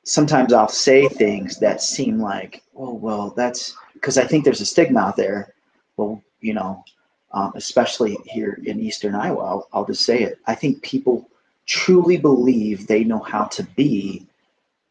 sometimes 0.05 0.53
I'll 0.53 0.69
say 0.69 1.09
things 1.09 1.59
that 1.59 1.83
seem 1.83 2.19
like, 2.19 2.63
oh, 2.77 2.95
well, 2.95 3.31
that's 3.37 3.75
because 4.01 4.17
I 4.17 4.25
think 4.25 4.45
there's 4.45 4.61
a 4.63 4.67
stigma 4.67 5.01
out 5.01 5.17
there. 5.17 5.55
Well, 5.97 6.23
you 6.41 6.55
know, 6.55 6.85
um, 7.33 7.53
especially 7.55 8.17
here 8.25 8.59
in 8.65 8.81
Eastern 8.81 9.15
Iowa, 9.15 9.45
I'll, 9.45 9.69
I'll 9.73 9.85
just 9.85 10.05
say 10.05 10.23
it. 10.23 10.39
I 10.47 10.55
think 10.55 10.83
people 10.83 11.29
truly 11.67 12.17
believe 12.17 12.87
they 12.87 13.05
know 13.05 13.21
how 13.21 13.45
to 13.45 13.63
be 13.63 14.27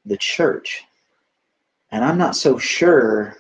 the 0.06 0.18
church. 0.18 0.84
And 1.92 2.06
I'm 2.06 2.18
not 2.18 2.36
so 2.36 2.58
sure 2.58 3.36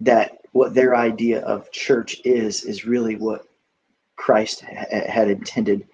that 0.00 0.38
what 0.52 0.74
their 0.74 0.94
idea 0.94 1.40
of 1.40 1.72
church 1.72 2.20
is, 2.24 2.64
is 2.64 2.84
really 2.84 3.16
what 3.16 3.48
Christ 4.16 4.60
ha- 4.60 5.08
had 5.08 5.28
intended 5.28 5.88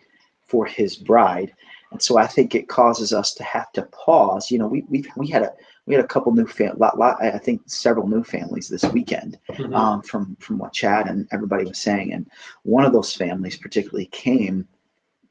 for 0.46 0.66
his 0.66 0.96
bride. 0.96 1.54
And 1.90 2.00
so 2.00 2.16
I 2.18 2.26
think 2.26 2.54
it 2.54 2.68
causes 2.68 3.12
us 3.12 3.34
to 3.34 3.42
have 3.42 3.72
to 3.72 3.82
pause. 3.82 4.50
You 4.50 4.58
know, 4.58 4.68
we 4.68 4.84
we 4.88 5.04
we 5.16 5.26
had 5.28 5.42
a 5.42 5.52
we 5.86 5.94
had 5.94 6.04
a 6.04 6.08
couple 6.08 6.32
new 6.32 6.46
fam, 6.46 6.78
lot, 6.78 6.98
lot, 6.98 7.20
I 7.22 7.38
think 7.38 7.62
several 7.66 8.06
new 8.06 8.22
families 8.22 8.68
this 8.68 8.84
weekend 8.84 9.38
Mhm. 9.48 9.74
um, 9.74 10.02
from 10.02 10.36
from 10.38 10.58
what 10.58 10.72
Chad 10.72 11.08
and 11.08 11.26
everybody 11.32 11.64
was 11.64 11.78
saying. 11.78 12.12
And 12.12 12.30
one 12.62 12.84
of 12.84 12.92
those 12.92 13.14
families 13.14 13.56
particularly 13.56 14.06
came 14.06 14.68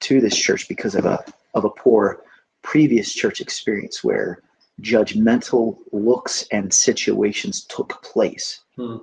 to 0.01 0.19
this 0.19 0.35
church 0.35 0.67
because 0.67 0.95
of 0.95 1.05
a 1.05 1.23
of 1.53 1.65
a 1.65 1.69
poor 1.69 2.23
previous 2.61 3.13
church 3.13 3.39
experience 3.39 4.03
where 4.03 4.41
judgmental 4.81 5.77
looks 5.91 6.45
and 6.51 6.73
situations 6.73 7.63
took 7.65 8.01
place. 8.03 8.61
Hmm. 8.75 8.97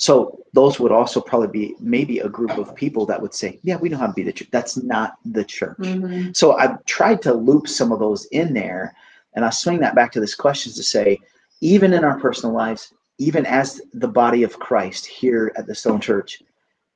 So 0.00 0.38
those 0.54 0.80
would 0.80 0.92
also 0.92 1.20
probably 1.20 1.48
be 1.48 1.76
maybe 1.78 2.20
a 2.20 2.28
group 2.28 2.56
of 2.56 2.74
people 2.74 3.04
that 3.04 3.20
would 3.20 3.34
say, 3.34 3.60
"Yeah, 3.62 3.76
we 3.76 3.90
know 3.90 3.98
how 3.98 4.06
to 4.06 4.14
be 4.14 4.22
the 4.22 4.32
church." 4.32 4.48
That's 4.50 4.78
not 4.78 5.18
the 5.26 5.44
church. 5.44 5.76
Mhm. 5.76 6.34
So 6.34 6.52
I've 6.52 6.82
tried 6.86 7.20
to 7.22 7.34
loop 7.34 7.68
some 7.68 7.92
of 7.92 7.98
those 7.98 8.24
in 8.26 8.54
there, 8.54 8.94
and 9.34 9.44
I 9.44 9.50
swing 9.50 9.78
that 9.80 9.94
back 9.94 10.10
to 10.12 10.20
this 10.20 10.34
question 10.34 10.72
to 10.72 10.82
say, 10.82 11.18
even 11.60 11.92
in 11.92 12.02
our 12.02 12.18
personal 12.18 12.54
lives, 12.54 12.94
even 13.18 13.44
as 13.44 13.82
the 13.92 14.08
body 14.08 14.42
of 14.42 14.58
Christ 14.58 15.04
here 15.04 15.52
at 15.56 15.66
the 15.66 15.74
Stone 15.74 16.00
Church, 16.00 16.42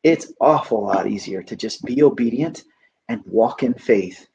it's 0.03 0.33
awful 0.41 0.83
lot 0.85 1.07
easier 1.07 1.43
to 1.43 1.55
just 1.55 1.85
be 1.85 2.03
obedient 2.03 2.65
and 3.11 3.23
walk 3.27 3.63
in 3.63 3.75
faith 3.75 4.27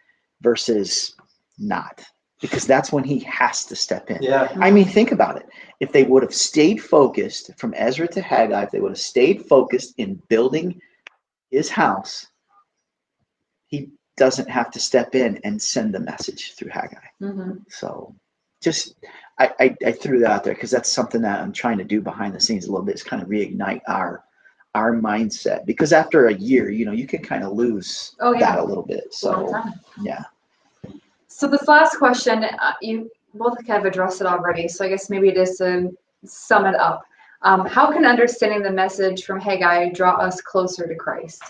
versus 0.41 1.15
not, 1.57 2.05
because 2.41 2.65
that's 2.65 2.91
when 2.91 3.03
He 3.03 3.19
has 3.19 3.65
to 3.65 3.75
step 3.75 4.09
in. 4.09 4.21
Yeah. 4.21 4.49
I 4.59 4.71
mean, 4.71 4.85
think 4.87 5.11
about 5.11 5.37
it. 5.37 5.47
If 5.79 5.91
they 5.91 6.03
would 6.03 6.23
have 6.23 6.33
stayed 6.33 6.81
focused 6.83 7.51
from 7.57 7.73
Ezra 7.75 8.07
to 8.09 8.21
Haggai, 8.21 8.63
if 8.63 8.71
they 8.71 8.79
would 8.79 8.91
have 8.91 8.99
stayed 8.99 9.45
focused 9.45 9.93
in 9.97 10.21
building 10.29 10.79
his 11.51 11.69
house, 11.69 12.27
he 13.67 13.89
doesn't 14.17 14.49
have 14.49 14.71
to 14.71 14.79
step 14.79 15.15
in 15.15 15.39
and 15.43 15.61
send 15.61 15.93
the 15.93 15.99
message 15.99 16.53
through 16.55 16.69
Haggai. 16.71 16.97
Mhm. 17.21 17.63
So, 17.69 18.15
just 18.61 18.95
I, 19.37 19.51
I, 19.59 19.75
I 19.85 19.91
threw 19.93 20.19
that 20.19 20.31
out 20.31 20.43
there 20.43 20.53
because 20.53 20.71
that's 20.71 20.91
something 20.91 21.21
that 21.21 21.39
I'm 21.41 21.53
trying 21.53 21.77
to 21.77 21.85
do 21.85 22.01
behind 22.01 22.35
the 22.35 22.41
scenes 22.41 22.65
a 22.65 22.71
little 22.71 22.85
bit 22.85 22.95
is 22.95 23.03
kind 23.03 23.21
of 23.21 23.29
reignite 23.29 23.81
our 23.87 24.23
our 24.75 24.93
mindset 24.95 25.65
because 25.65 25.93
after 25.93 26.27
a 26.27 26.33
year, 26.33 26.69
you 26.69 26.85
know, 26.85 26.91
you 26.91 27.07
can 27.07 27.23
kind 27.23 27.43
of 27.43 27.53
lose 27.53 28.15
Oh, 28.19 28.33
yeah. 28.33 28.39
that 28.55 28.59
a 28.59 28.63
little 28.63 28.83
bit. 28.85 29.05
Long 29.23 29.47
So 29.47 29.51
time. 29.53 29.73
yeah, 30.03 30.23
So 31.39 31.47
this 31.47 31.69
last 31.69 31.95
question, 31.95 32.43
uh, 32.43 32.73
you 32.81 33.09
both 33.33 33.65
kind 33.65 33.79
of 33.79 33.85
addressed 33.85 34.19
it 34.19 34.27
already. 34.27 34.67
So 34.67 34.83
I 34.83 34.89
guess 34.89 35.09
maybe 35.09 35.29
it 35.29 35.37
is 35.37 35.55
to 35.59 35.89
sum 36.25 36.65
it 36.65 36.75
up. 36.75 37.01
Um, 37.43 37.65
how 37.65 37.93
can 37.93 38.03
understanding 38.03 38.61
the 38.61 38.73
message 38.73 39.23
from 39.23 39.39
Haggai 39.39 39.93
draw 39.93 40.17
us 40.17 40.41
closer 40.41 40.85
to 40.85 40.95
Christ? 40.95 41.41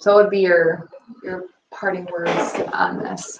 So 0.00 0.16
what 0.16 0.24
would 0.24 0.30
be 0.30 0.40
your 0.40 0.88
your 1.22 1.44
parting 1.70 2.08
words 2.10 2.54
on 2.72 2.98
this? 2.98 3.38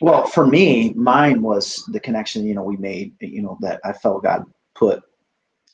Well, 0.00 0.26
for 0.26 0.48
me, 0.48 0.92
mine 0.94 1.42
was 1.42 1.88
the 1.92 2.00
connection, 2.00 2.44
you 2.44 2.54
know, 2.54 2.64
we 2.64 2.76
made, 2.76 3.14
you 3.20 3.40
know, 3.40 3.58
that 3.60 3.78
I 3.84 3.92
felt 3.92 4.24
God 4.24 4.44
put 4.74 5.00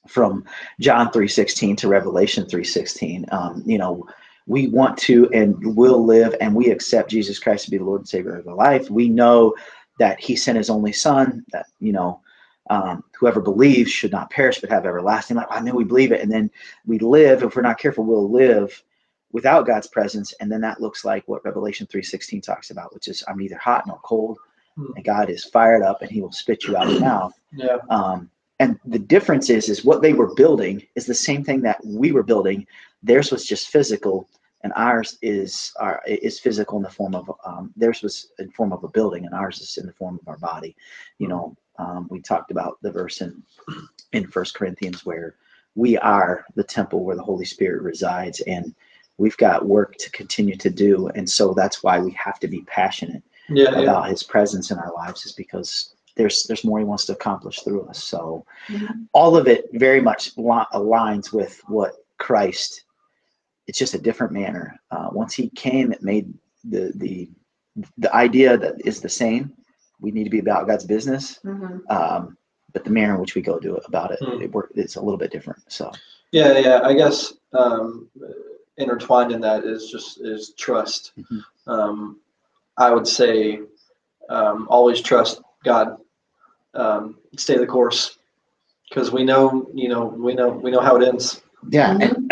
from 0.06 0.44
John 0.80 1.10
3:16 1.12 1.78
to 1.78 1.88
Revelation 1.88 2.44
3:16. 2.44 3.24
Um, 3.32 3.62
you 3.64 3.78
know, 3.78 4.06
we 4.48 4.66
want 4.68 4.96
to 4.96 5.28
and 5.30 5.54
will 5.76 6.04
live 6.04 6.34
and 6.40 6.54
we 6.54 6.70
accept 6.70 7.10
Jesus 7.10 7.38
Christ 7.38 7.66
to 7.66 7.70
be 7.70 7.76
the 7.76 7.84
Lord 7.84 8.00
and 8.00 8.08
Savior 8.08 8.36
of 8.36 8.48
our 8.48 8.54
life. 8.54 8.90
We 8.90 9.08
know 9.08 9.54
that 9.98 10.18
he 10.18 10.36
sent 10.36 10.56
his 10.56 10.70
only 10.70 10.92
son, 10.92 11.44
that, 11.52 11.66
you 11.80 11.92
know, 11.92 12.20
um, 12.70 13.04
whoever 13.18 13.40
believes 13.40 13.90
should 13.90 14.12
not 14.12 14.30
perish 14.30 14.60
but 14.60 14.70
have 14.70 14.86
everlasting 14.86 15.36
life. 15.36 15.46
I 15.50 15.60
know 15.60 15.74
we 15.74 15.84
believe 15.84 16.12
it. 16.12 16.22
And 16.22 16.32
then 16.32 16.50
we 16.86 16.98
live, 16.98 17.42
if 17.42 17.56
we're 17.56 17.62
not 17.62 17.78
careful, 17.78 18.04
we'll 18.04 18.30
live 18.30 18.82
without 19.32 19.66
God's 19.66 19.86
presence. 19.86 20.32
And 20.40 20.50
then 20.50 20.62
that 20.62 20.80
looks 20.80 21.04
like 21.04 21.28
what 21.28 21.44
Revelation 21.44 21.86
3:16 21.86 22.42
talks 22.42 22.70
about, 22.70 22.94
which 22.94 23.08
is 23.08 23.22
I'm 23.28 23.38
neither 23.38 23.58
hot 23.58 23.86
nor 23.86 24.00
cold. 24.02 24.38
Hmm. 24.76 24.92
And 24.96 25.04
God 25.04 25.28
is 25.28 25.44
fired 25.44 25.82
up 25.82 26.00
and 26.00 26.10
he 26.10 26.22
will 26.22 26.32
spit 26.32 26.64
you 26.64 26.76
out 26.76 26.88
of 26.88 26.94
the 26.94 27.00
mouth. 27.00 27.32
Yeah. 27.52 27.78
Um, 27.90 28.30
and 28.60 28.78
the 28.86 28.98
difference 28.98 29.50
is, 29.50 29.68
is 29.68 29.84
what 29.84 30.02
they 30.02 30.14
were 30.14 30.34
building 30.34 30.82
is 30.94 31.06
the 31.06 31.14
same 31.14 31.44
thing 31.44 31.60
that 31.62 31.84
we 31.84 32.12
were 32.12 32.22
building. 32.22 32.66
Theirs 33.02 33.30
was 33.30 33.46
just 33.46 33.68
physical, 33.68 34.28
and 34.68 34.74
ours 34.76 35.16
is 35.22 35.72
our 35.80 36.02
is 36.06 36.38
physical 36.38 36.76
in 36.76 36.82
the 36.82 36.90
form 36.90 37.14
of 37.14 37.30
um, 37.44 37.72
theirs 37.76 38.02
was 38.02 38.32
in 38.38 38.50
form 38.50 38.72
of 38.72 38.84
a 38.84 38.88
building, 38.88 39.24
and 39.24 39.34
ours 39.34 39.60
is 39.60 39.78
in 39.78 39.86
the 39.86 39.92
form 39.94 40.18
of 40.20 40.28
our 40.28 40.36
body. 40.36 40.76
You 41.18 41.28
know, 41.28 41.56
um, 41.78 42.06
we 42.10 42.20
talked 42.20 42.50
about 42.50 42.76
the 42.82 42.92
verse 42.92 43.22
in 43.22 43.42
in 44.12 44.26
First 44.26 44.54
Corinthians 44.54 45.06
where 45.06 45.36
we 45.74 45.96
are 45.98 46.44
the 46.54 46.64
temple 46.64 47.02
where 47.02 47.16
the 47.16 47.22
Holy 47.22 47.46
Spirit 47.46 47.82
resides, 47.82 48.40
and 48.42 48.74
we've 49.16 49.36
got 49.38 49.66
work 49.66 49.96
to 49.96 50.10
continue 50.10 50.56
to 50.56 50.68
do, 50.70 51.08
and 51.14 51.28
so 51.28 51.54
that's 51.54 51.82
why 51.82 51.98
we 51.98 52.10
have 52.12 52.38
to 52.40 52.48
be 52.48 52.60
passionate 52.62 53.22
Yeah. 53.48 53.70
yeah. 53.70 53.80
about 53.84 54.10
his 54.10 54.22
presence 54.22 54.70
in 54.70 54.78
our 54.78 54.92
lives 54.92 55.24
is 55.24 55.32
because 55.32 55.94
there's 56.16 56.44
there's 56.44 56.64
more 56.64 56.78
he 56.80 56.84
wants 56.84 57.06
to 57.06 57.12
accomplish 57.12 57.60
through 57.60 57.82
us 57.86 58.02
so 58.02 58.44
Mhm. 58.68 59.06
all 59.12 59.36
of 59.36 59.46
it 59.46 59.66
very 59.74 60.00
much 60.00 60.34
aligns 60.36 61.32
with 61.32 61.62
what 61.68 61.92
christ 62.18 62.82
it's 63.68 63.78
just 63.78 63.94
a 63.94 63.98
different 64.00 64.32
manner 64.32 64.80
uh, 64.90 65.08
once 65.12 65.34
he 65.34 65.48
came 65.50 65.92
it 65.92 66.02
made 66.02 66.32
the 66.64 66.90
the 66.96 67.30
the 67.98 68.12
idea 68.16 68.56
that 68.58 68.74
is 68.84 69.00
the 69.00 69.08
same 69.08 69.52
we 70.00 70.10
need 70.10 70.24
to 70.24 70.30
be 70.30 70.40
about 70.40 70.66
god's 70.66 70.84
business 70.84 71.38
Mhm. 71.44 71.88
um, 71.90 72.36
but 72.72 72.84
the 72.84 72.90
manner 72.90 73.14
in 73.14 73.20
which 73.20 73.34
we 73.34 73.42
go 73.42 73.58
do 73.58 73.76
it 73.76 73.84
about 73.86 74.10
it, 74.10 74.18
Hmm. 74.22 74.42
it 74.42 74.52
work, 74.52 74.70
it's 74.74 74.96
a 74.96 75.00
little 75.00 75.16
bit 75.18 75.30
different 75.30 75.60
so 75.68 75.90
Yeah, 76.32 76.58
yeah. 76.58 76.80
I 76.84 76.92
guess 76.94 77.34
um, 77.54 78.08
intertwined 78.76 79.32
in 79.32 79.40
that 79.40 79.64
is 79.64 79.90
just 79.90 80.20
is 80.20 80.52
trust. 80.64 81.12
Mhm. 81.18 81.40
Um, 81.66 82.20
I 82.76 82.88
would 82.94 83.06
say 83.08 83.60
um, 84.28 84.66
always 84.68 85.00
trust 85.00 85.40
God. 85.64 85.96
Um, 86.74 87.16
stay 87.36 87.56
the 87.56 87.66
course, 87.66 88.18
because 88.88 89.10
we 89.10 89.24
know, 89.24 89.66
you 89.74 89.88
know, 89.88 90.04
we 90.26 90.34
know, 90.34 90.48
we 90.64 90.70
know 90.70 90.80
how 90.88 90.96
it 90.96 91.08
ends. 91.08 91.40
yeah 91.70 91.96
and 92.04 92.30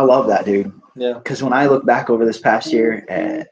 i 0.00 0.02
love 0.02 0.26
that 0.26 0.44
dude 0.46 0.72
Yeah. 0.96 1.14
because 1.14 1.42
when 1.42 1.52
I 1.52 1.66
look 1.66 1.84
back 1.84 2.08
over 2.10 2.24
this 2.24 2.40
past 2.40 2.72
year, 2.72 2.90
uh, 3.16 3.44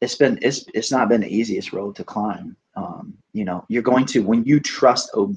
it's 0.00 0.16
been 0.16 0.38
it's 0.42 0.64
it's 0.74 0.90
not 0.90 1.08
been 1.08 1.20
the 1.22 1.36
easiest 1.40 1.72
road 1.72 1.94
to 1.96 2.04
climb. 2.04 2.56
Um, 2.76 3.04
you 3.32 3.44
know, 3.44 3.64
you're 3.68 3.82
going 3.92 4.06
to 4.06 4.20
when 4.30 4.44
you 4.44 4.58
trust 4.60 5.10
oh, 5.14 5.34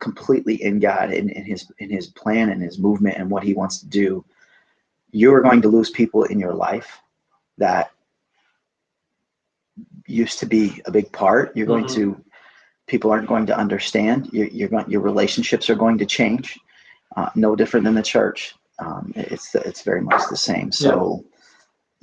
completely 0.00 0.56
in 0.62 0.78
God 0.80 1.06
and 1.12 1.30
in 1.30 1.44
His 1.44 1.60
in 1.78 1.90
His 1.90 2.06
plan 2.08 2.50
and 2.50 2.62
His 2.62 2.78
movement 2.78 3.16
and 3.18 3.30
what 3.30 3.42
He 3.42 3.54
wants 3.54 3.78
to 3.80 3.86
do, 3.86 4.24
you 5.10 5.34
are 5.34 5.42
going 5.48 5.62
to 5.62 5.68
lose 5.76 5.90
people 5.90 6.24
in 6.24 6.38
your 6.38 6.54
life 6.54 6.90
that 7.58 7.90
used 10.06 10.38
to 10.40 10.46
be 10.46 10.80
a 10.86 10.90
big 10.90 11.10
part. 11.12 11.54
You're 11.56 11.66
going 11.74 11.86
Mhm. 11.86 11.94
to 11.94 12.24
people 12.86 13.10
aren't 13.10 13.28
going 13.28 13.46
to 13.46 13.56
understand. 13.64 14.28
You're, 14.32 14.48
you're 14.48 14.68
going 14.74 14.88
your 14.90 15.02
relationships 15.02 15.68
are 15.70 15.74
going 15.84 15.98
to 15.98 16.06
change. 16.06 16.58
Uh, 17.16 17.30
no 17.34 17.56
different 17.56 17.84
than 17.84 17.94
the 17.94 18.02
church. 18.16 18.54
Um, 18.78 19.12
it's 19.16 19.54
it's 19.54 19.82
very 19.82 20.00
much 20.00 20.22
the 20.30 20.36
same. 20.36 20.70
So 20.72 21.24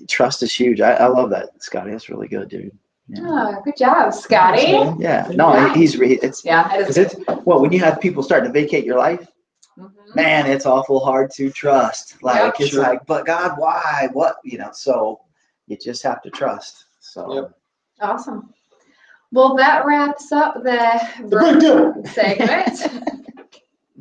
trust 0.09 0.43
is 0.43 0.53
huge. 0.53 0.81
I, 0.81 0.93
I 0.95 1.07
love 1.07 1.29
that, 1.29 1.49
Scotty. 1.63 1.91
That's 1.91 2.09
really 2.09 2.27
good, 2.27 2.49
dude. 2.49 2.77
Yeah, 3.07 3.19
Oh, 3.23 3.61
good 3.63 3.77
job, 3.77 4.13
Scotty. 4.13 4.73
yeah. 4.99 5.29
no, 5.33 5.69
he's 5.73 5.97
re- 5.97 6.19
it's 6.21 6.43
Yeah, 6.43 6.73
it 6.73 6.79
because 6.79 6.97
it's 6.97 7.15
well 7.45 7.61
when 7.61 7.71
you 7.71 7.79
have 7.79 8.01
people 8.01 8.23
starting 8.23 8.51
to 8.51 8.59
vacate 8.61 8.83
your 8.83 8.97
life, 8.97 9.27
Mhm. 9.77 9.91
man, 10.15 10.47
it's 10.47 10.65
awful 10.65 10.99
hard 10.99 11.29
to 11.35 11.49
trust. 11.51 12.21
Like 12.23 12.41
Yep. 12.43 12.55
it's 12.59 12.69
Sure. 12.71 12.81
like, 12.81 13.05
but 13.05 13.25
God, 13.25 13.57
why? 13.57 14.09
What? 14.13 14.38
You 14.43 14.57
know. 14.57 14.71
So 14.73 15.21
you 15.67 15.77
just 15.77 16.01
have 16.03 16.21
to 16.23 16.29
trust. 16.31 16.85
So 16.99 17.33
Yep. 17.33 17.51
Awesome. 18.01 18.53
Well, 19.31 19.55
that 19.55 19.85
wraps 19.85 20.31
up 20.31 20.55
the, 20.63 20.99
The 21.21 21.27
breakdown. 21.27 22.05
segment. 22.05 22.77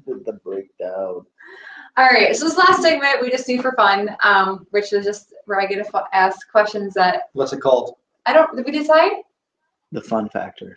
the, 0.06 0.14
the 0.26 0.32
breakdown. 0.44 1.26
All 1.96 2.06
right, 2.06 2.34
so 2.34 2.44
this 2.46 2.56
last 2.56 2.82
segment 2.82 3.20
we 3.22 3.30
just 3.30 3.46
do 3.46 3.62
for 3.62 3.72
fun, 3.72 4.16
um, 4.24 4.66
which 4.70 4.92
is 4.92 5.04
just 5.04 5.32
where 5.46 5.60
I 5.60 5.66
get 5.66 5.76
to 5.76 5.84
fu- 5.84 5.98
ask 6.12 6.50
questions 6.50 6.92
that 6.94 7.24
What's 7.34 7.52
it 7.52 7.60
called? 7.60 7.96
I 8.26 8.32
don't. 8.32 8.56
Did 8.56 8.66
we 8.66 8.72
decide? 8.72 9.12
The 9.92 10.00
fun 10.00 10.28
factor. 10.28 10.76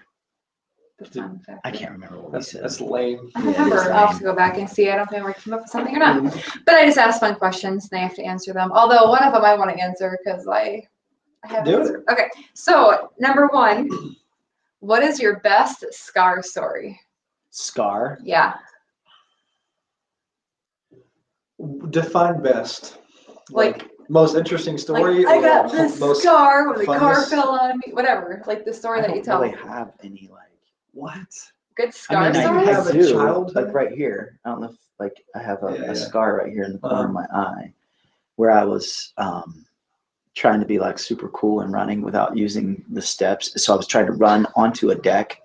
The 0.99 1.05
fun 1.05 1.39
factor. 1.39 1.61
I 1.63 1.71
can't 1.71 1.91
remember 1.91 2.17
what 2.17 2.25
we 2.27 2.31
That's, 2.33 2.51
said. 2.51 2.63
that's 2.63 2.81
lame. 2.81 3.31
I 3.35 3.41
don't 3.41 3.53
Yeah, 3.53 3.61
it 3.61 3.67
is 3.67 3.69
remember. 3.71 3.93
I'll 3.93 4.07
have 4.07 4.17
to 4.19 4.23
go 4.23 4.35
back 4.35 4.57
and 4.59 4.69
see. 4.69 4.89
I 4.91 4.95
don't 4.95 5.09
think 5.09 5.23
I 5.25 5.33
came 5.33 5.53
up 5.53 5.61
with 5.61 5.69
something 5.71 5.95
or 5.95 5.99
not. 5.99 6.33
But 6.65 6.75
I 6.75 6.85
just 6.85 6.97
ask 6.99 7.19
fun 7.19 7.35
questions 7.35 7.87
and 7.91 7.99
I 7.99 8.03
have 8.03 8.15
to 8.15 8.23
answer 8.23 8.53
them. 8.53 8.71
Although 8.71 9.09
one 9.09 9.23
of 9.23 9.33
them 9.33 9.43
I 9.43 9.55
want 9.55 9.71
to 9.75 9.81
answer 9.81 10.19
because 10.23 10.47
I, 10.47 10.83
I 11.43 11.47
have 11.51 11.65
Do 11.65 11.81
it. 11.81 12.03
Okay, 12.11 12.29
so 12.53 13.11
number 13.19 13.47
one, 13.47 14.15
what 14.81 15.01
is 15.03 15.19
your 15.19 15.39
best 15.39 15.83
scar 15.91 16.43
story? 16.43 16.99
Scar. 17.49 18.19
Yeah. 18.23 18.53
Define 21.89 22.41
best. 22.41 22.99
Like- 23.49 23.89
most 24.09 24.35
interesting 24.37 24.77
story. 24.77 25.25
like, 25.25 25.39
I 25.39 25.41
got 25.41 25.69
this 25.71 25.99
most 25.99 26.21
scar 26.21 26.69
when 26.69 26.79
the 26.79 26.85
car 26.85 27.25
fell 27.25 27.49
on 27.49 27.77
me. 27.85 27.91
Whatever, 27.93 28.41
like 28.47 28.63
the 28.63 28.73
story 28.73 28.99
I 28.99 29.01
that 29.01 29.07
don't 29.09 29.17
you 29.17 29.23
tell. 29.23 29.41
really 29.41 29.57
have 29.57 29.91
any 30.01 30.29
like 30.31 30.43
what? 30.93 31.27
Good 31.75 31.93
scar 31.93 32.23
I 32.23 32.27
mean, 32.31 32.37
I, 32.37 32.43
story. 32.45 32.63
you 32.63 32.69
I 32.69 32.73
have 32.73 32.87
a 32.87 32.93
do, 32.93 33.11
childhood? 33.11 33.55
like 33.55 33.73
right 33.73 33.91
here. 33.91 34.39
I 34.45 34.49
don't 34.49 34.61
know 34.61 34.69
if 34.69 34.77
like 34.97 35.21
I 35.35 35.39
have 35.39 35.61
a, 35.63 35.73
Yeah, 35.73 35.81
yeah. 35.87 35.91
a 35.91 35.95
scar 35.97 36.37
right 36.37 36.51
here 36.53 36.63
in 36.63 36.71
the 36.73 36.79
corner 36.79 36.95
of 37.09 37.15
Uh-huh. 37.15 37.25
my 37.29 37.37
eye, 37.37 37.73
where 38.37 38.51
I 38.51 38.63
was 38.63 39.11
um, 39.17 39.65
trying 40.35 40.61
to 40.61 40.65
be 40.65 40.79
like 40.79 40.97
super 40.97 41.27
cool 41.29 41.59
and 41.59 41.73
running 41.73 42.01
without 42.01 42.37
using 42.37 42.85
the 42.89 43.01
steps. 43.01 43.61
So 43.61 43.73
I 43.73 43.75
was 43.75 43.87
trying 43.87 44.05
to 44.05 44.13
run 44.13 44.47
onto 44.55 44.91
a 44.91 44.95
deck. 44.95 45.41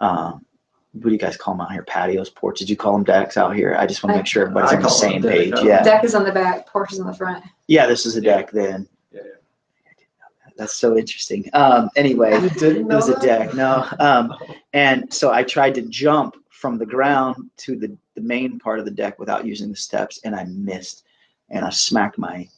Um, 0.00 0.46
what 0.94 1.04
do 1.04 1.10
you 1.10 1.18
guys 1.18 1.36
call 1.36 1.54
them 1.54 1.60
out 1.62 1.72
here? 1.72 1.82
Patios, 1.84 2.30
porches? 2.30 2.70
You 2.70 2.76
call 2.76 2.92
them 2.92 3.04
decks 3.04 3.36
out 3.36 3.54
here? 3.56 3.76
I 3.78 3.86
just 3.86 4.02
want 4.02 4.14
to 4.14 4.18
make 4.18 4.26
sure 4.26 4.42
everybody's 4.42 4.72
I 4.72 4.76
on 4.76 4.82
the 4.82 4.88
call 4.88 5.00
them 5.00 5.10
same 5.10 5.22
deck, 5.22 5.32
page. 5.32 5.54
I 5.54 5.62
Yeah, 5.62 5.82
Deck 5.82 6.04
is 6.04 6.14
on 6.14 6.24
the 6.24 6.32
back, 6.32 6.66
porch 6.68 6.92
is 6.92 7.00
on 7.00 7.06
the 7.06 7.14
front. 7.14 7.44
yeah. 7.66 7.86
This 7.86 8.06
is 8.06 8.16
a 8.16 8.20
deck 8.20 8.50
then. 8.52 8.86
Yeah, 9.12 9.20
That's 10.56 10.74
so 10.74 10.96
interesting. 10.96 11.48
Um, 11.52 11.90
anyway, 11.96 12.40
You 12.40 12.48
didn't 12.50 12.82
it 12.82 12.86
know 12.86 12.96
was 12.96 13.08
a 13.08 13.12
that? 13.14 13.22
deck. 13.22 13.54
No. 13.54 13.86
Um, 13.98 14.34
And 14.72 15.12
so 15.12 15.30
I 15.32 15.42
tried 15.44 15.74
to 15.76 15.82
jump 15.82 16.34
from 16.48 16.78
the 16.78 16.86
ground 16.86 17.48
to 17.58 17.76
the, 17.76 17.96
the 18.16 18.20
main 18.20 18.58
part 18.58 18.78
of 18.80 18.84
the 18.84 18.90
deck 18.90 19.18
without 19.20 19.44
using 19.46 19.68
the 19.70 19.76
steps, 19.76 20.18
and 20.24 20.34
I 20.34 20.44
missed. 20.44 21.04
And 21.50 21.64
I 21.64 21.70
smacked 21.70 22.18
my 22.18 22.48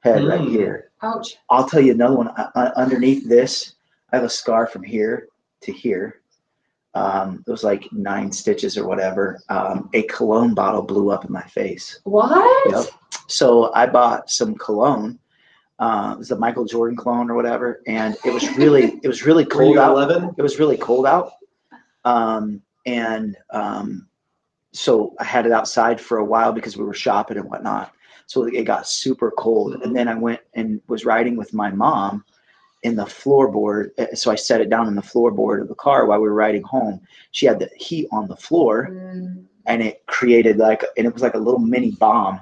head 0.00 0.24
right 0.24 0.40
Mm. 0.40 0.50
here. 0.50 0.90
Ouch. 1.02 1.36
I'll 1.48 1.66
tell 1.68 1.80
you 1.80 1.92
another 1.92 2.16
one. 2.16 2.28
Uh, 2.28 2.50
uh, 2.54 2.70
underneath 2.76 3.26
this, 3.28 3.74
I 4.12 4.16
have 4.16 4.24
a 4.24 4.28
scar 4.30 4.66
from 4.66 4.82
here 4.82 5.28
to 5.62 5.72
here. 5.72 6.20
Um, 6.94 7.42
it 7.46 7.50
was 7.50 7.64
like 7.64 7.90
nine 7.92 8.30
stitches 8.30 8.76
or 8.76 8.86
whatever. 8.86 9.40
Um, 9.48 9.88
a 9.94 10.02
cologne 10.04 10.54
bottle 10.54 10.82
blew 10.82 11.10
up 11.10 11.24
in 11.24 11.32
my 11.32 11.42
face. 11.42 12.00
What? 12.04 12.70
Yep. 12.70 12.86
So 13.28 13.72
I 13.74 13.86
bought 13.86 14.30
some 14.30 14.54
cologne. 14.54 15.18
Uh, 15.78 16.12
it 16.14 16.18
was 16.18 16.28
the 16.28 16.36
Michael 16.36 16.64
Jordan 16.64 16.96
cologne 16.96 17.30
or 17.30 17.34
whatever, 17.34 17.82
and 17.86 18.16
it 18.24 18.32
was 18.32 18.56
really 18.56 19.00
it 19.02 19.08
was 19.08 19.24
really 19.24 19.44
cold 19.58 19.78
out 19.78 19.92
eleven? 19.92 20.34
it 20.36 20.42
was 20.42 20.58
really 20.58 20.76
cold 20.76 21.06
out 21.06 21.32
um, 22.04 22.60
and 22.86 23.36
um, 23.50 24.08
so 24.72 25.14
i 25.18 25.24
had 25.24 25.44
it 25.44 25.52
outside 25.52 26.00
for 26.00 26.18
a 26.18 26.24
while 26.24 26.52
because 26.52 26.76
we 26.76 26.84
were 26.84 26.94
shopping 26.94 27.36
and 27.36 27.48
whatnot 27.48 27.92
so 28.26 28.44
it 28.44 28.64
got 28.64 28.88
super 28.88 29.30
cold 29.32 29.74
and 29.82 29.94
then 29.94 30.08
i 30.08 30.14
went 30.14 30.40
and 30.54 30.80
was 30.88 31.04
riding 31.04 31.36
with 31.36 31.52
my 31.52 31.70
mom 31.70 32.24
in 32.82 32.96
the 32.96 33.04
floorboard. 33.04 33.90
uh, 33.98 34.14
So 34.14 34.30
I 34.30 34.34
set 34.34 34.60
it 34.60 34.68
down 34.70 34.88
in 34.88 34.94
the 34.94 35.02
floorboard 35.02 35.60
of 35.60 35.68
the 35.68 35.74
car 35.74 36.06
while 36.06 36.20
we 36.20 36.28
were 36.28 36.34
riding 36.34 36.62
home. 36.62 37.00
She 37.30 37.46
had 37.46 37.58
the 37.58 37.70
heat 37.76 38.08
on 38.12 38.26
the 38.28 38.36
floor 38.36 38.88
Mm. 38.90 39.44
and 39.66 39.82
it 39.82 40.04
created 40.06 40.56
like, 40.58 40.84
and 40.96 41.06
it 41.06 41.12
was 41.12 41.22
like 41.22 41.34
a 41.34 41.38
little 41.38 41.60
mini 41.60 41.92
bomb. 41.92 42.40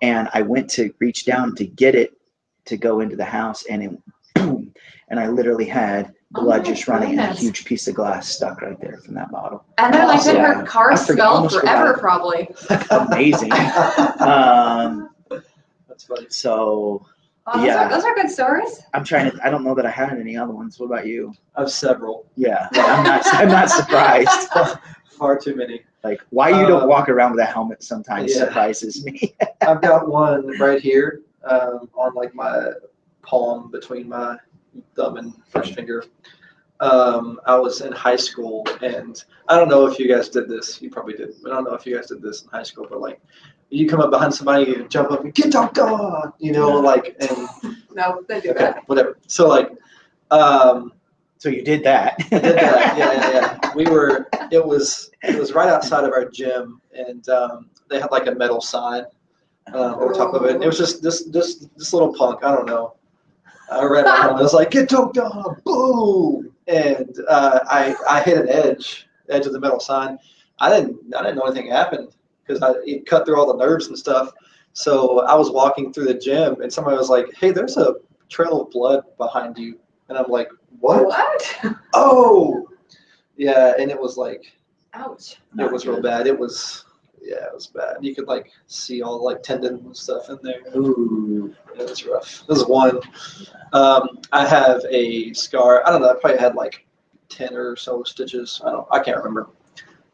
And 0.00 0.28
I 0.34 0.42
went 0.42 0.68
to 0.70 0.92
reach 0.98 1.24
down 1.26 1.54
to 1.56 1.64
get 1.66 1.94
it 1.94 2.16
to 2.64 2.76
go 2.76 3.00
into 3.00 3.16
the 3.16 3.24
house 3.24 3.64
and 3.66 3.82
it 3.82 3.90
boom. 4.34 4.72
And 5.08 5.20
I 5.20 5.28
literally 5.28 5.66
had 5.66 6.14
Oh 6.34 6.40
blood 6.42 6.62
my 6.62 6.68
just 6.70 6.88
running 6.88 7.18
and 7.18 7.20
a 7.20 7.34
huge 7.34 7.66
piece 7.66 7.86
of 7.86 7.94
glass 7.94 8.26
stuck 8.30 8.62
right 8.62 8.80
there 8.80 8.96
from 9.04 9.12
that 9.16 9.30
bottle. 9.30 9.62
And 9.76 9.92
then 9.92 10.08
like 10.08 10.24
then 10.24 10.36
Yeah. 10.36 10.54
her 10.54 10.62
car 10.64 10.92
I 10.92 10.96
forgot- 10.96 11.04
smelled 11.14 11.36
almost 11.36 11.60
forever 11.60 11.98
probably. 11.98 12.48
Amazing. 12.90 13.52
um, 14.20 15.10
That's 15.86 16.04
funny. 16.04 16.26
so 16.30 17.04
Oh, 17.46 17.58
those, 17.58 17.66
Yeah. 17.66 17.86
are, 17.86 17.88
those 17.90 18.04
are 18.04 18.14
good 18.14 18.30
stories. 18.30 18.82
I'm 18.94 19.04
trying 19.04 19.30
to, 19.30 19.46
I 19.46 19.50
don't 19.50 19.64
know 19.64 19.74
that 19.74 19.84
I 19.86 19.90
had 19.90 20.18
any 20.18 20.36
other 20.36 20.52
ones. 20.52 20.78
What 20.78 20.86
about 20.86 21.06
you? 21.06 21.32
I 21.56 21.62
have 21.62 21.72
several. 21.72 22.26
Yeah, 22.36 22.68
I'm 22.72 23.04
not, 23.04 23.22
I'm 23.34 23.48
not 23.48 23.68
surprised. 23.68 24.48
Far 25.18 25.38
too 25.38 25.54
many. 25.56 25.82
Like 26.04 26.20
why 26.30 26.48
you 26.50 26.66
don't 26.66 26.82
Um, 26.82 26.88
walk 26.88 27.08
around 27.08 27.32
with 27.32 27.40
a 27.40 27.44
helmet 27.44 27.82
sometimes 27.82 28.32
yeah. 28.34 28.44
surprises 28.44 29.04
me. 29.04 29.34
I've 29.60 29.80
got 29.80 30.08
one 30.08 30.58
right 30.58 30.80
here 30.80 31.22
um, 31.44 31.88
on 31.94 32.14
like 32.14 32.34
my 32.34 32.70
palm 33.22 33.70
between 33.70 34.08
my 34.08 34.36
thumb 34.96 35.16
and 35.18 35.32
first 35.46 35.74
finger. 35.74 36.04
Um, 36.82 37.40
I 37.46 37.56
was 37.56 37.80
in 37.80 37.92
high 37.92 38.16
school, 38.16 38.66
and 38.82 39.22
I 39.48 39.56
don't 39.56 39.68
know 39.68 39.86
if 39.86 39.98
you 39.98 40.08
guys 40.08 40.28
did 40.28 40.48
this. 40.48 40.82
You 40.82 40.90
probably 40.90 41.14
did. 41.14 41.30
But 41.42 41.52
I 41.52 41.54
don't 41.54 41.64
know 41.64 41.74
if 41.74 41.86
you 41.86 41.94
guys 41.96 42.08
did 42.08 42.20
this 42.20 42.42
in 42.42 42.48
high 42.48 42.64
school, 42.64 42.86
but 42.90 43.00
like, 43.00 43.20
you 43.70 43.88
come 43.88 44.00
up 44.00 44.10
behind 44.10 44.34
somebody 44.34 44.74
and 44.74 44.90
jump 44.90 45.12
up 45.12 45.24
and 45.24 45.32
get 45.32 45.52
dog 45.52 45.72
dog, 45.74 46.34
you 46.38 46.52
know, 46.52 46.70
like, 46.80 47.16
and 47.20 47.48
No, 47.94 48.22
they 48.28 48.40
do 48.40 48.50
okay, 48.50 48.58
that. 48.58 48.88
whatever. 48.88 49.16
So 49.28 49.48
like, 49.48 49.70
um, 50.30 50.92
so 51.38 51.48
you 51.48 51.62
did 51.62 51.84
that. 51.84 52.14
I 52.18 52.28
did 52.28 52.42
that. 52.42 52.96
Yeah, 52.98 53.12
yeah, 53.12 53.30
yeah. 53.62 53.74
We 53.74 53.84
were. 53.86 54.28
It 54.50 54.64
was. 54.64 55.10
It 55.22 55.38
was 55.38 55.52
right 55.52 55.68
outside 55.68 56.04
of 56.04 56.12
our 56.12 56.28
gym, 56.28 56.80
and 56.94 57.26
um, 57.28 57.70
they 57.88 58.00
had 58.00 58.10
like 58.10 58.26
a 58.26 58.32
metal 58.32 58.60
sign 58.60 59.04
uh, 59.72 59.94
over 59.96 60.12
top 60.12 60.34
of 60.34 60.44
it. 60.44 60.54
And 60.54 60.62
it 60.62 60.66
was 60.66 60.78
just 60.78 61.02
this 61.02 61.24
this 61.24 61.66
this 61.76 61.92
little 61.92 62.12
punk. 62.14 62.44
I 62.44 62.54
don't 62.54 62.66
know. 62.66 62.94
I 63.70 63.84
ran 63.84 64.04
around 64.04 64.30
and 64.30 64.38
I 64.38 64.42
was 64.42 64.52
like, 64.52 64.70
"Get 64.70 64.88
dog 64.88 65.14
dog!" 65.14 65.62
Boom! 65.64 66.51
And 66.68 67.16
uh, 67.28 67.60
I 67.64 67.94
I 68.08 68.22
hit 68.22 68.38
an 68.38 68.48
edge 68.48 69.08
edge 69.28 69.46
of 69.46 69.52
the 69.52 69.60
metal 69.60 69.80
sign. 69.80 70.18
I 70.60 70.70
didn't 70.70 71.14
I 71.14 71.22
didn't 71.22 71.36
know 71.36 71.42
anything 71.42 71.70
happened 71.70 72.14
because 72.44 72.62
I 72.62 72.74
it 72.84 73.06
cut 73.06 73.26
through 73.26 73.38
all 73.38 73.56
the 73.56 73.64
nerves 73.64 73.88
and 73.88 73.98
stuff. 73.98 74.32
So 74.74 75.20
I 75.20 75.34
was 75.34 75.50
walking 75.50 75.92
through 75.92 76.06
the 76.06 76.14
gym, 76.14 76.60
and 76.62 76.72
somebody 76.72 76.96
was 76.96 77.10
like, 77.10 77.26
"Hey, 77.34 77.50
there's 77.50 77.76
a 77.76 77.96
trail 78.28 78.62
of 78.62 78.70
blood 78.70 79.04
behind 79.18 79.58
you," 79.58 79.78
and 80.08 80.16
I'm 80.16 80.30
like, 80.30 80.48
"What?" 80.80 81.06
What? 81.06 81.56
Oh, 81.94 82.68
yeah, 83.36 83.74
and 83.78 83.90
it 83.90 84.00
was 84.00 84.16
like 84.16 84.52
Ouch. 84.94 85.36
it 85.58 85.70
was 85.70 85.86
real 85.86 86.00
bad. 86.00 86.26
It 86.26 86.38
was 86.38 86.84
yeah, 87.22 87.46
it 87.46 87.54
was 87.54 87.68
bad. 87.68 87.96
You 88.00 88.14
could 88.14 88.26
like 88.26 88.50
see 88.66 89.02
all 89.02 89.24
like 89.24 89.42
tendon 89.42 89.76
and 89.76 89.96
stuff 89.96 90.28
in 90.28 90.38
there. 90.42 90.60
Ooh. 90.76 91.54
It 91.78 91.88
was 91.88 92.04
rough. 92.04 92.44
This 92.48 92.58
is 92.58 92.66
one. 92.66 92.98
Um, 93.72 94.18
I 94.32 94.46
have 94.46 94.82
a 94.90 95.32
scar. 95.32 95.86
I 95.86 95.90
don't 95.90 96.02
know. 96.02 96.10
I 96.10 96.14
probably 96.14 96.38
had 96.38 96.54
like 96.54 96.86
ten 97.28 97.54
or 97.54 97.76
so 97.76 98.02
stitches. 98.02 98.60
I 98.64 98.70
don't. 98.70 98.86
I 98.90 99.00
can't 99.00 99.18
remember. 99.18 99.50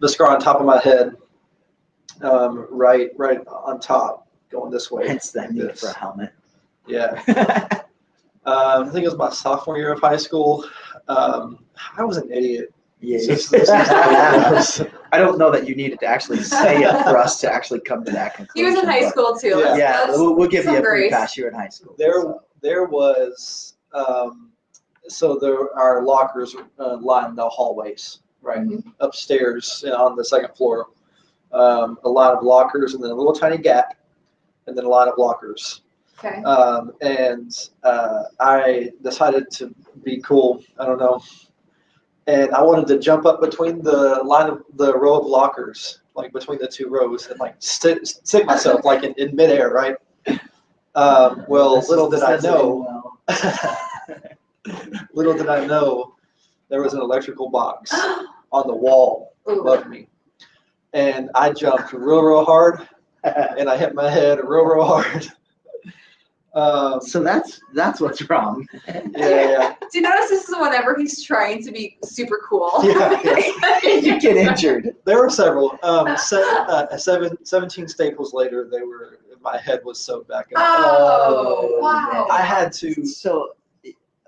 The 0.00 0.08
scar 0.08 0.28
on 0.28 0.40
top 0.40 0.60
of 0.60 0.66
my 0.66 0.78
head, 0.80 1.16
um, 2.22 2.66
right, 2.70 3.10
right 3.16 3.40
on 3.48 3.80
top, 3.80 4.28
going 4.50 4.70
this 4.70 4.90
way. 4.90 5.08
Hence 5.08 5.30
the 5.30 5.40
like 5.40 5.50
need 5.52 5.62
this. 5.62 5.80
for 5.80 5.88
a 5.88 5.98
helmet. 5.98 6.32
Yeah. 6.86 7.68
Um, 8.48 8.88
I 8.88 8.90
think 8.90 9.04
it 9.04 9.08
was 9.08 9.18
my 9.18 9.28
sophomore 9.28 9.76
year 9.76 9.92
of 9.92 10.00
high 10.00 10.16
school. 10.16 10.64
Um, 11.06 11.58
I 11.98 12.02
was 12.02 12.16
an 12.16 12.32
idiot. 12.32 12.72
yeah. 12.98 13.18
This 13.18 14.80
is 15.12 15.18
the 15.18 15.18
way 15.18 15.22
it 15.22 15.26
was. 15.26 15.36
I 15.36 15.38
don't 15.38 15.38
know 15.38 15.50
that 15.50 15.68
you 15.68 15.74
needed 15.74 16.00
to 16.00 16.06
actually 16.06 16.42
say 16.42 16.82
it 16.82 17.02
for 17.04 17.16
us 17.16 17.40
to 17.40 17.52
actually 17.52 17.80
come 17.80 18.04
to 18.04 18.12
that 18.12 18.34
conclusion. 18.34 18.70
He 18.72 18.74
was 18.74 18.82
in 18.82 18.88
high 18.88 19.08
school 19.08 19.36
too. 19.38 19.58
Yeah. 19.58 19.76
Yeah, 19.76 20.10
we'll, 20.10 20.34
we'll 20.36 20.48
give 20.48 20.64
you 20.64 20.76
a 20.76 20.82
free 20.82 21.10
pass. 21.10 21.36
You're 21.36 21.48
in 21.48 21.54
high 21.54 21.68
school. 21.68 21.94
There, 21.98 22.20
so. 22.22 22.42
there 22.62 22.84
was, 22.84 23.74
um, 23.92 24.50
so 25.08 25.38
there 25.38 25.74
are 25.76 26.02
lockers 26.04 26.54
uh, 26.78 26.96
lined 26.98 27.38
the 27.38 27.48
hallways, 27.48 28.20
right 28.42 28.60
Mhm. 28.60 28.84
upstairs 29.00 29.84
uh, 29.86 29.92
on 29.92 30.16
the 30.16 30.24
second 30.24 30.54
floor. 30.54 30.88
Um, 31.52 31.98
a 32.04 32.08
lot 32.08 32.34
of 32.36 32.42
lockers, 32.44 32.94
and 32.94 33.02
then 33.02 33.10
a 33.10 33.14
little 33.14 33.32
tiny 33.32 33.56
gap, 33.56 33.94
and 34.66 34.76
then 34.76 34.84
a 34.84 34.88
lot 34.88 35.08
of 35.08 35.14
lockers. 35.16 35.80
Okay. 36.18 36.42
Um, 36.42 36.92
and 37.00 37.70
uh, 37.84 38.24
I 38.40 38.90
decided 39.02 39.50
to 39.52 39.74
be 40.02 40.20
cool. 40.20 40.62
I 40.78 40.84
don't 40.84 40.98
know, 40.98 41.22
and 42.28 42.54
I 42.54 42.62
wanted 42.62 42.86
to 42.88 42.98
jump 42.98 43.24
up 43.24 43.40
between 43.40 43.82
the 43.82 44.20
line 44.22 44.50
of 44.50 44.62
the 44.74 44.96
row 44.96 45.18
of 45.18 45.26
lockers, 45.26 46.02
like 46.14 46.30
between 46.32 46.58
the 46.58 46.68
two 46.68 46.88
rows, 46.88 47.26
and 47.28 47.40
like 47.40 47.56
stick, 47.58 48.04
stick 48.04 48.44
myself 48.44 48.84
like 48.84 49.02
in, 49.02 49.14
in 49.14 49.34
midair, 49.34 49.70
right? 49.70 49.96
Um, 50.94 51.46
well, 51.48 51.76
This 51.76 51.88
little 51.88 52.10
did 52.10 52.22
I 52.22 52.36
know. 52.36 53.18
little 55.14 55.32
did 55.34 55.48
I 55.48 55.66
know, 55.66 56.16
there 56.68 56.82
was 56.82 56.92
an 56.92 57.00
electrical 57.00 57.48
box 57.48 57.92
on 58.52 58.66
the 58.66 58.74
wall 58.74 59.32
Ooh. 59.48 59.60
above 59.60 59.88
me, 59.88 60.06
and 60.92 61.30
I 61.34 61.50
jumped 61.52 61.94
real, 61.94 62.22
real 62.22 62.44
hard, 62.44 62.86
and 63.24 63.70
I 63.70 63.78
hit 63.78 63.94
my 63.94 64.10
head 64.10 64.38
real, 64.44 64.66
real 64.66 64.84
hard. 64.84 65.32
Um, 66.58 67.00
so 67.00 67.22
that's 67.22 67.60
that's 67.72 68.00
what's 68.00 68.28
wrong. 68.28 68.66
yeah, 68.88 69.02
yeah, 69.16 69.74
Do 69.80 69.98
you 69.98 70.02
notice 70.02 70.28
this 70.28 70.48
is 70.48 70.54
whenever 70.58 70.96
he's 70.98 71.22
trying 71.22 71.62
to 71.64 71.70
be 71.70 71.98
super 72.02 72.40
cool? 72.48 72.72
Yeah, 72.82 73.20
you 73.84 74.20
get 74.20 74.36
injured. 74.36 74.96
there 75.04 75.18
were 75.18 75.30
several. 75.30 75.78
Um, 75.82 76.16
se- 76.16 76.42
uh, 76.42 76.96
seven, 76.96 77.36
17 77.44 77.86
staples 77.86 78.34
later, 78.34 78.68
they 78.70 78.82
were. 78.82 79.20
My 79.40 79.56
head 79.56 79.80
was 79.84 80.00
sewed 80.00 80.26
back 80.26 80.46
up. 80.56 80.64
Oh, 80.66 81.78
wow. 81.80 82.26
I 82.28 82.42
had 82.42 82.72
to. 82.72 83.06
So, 83.06 83.54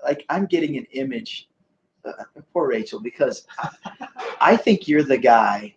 like, 0.01 0.25
I'm 0.29 0.45
getting 0.45 0.77
an 0.77 0.87
image. 0.93 1.49
Uh, 2.05 2.13
poor 2.53 2.69
Rachel, 2.69 2.99
because 3.01 3.45
I 4.39 4.55
think 4.55 4.87
you're 4.87 5.03
the 5.03 5.17
guy 5.17 5.75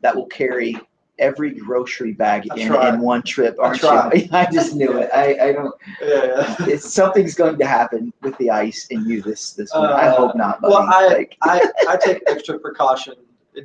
that 0.00 0.16
will 0.16 0.26
carry 0.26 0.76
every 1.20 1.52
grocery 1.52 2.12
bag 2.12 2.46
in, 2.56 2.74
in 2.74 3.00
one 3.00 3.22
trip, 3.22 3.56
I 3.60 3.64
aren't 3.66 3.80
try. 3.80 4.10
you? 4.14 4.28
I 4.32 4.50
just 4.50 4.74
knew 4.74 4.98
it. 4.98 5.08
I, 5.14 5.48
I 5.48 5.52
don't. 5.52 5.74
Yeah, 6.02 6.76
something's 6.78 7.34
going 7.34 7.58
to 7.58 7.66
happen 7.66 8.12
with 8.22 8.36
the 8.38 8.50
ice 8.50 8.86
in 8.90 9.04
you 9.08 9.22
this 9.22 9.52
this 9.52 9.70
winter. 9.74 9.94
I 9.94 10.08
Uh, 10.08 10.16
hope 10.16 10.34
not, 10.36 10.60
buddy. 10.60 10.72
Well, 10.74 10.86
I, 10.90 11.06
Like, 11.08 11.36
I, 11.42 11.70
I 11.88 11.96
take 11.96 12.22
extra 12.26 12.58
precaution 12.58 13.14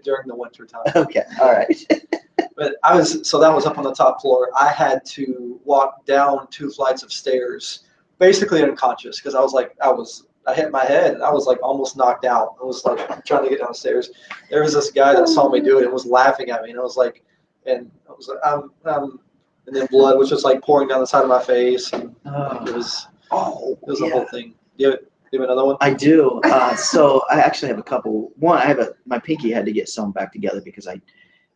during 0.03 0.27
the 0.27 0.35
winter 0.35 0.65
time. 0.65 0.83
okay, 0.95 1.23
all 1.41 1.51
right. 1.51 1.75
But 2.57 2.75
I 2.83 2.95
was 2.95 3.27
so 3.27 3.37
that 3.41 3.53
was 3.53 3.65
up 3.65 3.77
on 3.77 3.83
the 3.83 3.93
top 3.93 4.21
floor. 4.21 4.49
I 4.57 4.69
had 4.69 5.03
to 5.07 5.59
walk 5.65 6.05
down 6.05 6.47
two 6.51 6.69
flights 6.69 7.03
of 7.03 7.11
stairs, 7.11 7.83
basically 8.17 8.63
unconscious, 8.63 9.19
because 9.19 9.35
I 9.35 9.41
was 9.41 9.51
like 9.51 9.75
I 9.81 9.89
was 9.91 10.27
I 10.47 10.53
hit 10.53 10.71
my 10.71 10.85
head 10.85 11.15
and 11.15 11.23
I 11.23 11.31
was 11.31 11.47
like 11.47 11.61
almost 11.61 11.97
knocked 11.97 12.23
out. 12.23 12.55
I 12.61 12.65
was 12.65 12.85
like 12.85 13.25
trying 13.25 13.43
to 13.43 13.49
get 13.49 13.59
downstairs. 13.59 14.09
There 14.49 14.61
was 14.63 14.73
this 14.73 14.89
guy 14.91 15.13
that 15.15 15.27
saw 15.27 15.49
me 15.49 15.59
do 15.59 15.79
it 15.79 15.83
and 15.83 15.91
was 15.91 16.05
laughing 16.05 16.49
at 16.49 16.63
me, 16.63 16.69
and 16.71 16.79
I 16.79 16.83
was 16.83 16.95
like, 16.95 17.23
and 17.65 17.91
I 18.07 18.11
was 18.11 18.27
like, 18.27 18.45
um, 18.45 18.71
um, 18.85 19.19
and 19.67 19.75
then 19.75 19.87
blood 19.87 20.17
was 20.17 20.29
just 20.29 20.45
like 20.45 20.61
pouring 20.61 20.87
down 20.87 20.99
the 20.99 21.07
side 21.07 21.23
of 21.23 21.29
my 21.29 21.43
face, 21.43 21.91
and 21.93 22.15
it 22.25 22.73
was 22.75 23.07
Oh, 23.31 23.77
it 23.81 23.87
was 23.87 24.01
yeah. 24.01 24.07
a 24.07 24.11
whole 24.11 24.25
thing. 24.25 24.53
Do 24.77 24.83
you 24.83 24.91
have, 24.91 24.99
do 24.99 25.05
you 25.31 25.41
have 25.41 25.49
another 25.49 25.65
one? 25.65 25.77
I 25.81 25.93
do. 25.93 26.39
Uh, 26.43 26.75
so 26.75 27.23
I 27.29 27.39
actually 27.39 27.69
have 27.69 27.79
a 27.79 27.83
couple. 27.83 28.31
One, 28.37 28.57
I 28.57 28.65
have 28.65 28.79
a 28.79 28.93
my 29.05 29.19
pinky 29.19 29.51
had 29.51 29.65
to 29.65 29.71
get 29.71 29.89
sewn 29.89 30.11
back 30.11 30.31
together 30.31 30.61
because 30.61 30.87
I 30.87 31.01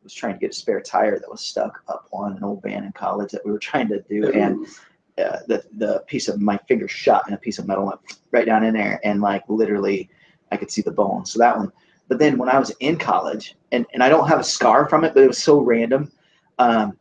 was 0.04 0.14
trying 0.14 0.34
to 0.34 0.40
get 0.40 0.52
a 0.52 0.54
spare 0.54 0.82
tire 0.82 1.20
that 1.20 1.30
was 1.30 1.42
stuck 1.42 1.84
up 1.88 2.08
on 2.12 2.36
an 2.38 2.44
old 2.44 2.64
van 2.64 2.84
in 2.84 2.92
college 2.94 3.32
that 3.32 3.46
we 3.46 3.52
were 3.52 3.60
trying 3.60 3.88
to 3.90 4.02
do, 4.02 4.32
and 4.32 4.66
uh, 5.18 5.40
the 5.48 5.64
the 5.78 6.04
piece 6.08 6.28
of 6.28 6.42
my 6.42 6.58
finger 6.68 6.88
shot 6.88 7.24
and 7.28 7.36
a 7.36 7.38
piece 7.38 7.60
of 7.60 7.68
metal 7.68 7.86
went 7.86 8.00
right 8.32 8.46
down 8.46 8.64
in 8.64 8.74
there, 8.74 9.00
and 9.04 9.22
like 9.22 9.44
literally, 9.48 10.10
I 10.52 10.58
could 10.58 10.72
see 10.72 10.82
the 10.82 10.92
bone. 10.92 11.26
So 11.26 11.40
that 11.40 11.58
one. 11.58 11.72
But 12.10 12.20
then 12.20 12.38
when 12.38 12.50
I 12.50 12.60
was 12.60 12.72
in 12.82 12.98
college, 12.98 13.56
and 13.72 13.86
and 13.94 14.04
I 14.04 14.10
don't 14.10 14.28
have 14.28 14.40
a 14.40 14.44
scar 14.44 14.90
from 14.90 15.06
it, 15.06 15.14
but 15.14 15.24
it 15.24 15.28
was 15.28 15.42
so 15.42 15.62
random. 15.62 16.12
Um, 16.58 16.98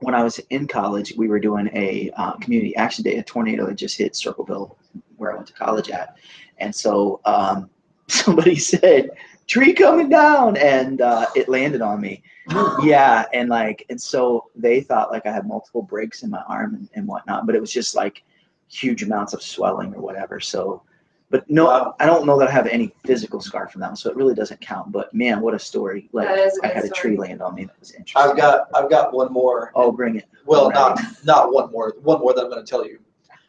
when 0.00 0.14
I 0.14 0.22
was 0.22 0.38
in 0.50 0.66
college, 0.66 1.14
we 1.16 1.28
were 1.28 1.38
doing 1.38 1.70
a 1.72 2.10
uh, 2.16 2.32
community 2.32 2.76
action 2.76 3.04
day. 3.04 3.16
A 3.16 3.22
tornado 3.22 3.66
had 3.66 3.78
just 3.78 3.96
hit 3.96 4.16
Circleville, 4.16 4.76
where 5.16 5.32
I 5.32 5.36
went 5.36 5.46
to 5.46 5.54
college 5.54 5.88
at, 5.88 6.16
and 6.58 6.74
so 6.74 7.20
um, 7.24 7.70
somebody 8.08 8.56
said, 8.56 9.10
"Tree 9.46 9.72
coming 9.72 10.08
down," 10.08 10.56
and 10.56 11.00
uh, 11.00 11.26
it 11.34 11.48
landed 11.48 11.80
on 11.80 12.00
me. 12.00 12.22
Yeah, 12.82 13.24
and 13.32 13.48
like, 13.48 13.86
and 13.88 13.98
so 13.98 14.50
they 14.54 14.82
thought 14.82 15.10
like 15.10 15.24
I 15.24 15.32
had 15.32 15.46
multiple 15.46 15.80
breaks 15.80 16.22
in 16.22 16.28
my 16.28 16.42
arm 16.46 16.74
and, 16.74 16.88
and 16.94 17.06
whatnot, 17.06 17.46
but 17.46 17.54
it 17.54 17.60
was 17.60 17.72
just 17.72 17.94
like 17.94 18.22
huge 18.68 19.02
amounts 19.02 19.32
of 19.32 19.42
swelling 19.42 19.94
or 19.94 20.02
whatever. 20.02 20.40
So, 20.40 20.82
but 21.30 21.48
no, 21.50 21.64
Wow. 21.66 21.94
I 21.98 22.06
don't 22.06 22.26
know 22.26 22.38
that 22.38 22.48
I 22.48 22.50
have 22.52 22.66
any 22.66 22.94
physical 23.04 23.40
scar 23.40 23.68
from 23.68 23.80
that 23.80 23.88
one, 23.88 23.96
so 23.96 24.10
it 24.10 24.16
really 24.16 24.34
doesn't 24.34 24.60
count. 24.60 24.92
But 24.92 25.12
man, 25.14 25.40
what 25.40 25.54
a 25.54 25.58
story! 25.58 26.08
Like 26.12 26.28
That 26.28 26.38
is 26.38 26.58
a 26.58 26.64
I 26.64 26.68
good 26.68 26.74
had 26.76 26.84
a 26.84 26.86
story. 26.88 27.00
tree 27.00 27.16
land 27.16 27.42
on 27.42 27.54
me 27.54 27.64
that 27.64 27.78
was 27.80 27.92
interesting. 27.92 28.30
I've 28.30 28.36
got 28.36 28.68
I've 28.74 28.90
got 28.90 29.12
one 29.12 29.32
more. 29.32 29.72
Oh, 29.74 29.90
bring 29.90 30.16
it. 30.16 30.26
Well, 30.46 30.64
Alright. 30.66 30.96
not 30.98 31.24
not 31.24 31.52
one 31.52 31.70
more. 31.72 31.94
One 32.02 32.20
more 32.20 32.34
that 32.34 32.42
I'm 32.44 32.50
going 32.50 32.64
to 32.64 32.68
tell 32.70 32.86
you. 32.86 32.98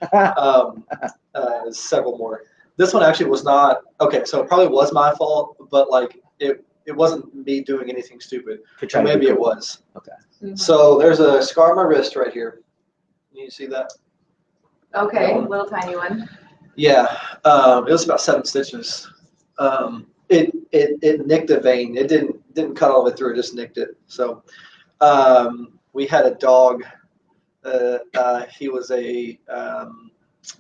Um, 0.38 0.84
uh, 1.36 1.72
several 1.72 2.18
more. 2.18 2.44
this 2.78 2.94
one 2.94 3.02
actually 3.02 3.28
was 3.30 3.44
not 3.44 3.82
okay. 4.02 4.24
So 4.26 4.42
it 4.42 4.48
probably 4.48 4.68
was 4.68 4.92
my 4.94 5.14
fault, 5.16 5.56
but 5.72 5.90
like 5.90 6.20
it 6.40 6.64
it 6.86 6.92
wasn't 6.96 7.34
me 7.34 7.62
doing 7.62 7.90
anything 7.90 8.20
stupid. 8.20 8.60
For 8.78 8.86
Or 8.86 8.90
trying 8.90 9.06
to 9.08 9.14
be 9.14 9.20
maybe 9.20 9.28
it 9.32 9.36
cool. 9.38 9.44
was. 9.46 9.80
Mhm. 10.44 10.60
So 10.60 10.98
there's 10.98 11.20
a 11.20 11.42
scar 11.42 11.72
on 11.72 11.78
my 11.78 11.84
wrist 11.84 12.16
right 12.16 12.32
here. 12.32 12.62
Can 13.32 13.44
you 13.44 13.50
see 13.50 13.66
that? 13.68 13.92
Okay, 14.94 15.34
That 15.34 15.50
little 15.50 15.66
tiny 15.66 15.96
one. 15.96 16.30
Yeah, 16.76 17.08
um, 17.46 17.88
it 17.88 17.92
was 17.92 18.04
about 18.06 18.22
seven 18.22 18.44
stitches. 18.46 19.10
Um, 19.60 20.08
it, 20.30 20.54
it 20.72 21.00
it 21.02 21.28
nicked 21.28 21.50
a 21.52 21.60
vein. 21.60 21.96
It 21.96 22.08
didn't 22.08 22.36
didn't 22.54 22.76
cut 22.76 22.92
all 22.92 23.04
the 23.04 23.12
way 23.12 23.16
through. 23.16 23.34
It 23.34 23.36
just 23.38 23.56
nicked 23.56 23.78
it. 23.78 23.90
So 24.08 24.44
um, 25.02 25.80
we 25.94 26.06
had 26.06 26.26
a 26.26 26.36
dog. 26.36 26.84
Uh, 27.64 28.00
uh, 28.16 28.46
he 28.58 28.70
was 28.70 28.92
a 28.92 29.40
um, 29.50 30.12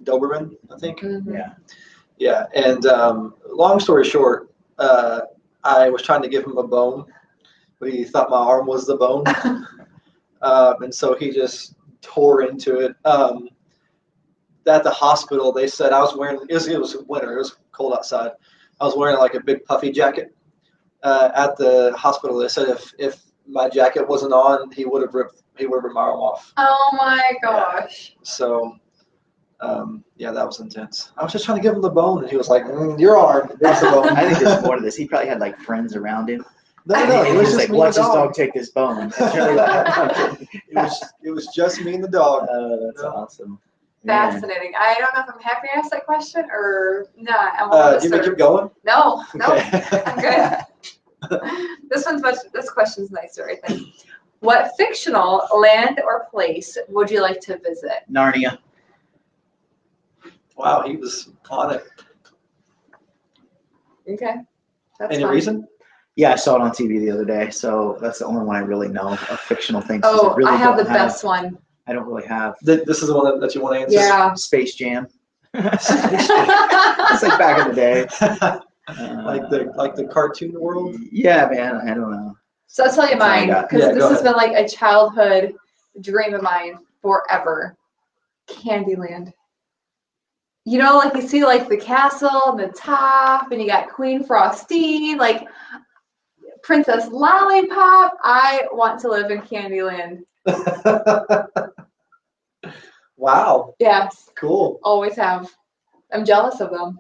Doberman, 0.03 0.55
I 0.73 0.77
think. 0.79 0.99
Mhm. 1.01 1.33
Yeah. 1.33 1.53
Yeah, 2.17 2.45
and 2.55 2.85
um, 2.85 3.35
long 3.49 3.79
story 3.79 4.05
short, 4.05 4.49
uh, 4.79 5.21
I 5.65 5.89
was 5.89 6.01
trying 6.01 6.21
to 6.21 6.29
give 6.29 6.45
him 6.45 6.57
a 6.57 6.63
bone, 6.65 7.05
but 7.79 7.91
he 7.91 8.05
thought 8.05 8.29
my 8.29 8.37
arm 8.37 8.67
was 8.67 8.85
the 8.87 8.95
bone, 8.95 9.25
um, 10.41 10.81
and 10.81 10.95
so 10.95 11.13
he 11.15 11.31
just 11.31 11.75
tore 12.01 12.43
into 12.43 12.79
it. 12.79 12.95
Um, 13.03 13.49
at 14.67 14.83
the 14.83 14.91
hospital, 14.91 15.51
they 15.51 15.67
said 15.67 15.93
I 15.93 15.99
was 16.01 16.15
wearing. 16.15 16.39
It 16.49 16.53
was, 16.53 16.67
it 16.67 16.79
was 16.79 16.97
winter. 17.07 17.33
It 17.35 17.37
was 17.39 17.57
cold 17.71 17.93
outside. 17.93 18.31
I 18.81 18.85
was 18.85 18.95
wearing 18.95 19.17
like 19.17 19.35
a 19.35 19.39
big 19.39 19.63
puffy 19.65 19.91
jacket. 19.91 20.35
Uh, 21.03 21.29
at 21.35 21.55
the 21.57 21.93
hospital, 21.97 22.37
they 22.37 22.47
said 22.47 22.69
if 22.69 22.93
if 22.97 23.21
my 23.47 23.69
jacket 23.69 24.07
wasn't 24.07 24.33
on, 24.33 24.71
he 24.71 24.85
would 24.85 25.01
have 25.01 25.13
ripped 25.13 25.43
he 25.57 25.65
would 25.67 25.77
have 25.77 25.83
ripped 25.83 25.95
my 25.95 26.01
arm 26.01 26.19
off. 26.19 26.53
Oh 26.57 26.89
my 26.97 27.33
gosh. 27.41 28.15
So, 28.23 28.75
um, 29.61 30.03
yeah, 30.17 30.31
that 30.31 30.45
was 30.45 30.59
intense. 30.59 31.11
I 31.17 31.23
was 31.23 31.31
just 31.31 31.45
trying 31.45 31.57
to 31.57 31.61
give 31.63 31.75
him 31.75 31.81
the 31.81 31.89
bone, 31.89 32.21
and 32.23 32.29
he 32.29 32.37
was 32.37 32.49
like, 32.49 32.63
mm, 32.65 32.99
"Your 32.99 33.17
arm, 33.17 33.51
there's 33.59 33.79
the 33.79 33.91
bone." 33.91 34.09
I 34.17 34.27
think 34.27 34.39
there's 34.39 34.63
more 34.63 34.75
to 34.75 34.81
this. 34.81 34.95
He 34.95 35.07
probably 35.07 35.29
had 35.29 35.39
like 35.39 35.59
friends 35.59 35.95
around 35.95 36.29
him. 36.29 36.43
no, 36.85 37.05
no, 37.05 37.23
it 37.23 37.35
was 37.35 37.37
was 37.37 37.47
just 37.47 37.57
just 37.57 37.57
like, 37.57 37.69
me 37.69 37.77
watch 37.77 37.87
and 37.87 37.95
this 37.95 38.07
the 38.07 38.13
dog 38.13 38.27
dog. 38.27 38.33
take 38.33 38.53
this 38.53 38.69
bone. 38.71 38.97
And 39.01 39.13
Charlie 39.13 39.55
like, 39.55 39.97
"I'm 39.97 40.09
kidding." 40.37 40.47
It 40.69 40.75
was 40.75 41.13
it 41.23 41.31
was 41.31 41.47
just 41.55 41.81
me 41.81 41.95
and 41.95 42.03
the 42.03 42.09
dog. 42.09 42.47
Oh, 42.49 42.87
that's 42.87 43.03
awesome. 43.03 43.59
Man. 44.05 44.31
Fascinating. 44.33 44.73
I 44.79 44.93
don't 44.99 45.13
know 45.15 45.21
if 45.27 45.33
I'm 45.35 45.41
happy 45.41 45.67
I 45.73 45.79
asked 45.79 45.89
that 45.91 46.05
question 46.05 46.45
or 46.51 47.07
not. 47.17 47.53
I'm 47.59 47.71
Uh, 47.71 47.97
do 47.97 48.07
you 48.07 48.11
want 48.11 48.23
to 48.23 48.29
keep 48.29 48.37
going? 48.37 48.69
No, 48.85 49.23
no, 49.33 49.53
Okay. 49.53 49.83
I'm 50.05 50.19
good. 50.21 51.79
this 51.89 52.05
one's 52.05 52.21
much. 52.21 52.35
This 52.53 52.69
question's 52.69 53.09
nicer, 53.09 53.49
I 53.49 53.55
think. 53.55 53.87
What 54.41 54.73
fictional 54.77 55.47
land 55.57 55.99
or 56.05 56.25
place 56.29 56.77
would 56.87 57.09
you 57.09 57.21
like 57.21 57.39
to 57.41 57.57
visit? 57.57 58.03
Narnia. 58.11 58.59
wow, 60.55 60.83
he 60.83 60.97
was 60.97 61.29
on 61.49 61.73
it. 61.73 61.83
Okay, 64.07 64.35
that's 64.99 65.15
Any 65.15 65.23
fine. 65.23 65.33
reason? 65.33 65.67
Yeah, 66.15 66.33
I 66.33 66.35
saw 66.35 66.55
it 66.57 66.61
on 66.61 66.69
TV 66.71 66.99
the 66.99 67.09
other 67.09 67.25
day, 67.25 67.49
so 67.49 67.97
that's 67.99 68.19
the 68.19 68.25
only 68.25 68.45
one 68.45 68.55
I 68.55 68.59
really 68.59 68.87
know 68.87 69.07
of 69.13 69.39
fictional 69.39 69.81
things. 69.81 70.03
'cause 70.03 70.19
Oh, 70.21 70.35
really 70.35 70.51
I 70.51 70.55
have 70.57 70.77
the 70.77 70.83
don't 70.83 70.93
best 70.93 71.23
one. 71.23 71.57
I 71.87 71.93
don't 71.93 72.05
really 72.07 72.25
have 72.27 72.57
Th- 72.59 72.83
This 72.85 73.01
is 73.01 73.09
the 73.09 73.15
one 73.15 73.25
that, 73.25 73.39
that 73.41 73.55
you 73.55 73.61
want 73.61 73.75
to 73.75 73.81
answer. 73.81 73.95
Yeah. 73.97 74.33
Space 74.33 74.75
Jam. 74.75 75.07
it's 75.53 75.89
like 77.23 77.39
back 77.39 77.61
in 77.61 77.69
the 77.69 77.75
day. 77.75 78.01
like 79.23 79.49
the 79.49 79.71
like 79.75 79.95
the 79.95 80.05
cartoon 80.05 80.59
world. 80.59 80.95
Yeah, 81.11 81.47
man. 81.49 81.77
I 81.77 81.93
don't 81.93 82.11
know. 82.11 82.35
So 82.67 82.83
I'll 82.85 82.93
tell 82.93 83.05
you 83.05 83.17
That's 83.17 83.19
mine 83.19 83.47
because 83.63 83.79
Yeah, 83.79 83.91
this 83.93 84.03
has 84.03 84.11
ahead. 84.19 84.23
been 84.25 84.33
like 84.33 84.51
a 84.53 84.67
childhood 84.67 85.55
dream 86.01 86.33
of 86.33 86.41
mine 86.41 86.79
forever. 87.01 87.77
Candyland. 88.47 89.31
You 90.65 90.79
know, 90.79 90.97
like 90.97 91.15
you 91.15 91.21
see 91.21 91.45
like 91.45 91.69
the 91.69 91.77
castle 91.77 92.41
and 92.47 92.59
the 92.59 92.67
top, 92.69 93.51
and 93.51 93.61
you 93.61 93.67
got 93.67 93.89
Queen 93.89 94.25
Frostine, 94.25 95.17
like 95.17 95.47
Princess 96.63 97.07
Lollipop. 97.07 98.17
I 98.23 98.63
want 98.71 98.99
to 99.01 99.07
live 99.09 99.29
in 99.31 99.41
Candyland. 99.41 100.23
wow, 103.17 103.73
Yes, 103.79 104.29
cool. 104.35 104.79
always 104.83 105.15
have. 105.15 105.51
I'm 106.13 106.25
jealous 106.25 106.61
of 106.61 106.71
them. 106.71 106.99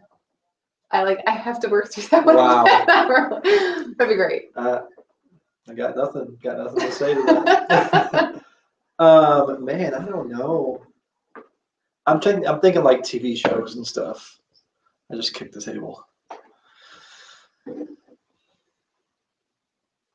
I 0.91 1.03
like. 1.03 1.19
I 1.27 1.31
have 1.31 1.59
to 1.61 1.67
work 1.69 1.91
through 1.91 2.03
that 2.09 2.25
one. 2.25 2.35
Wow. 2.35 2.63
That'd 3.43 3.97
be 3.97 4.15
great. 4.15 4.51
Uh, 4.55 4.81
I 5.69 5.73
got 5.73 5.95
nothing. 5.95 6.37
Got 6.43 6.57
nothing 6.57 6.79
to 6.79 6.91
say 6.91 7.13
to 7.13 7.23
that. 7.23 8.41
um, 9.03 9.65
man, 9.65 9.93
I 9.93 10.05
don't 10.05 10.29
know. 10.29 10.83
I'm 12.05 12.21
thinking. 12.21 12.47
I'm 12.47 12.59
thinking 12.61 12.83
like 12.83 13.01
TV 13.01 13.35
shows 13.37 13.75
and 13.75 13.85
stuff. 13.85 14.39
I 15.11 15.15
just 15.15 15.33
kicked 15.33 15.53
the 15.53 15.61
table. 15.61 16.05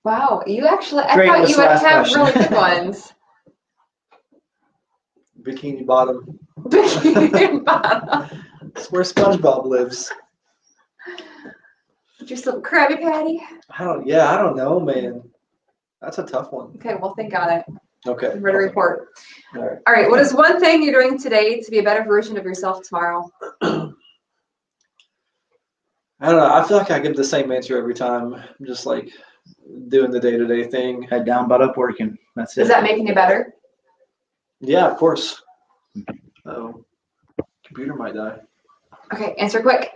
wow, 0.04 0.42
you 0.46 0.66
actually. 0.66 1.02
I 1.04 1.14
Great, 1.14 1.28
thought 1.28 1.48
you 1.48 1.56
would 1.56 1.68
have 1.68 2.06
really 2.14 2.32
good 2.32 2.50
ones. 2.52 3.12
Bikini 5.43 5.84
Bottom. 5.86 6.38
Bikini 6.59 7.64
Bottom. 7.64 8.45
It's 8.76 8.91
where 8.91 9.03
SpongeBob 9.03 9.66
lives. 9.66 10.12
Put 12.18 12.30
your 12.30 12.36
some 12.36 12.62
Krabby 12.62 13.01
Patty. 13.01 13.41
I 13.70 13.84
don't. 13.84 14.07
Yeah, 14.07 14.30
I 14.30 14.36
don't 14.36 14.57
know, 14.57 14.78
man. 14.80 15.22
That's 16.01 16.18
a 16.18 16.24
tough 16.24 16.53
one. 16.53 16.72
Okay, 16.76 16.95
well, 17.01 17.14
think 17.14 17.34
on 17.34 17.51
it. 17.51 17.64
Okay. 18.07 18.30
I'm 18.30 18.43
ready 18.43 18.59
to 18.59 18.64
report. 18.64 19.09
All 19.55 19.62
right. 19.62 19.78
All 19.86 19.93
right, 19.93 20.09
what 20.09 20.20
is 20.20 20.32
one 20.32 20.59
thing 20.59 20.82
you're 20.82 21.03
doing 21.03 21.18
today 21.18 21.61
to 21.61 21.70
be 21.70 21.78
a 21.78 21.82
better 21.82 22.05
version 22.05 22.38
of 22.38 22.45
yourself 22.45 22.82
tomorrow? 22.82 23.28
I 26.22 26.30
don't 26.30 26.36
know. 26.36 26.53
I 26.53 26.66
feel 26.66 26.76
like 26.78 26.91
I 26.91 26.99
give 26.99 27.16
the 27.16 27.24
same 27.24 27.51
answer 27.53 27.78
every 27.78 27.95
time. 27.95 28.34
I'm 28.34 28.66
just 28.66 28.86
like 28.86 29.11
doing 29.88 30.11
the 30.11 30.20
day 30.20 30.36
to 30.36 30.47
day 30.47 30.64
thing. 30.64 31.03
Head 31.03 31.24
down, 31.26 31.49
butt 31.49 31.62
up, 31.62 31.76
working. 31.76 32.16
That's 32.36 32.57
it. 32.57 32.62
Is 32.62 32.68
that 32.68 32.82
making 32.82 33.07
you 33.07 33.14
better? 33.14 33.55
Yeah, 34.61 34.90
of 34.90 34.96
course. 34.96 35.42
Oh, 36.46 36.84
computer 37.64 37.94
might 37.94 38.14
die. 38.14 38.38
Okay, 39.12 39.34
answer 39.34 39.61
quick. 39.62 39.94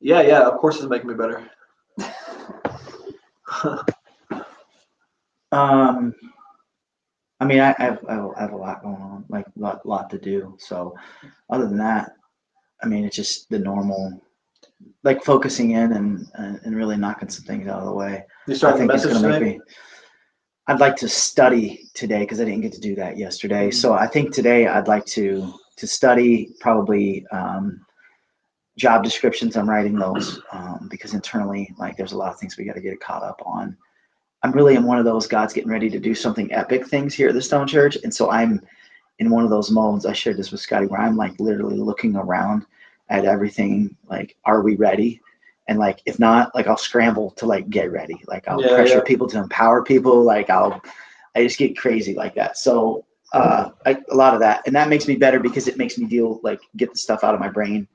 Yeah, 0.00 0.20
yeah. 0.22 0.40
Of 0.40 0.58
course, 0.58 0.76
it's 0.76 0.86
making 0.86 1.08
me 1.08 1.14
better. 1.14 1.48
Um, 5.52 6.14
I 7.40 7.44
mean, 7.44 7.60
I, 7.60 7.74
I, 7.78 7.84
have, 7.84 8.04
I 8.08 8.40
have 8.40 8.52
a 8.52 8.56
lot 8.56 8.82
going 8.82 8.96
on, 8.96 9.24
like 9.28 9.46
a 9.46 9.60
lot, 9.60 9.86
lot 9.86 10.10
to 10.10 10.18
do. 10.18 10.56
So, 10.58 10.94
other 11.50 11.66
than 11.66 11.78
that, 11.78 12.12
I 12.82 12.86
mean, 12.86 13.04
it's 13.04 13.16
just 13.16 13.48
the 13.48 13.58
normal, 13.58 14.20
like 15.04 15.24
focusing 15.24 15.72
in 15.72 15.92
and 15.92 16.26
and, 16.34 16.60
and 16.64 16.76
really 16.76 16.96
knocking 16.96 17.28
some 17.28 17.44
things 17.44 17.68
out 17.68 17.80
of 17.80 17.86
the 17.86 17.92
way. 17.92 18.24
you 18.46 18.54
I 18.54 18.56
starting 18.56 18.86
the 18.86 18.92
think 18.92 19.04
it's 19.04 19.06
message 19.06 19.22
going 19.22 19.34
to 19.34 19.40
make 19.40 19.58
me. 19.58 19.64
I'd 20.68 20.80
like 20.80 20.96
to 20.96 21.08
study 21.08 21.88
today 21.94 22.20
because 22.20 22.42
I 22.42 22.44
didn't 22.44 22.60
get 22.60 22.72
to 22.72 22.80
do 22.80 22.94
that 22.96 23.16
yesterday. 23.16 23.70
So 23.70 23.94
I 23.94 24.06
think 24.06 24.34
today 24.34 24.66
I'd 24.66 24.86
like 24.86 25.06
to 25.06 25.54
to 25.76 25.86
study 25.86 26.50
probably 26.60 27.26
um, 27.28 27.86
job 28.76 29.02
descriptions. 29.02 29.56
I'm 29.56 29.68
writing 29.68 29.96
those 29.96 30.42
um, 30.52 30.88
because 30.90 31.14
internally, 31.14 31.74
like, 31.78 31.96
there's 31.96 32.12
a 32.12 32.18
lot 32.18 32.32
of 32.32 32.38
things 32.38 32.58
we 32.58 32.64
got 32.64 32.74
to 32.74 32.82
get 32.82 33.00
caught 33.00 33.22
up 33.22 33.40
on. 33.46 33.76
I'm 34.42 34.52
really 34.52 34.74
in 34.74 34.84
one 34.84 34.98
of 34.98 35.06
those 35.06 35.26
God's 35.26 35.54
getting 35.54 35.70
ready 35.70 35.88
to 35.88 35.98
do 35.98 36.14
something 36.14 36.52
epic 36.52 36.86
things 36.86 37.14
here 37.14 37.28
at 37.28 37.34
the 37.34 37.42
Stone 37.42 37.66
Church, 37.66 37.96
and 38.04 38.14
so 38.14 38.30
I'm 38.30 38.60
in 39.20 39.30
one 39.30 39.44
of 39.44 39.50
those 39.50 39.70
modes. 39.70 40.04
I 40.04 40.12
shared 40.12 40.36
this 40.36 40.52
with 40.52 40.60
Scotty 40.60 40.86
where 40.86 41.00
I'm 41.00 41.16
like 41.16 41.40
literally 41.40 41.78
looking 41.78 42.14
around 42.14 42.66
at 43.08 43.24
everything. 43.24 43.96
Like, 44.08 44.36
are 44.44 44.60
we 44.60 44.76
ready? 44.76 45.22
And 45.68 45.78
like, 45.78 46.00
if 46.06 46.18
not, 46.18 46.54
like 46.54 46.66
I'll 46.66 46.76
scramble 46.78 47.30
to 47.32 47.46
like 47.46 47.68
get 47.68 47.92
ready. 47.92 48.22
Like 48.26 48.48
I'll 48.48 48.60
Yeah, 48.62 48.74
pressure 48.74 48.96
yeah. 48.98 49.04
people 49.04 49.28
to 49.28 49.38
empower 49.38 49.82
people. 49.84 50.22
Like 50.24 50.48
I'll, 50.50 50.80
I 51.36 51.42
just 51.44 51.58
get 51.58 51.76
crazy 51.78 52.14
like 52.14 52.34
that. 52.36 52.56
So 52.56 53.04
uh, 53.34 53.70
I, 53.84 53.98
a 54.10 54.14
lot 54.14 54.32
of 54.32 54.40
that, 54.40 54.62
and 54.66 54.74
that 54.74 54.88
makes 54.88 55.06
me 55.06 55.14
better 55.16 55.38
because 55.38 55.68
it 55.68 55.76
makes 55.76 55.98
me 55.98 56.06
deal 56.06 56.40
like 56.42 56.58
get 56.78 56.90
the 56.90 56.98
stuff 56.98 57.22
out 57.22 57.34
of 57.34 57.40
my 57.40 57.48
brain 57.50 57.86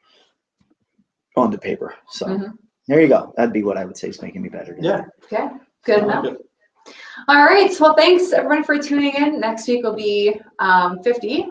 onto 1.36 1.57
paper. 1.57 1.95
So 2.09 2.28
Mhm. 2.28 2.57
there 2.88 3.01
you 3.01 3.07
go. 3.07 3.34
That'd 3.36 3.51
be 3.53 3.63
what 3.63 3.78
I 3.78 3.86
would 3.86 3.97
say 3.97 4.09
is 4.09 4.21
making 4.21 4.43
me 4.43 4.49
better. 4.49 4.78
Yeah. 4.80 5.05
Okay, 5.24 5.49
good 5.84 6.01
I 6.01 6.03
enough. 6.03 6.26
like. 6.26 6.38
All 7.28 7.43
right, 7.43 7.76
well, 7.80 7.95
thanks 7.95 8.34
everyone 8.34 8.63
for 8.63 8.78
tuning 8.78 9.13
in. 9.15 9.39
Next 9.39 9.67
week 9.67 9.84
will 9.84 9.95
be 9.95 10.39
um, 10.59 11.01
50. 11.01 11.47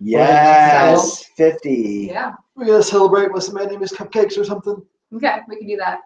Yes, 0.00 1.24
fifty. 1.36 2.08
Yeah, 2.10 2.32
we're 2.56 2.66
gonna 2.66 2.82
celebrate 2.82 3.32
with 3.32 3.44
some 3.44 3.58
Andy's 3.58 3.92
cupcakes 3.92 4.36
or 4.36 4.44
something. 4.44 4.84
Okay, 5.14 5.40
we 5.48 5.56
can 5.56 5.66
do 5.66 5.76
that. 5.76 6.00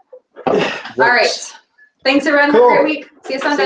All 0.98 1.08
right, 1.08 1.54
thanks 2.04 2.26
everyone. 2.26 2.50
Have 2.50 2.62
a 2.62 2.66
great 2.66 2.84
week. 2.84 3.10
See 3.24 3.34
you 3.34 3.40
Sunday. 3.40 3.64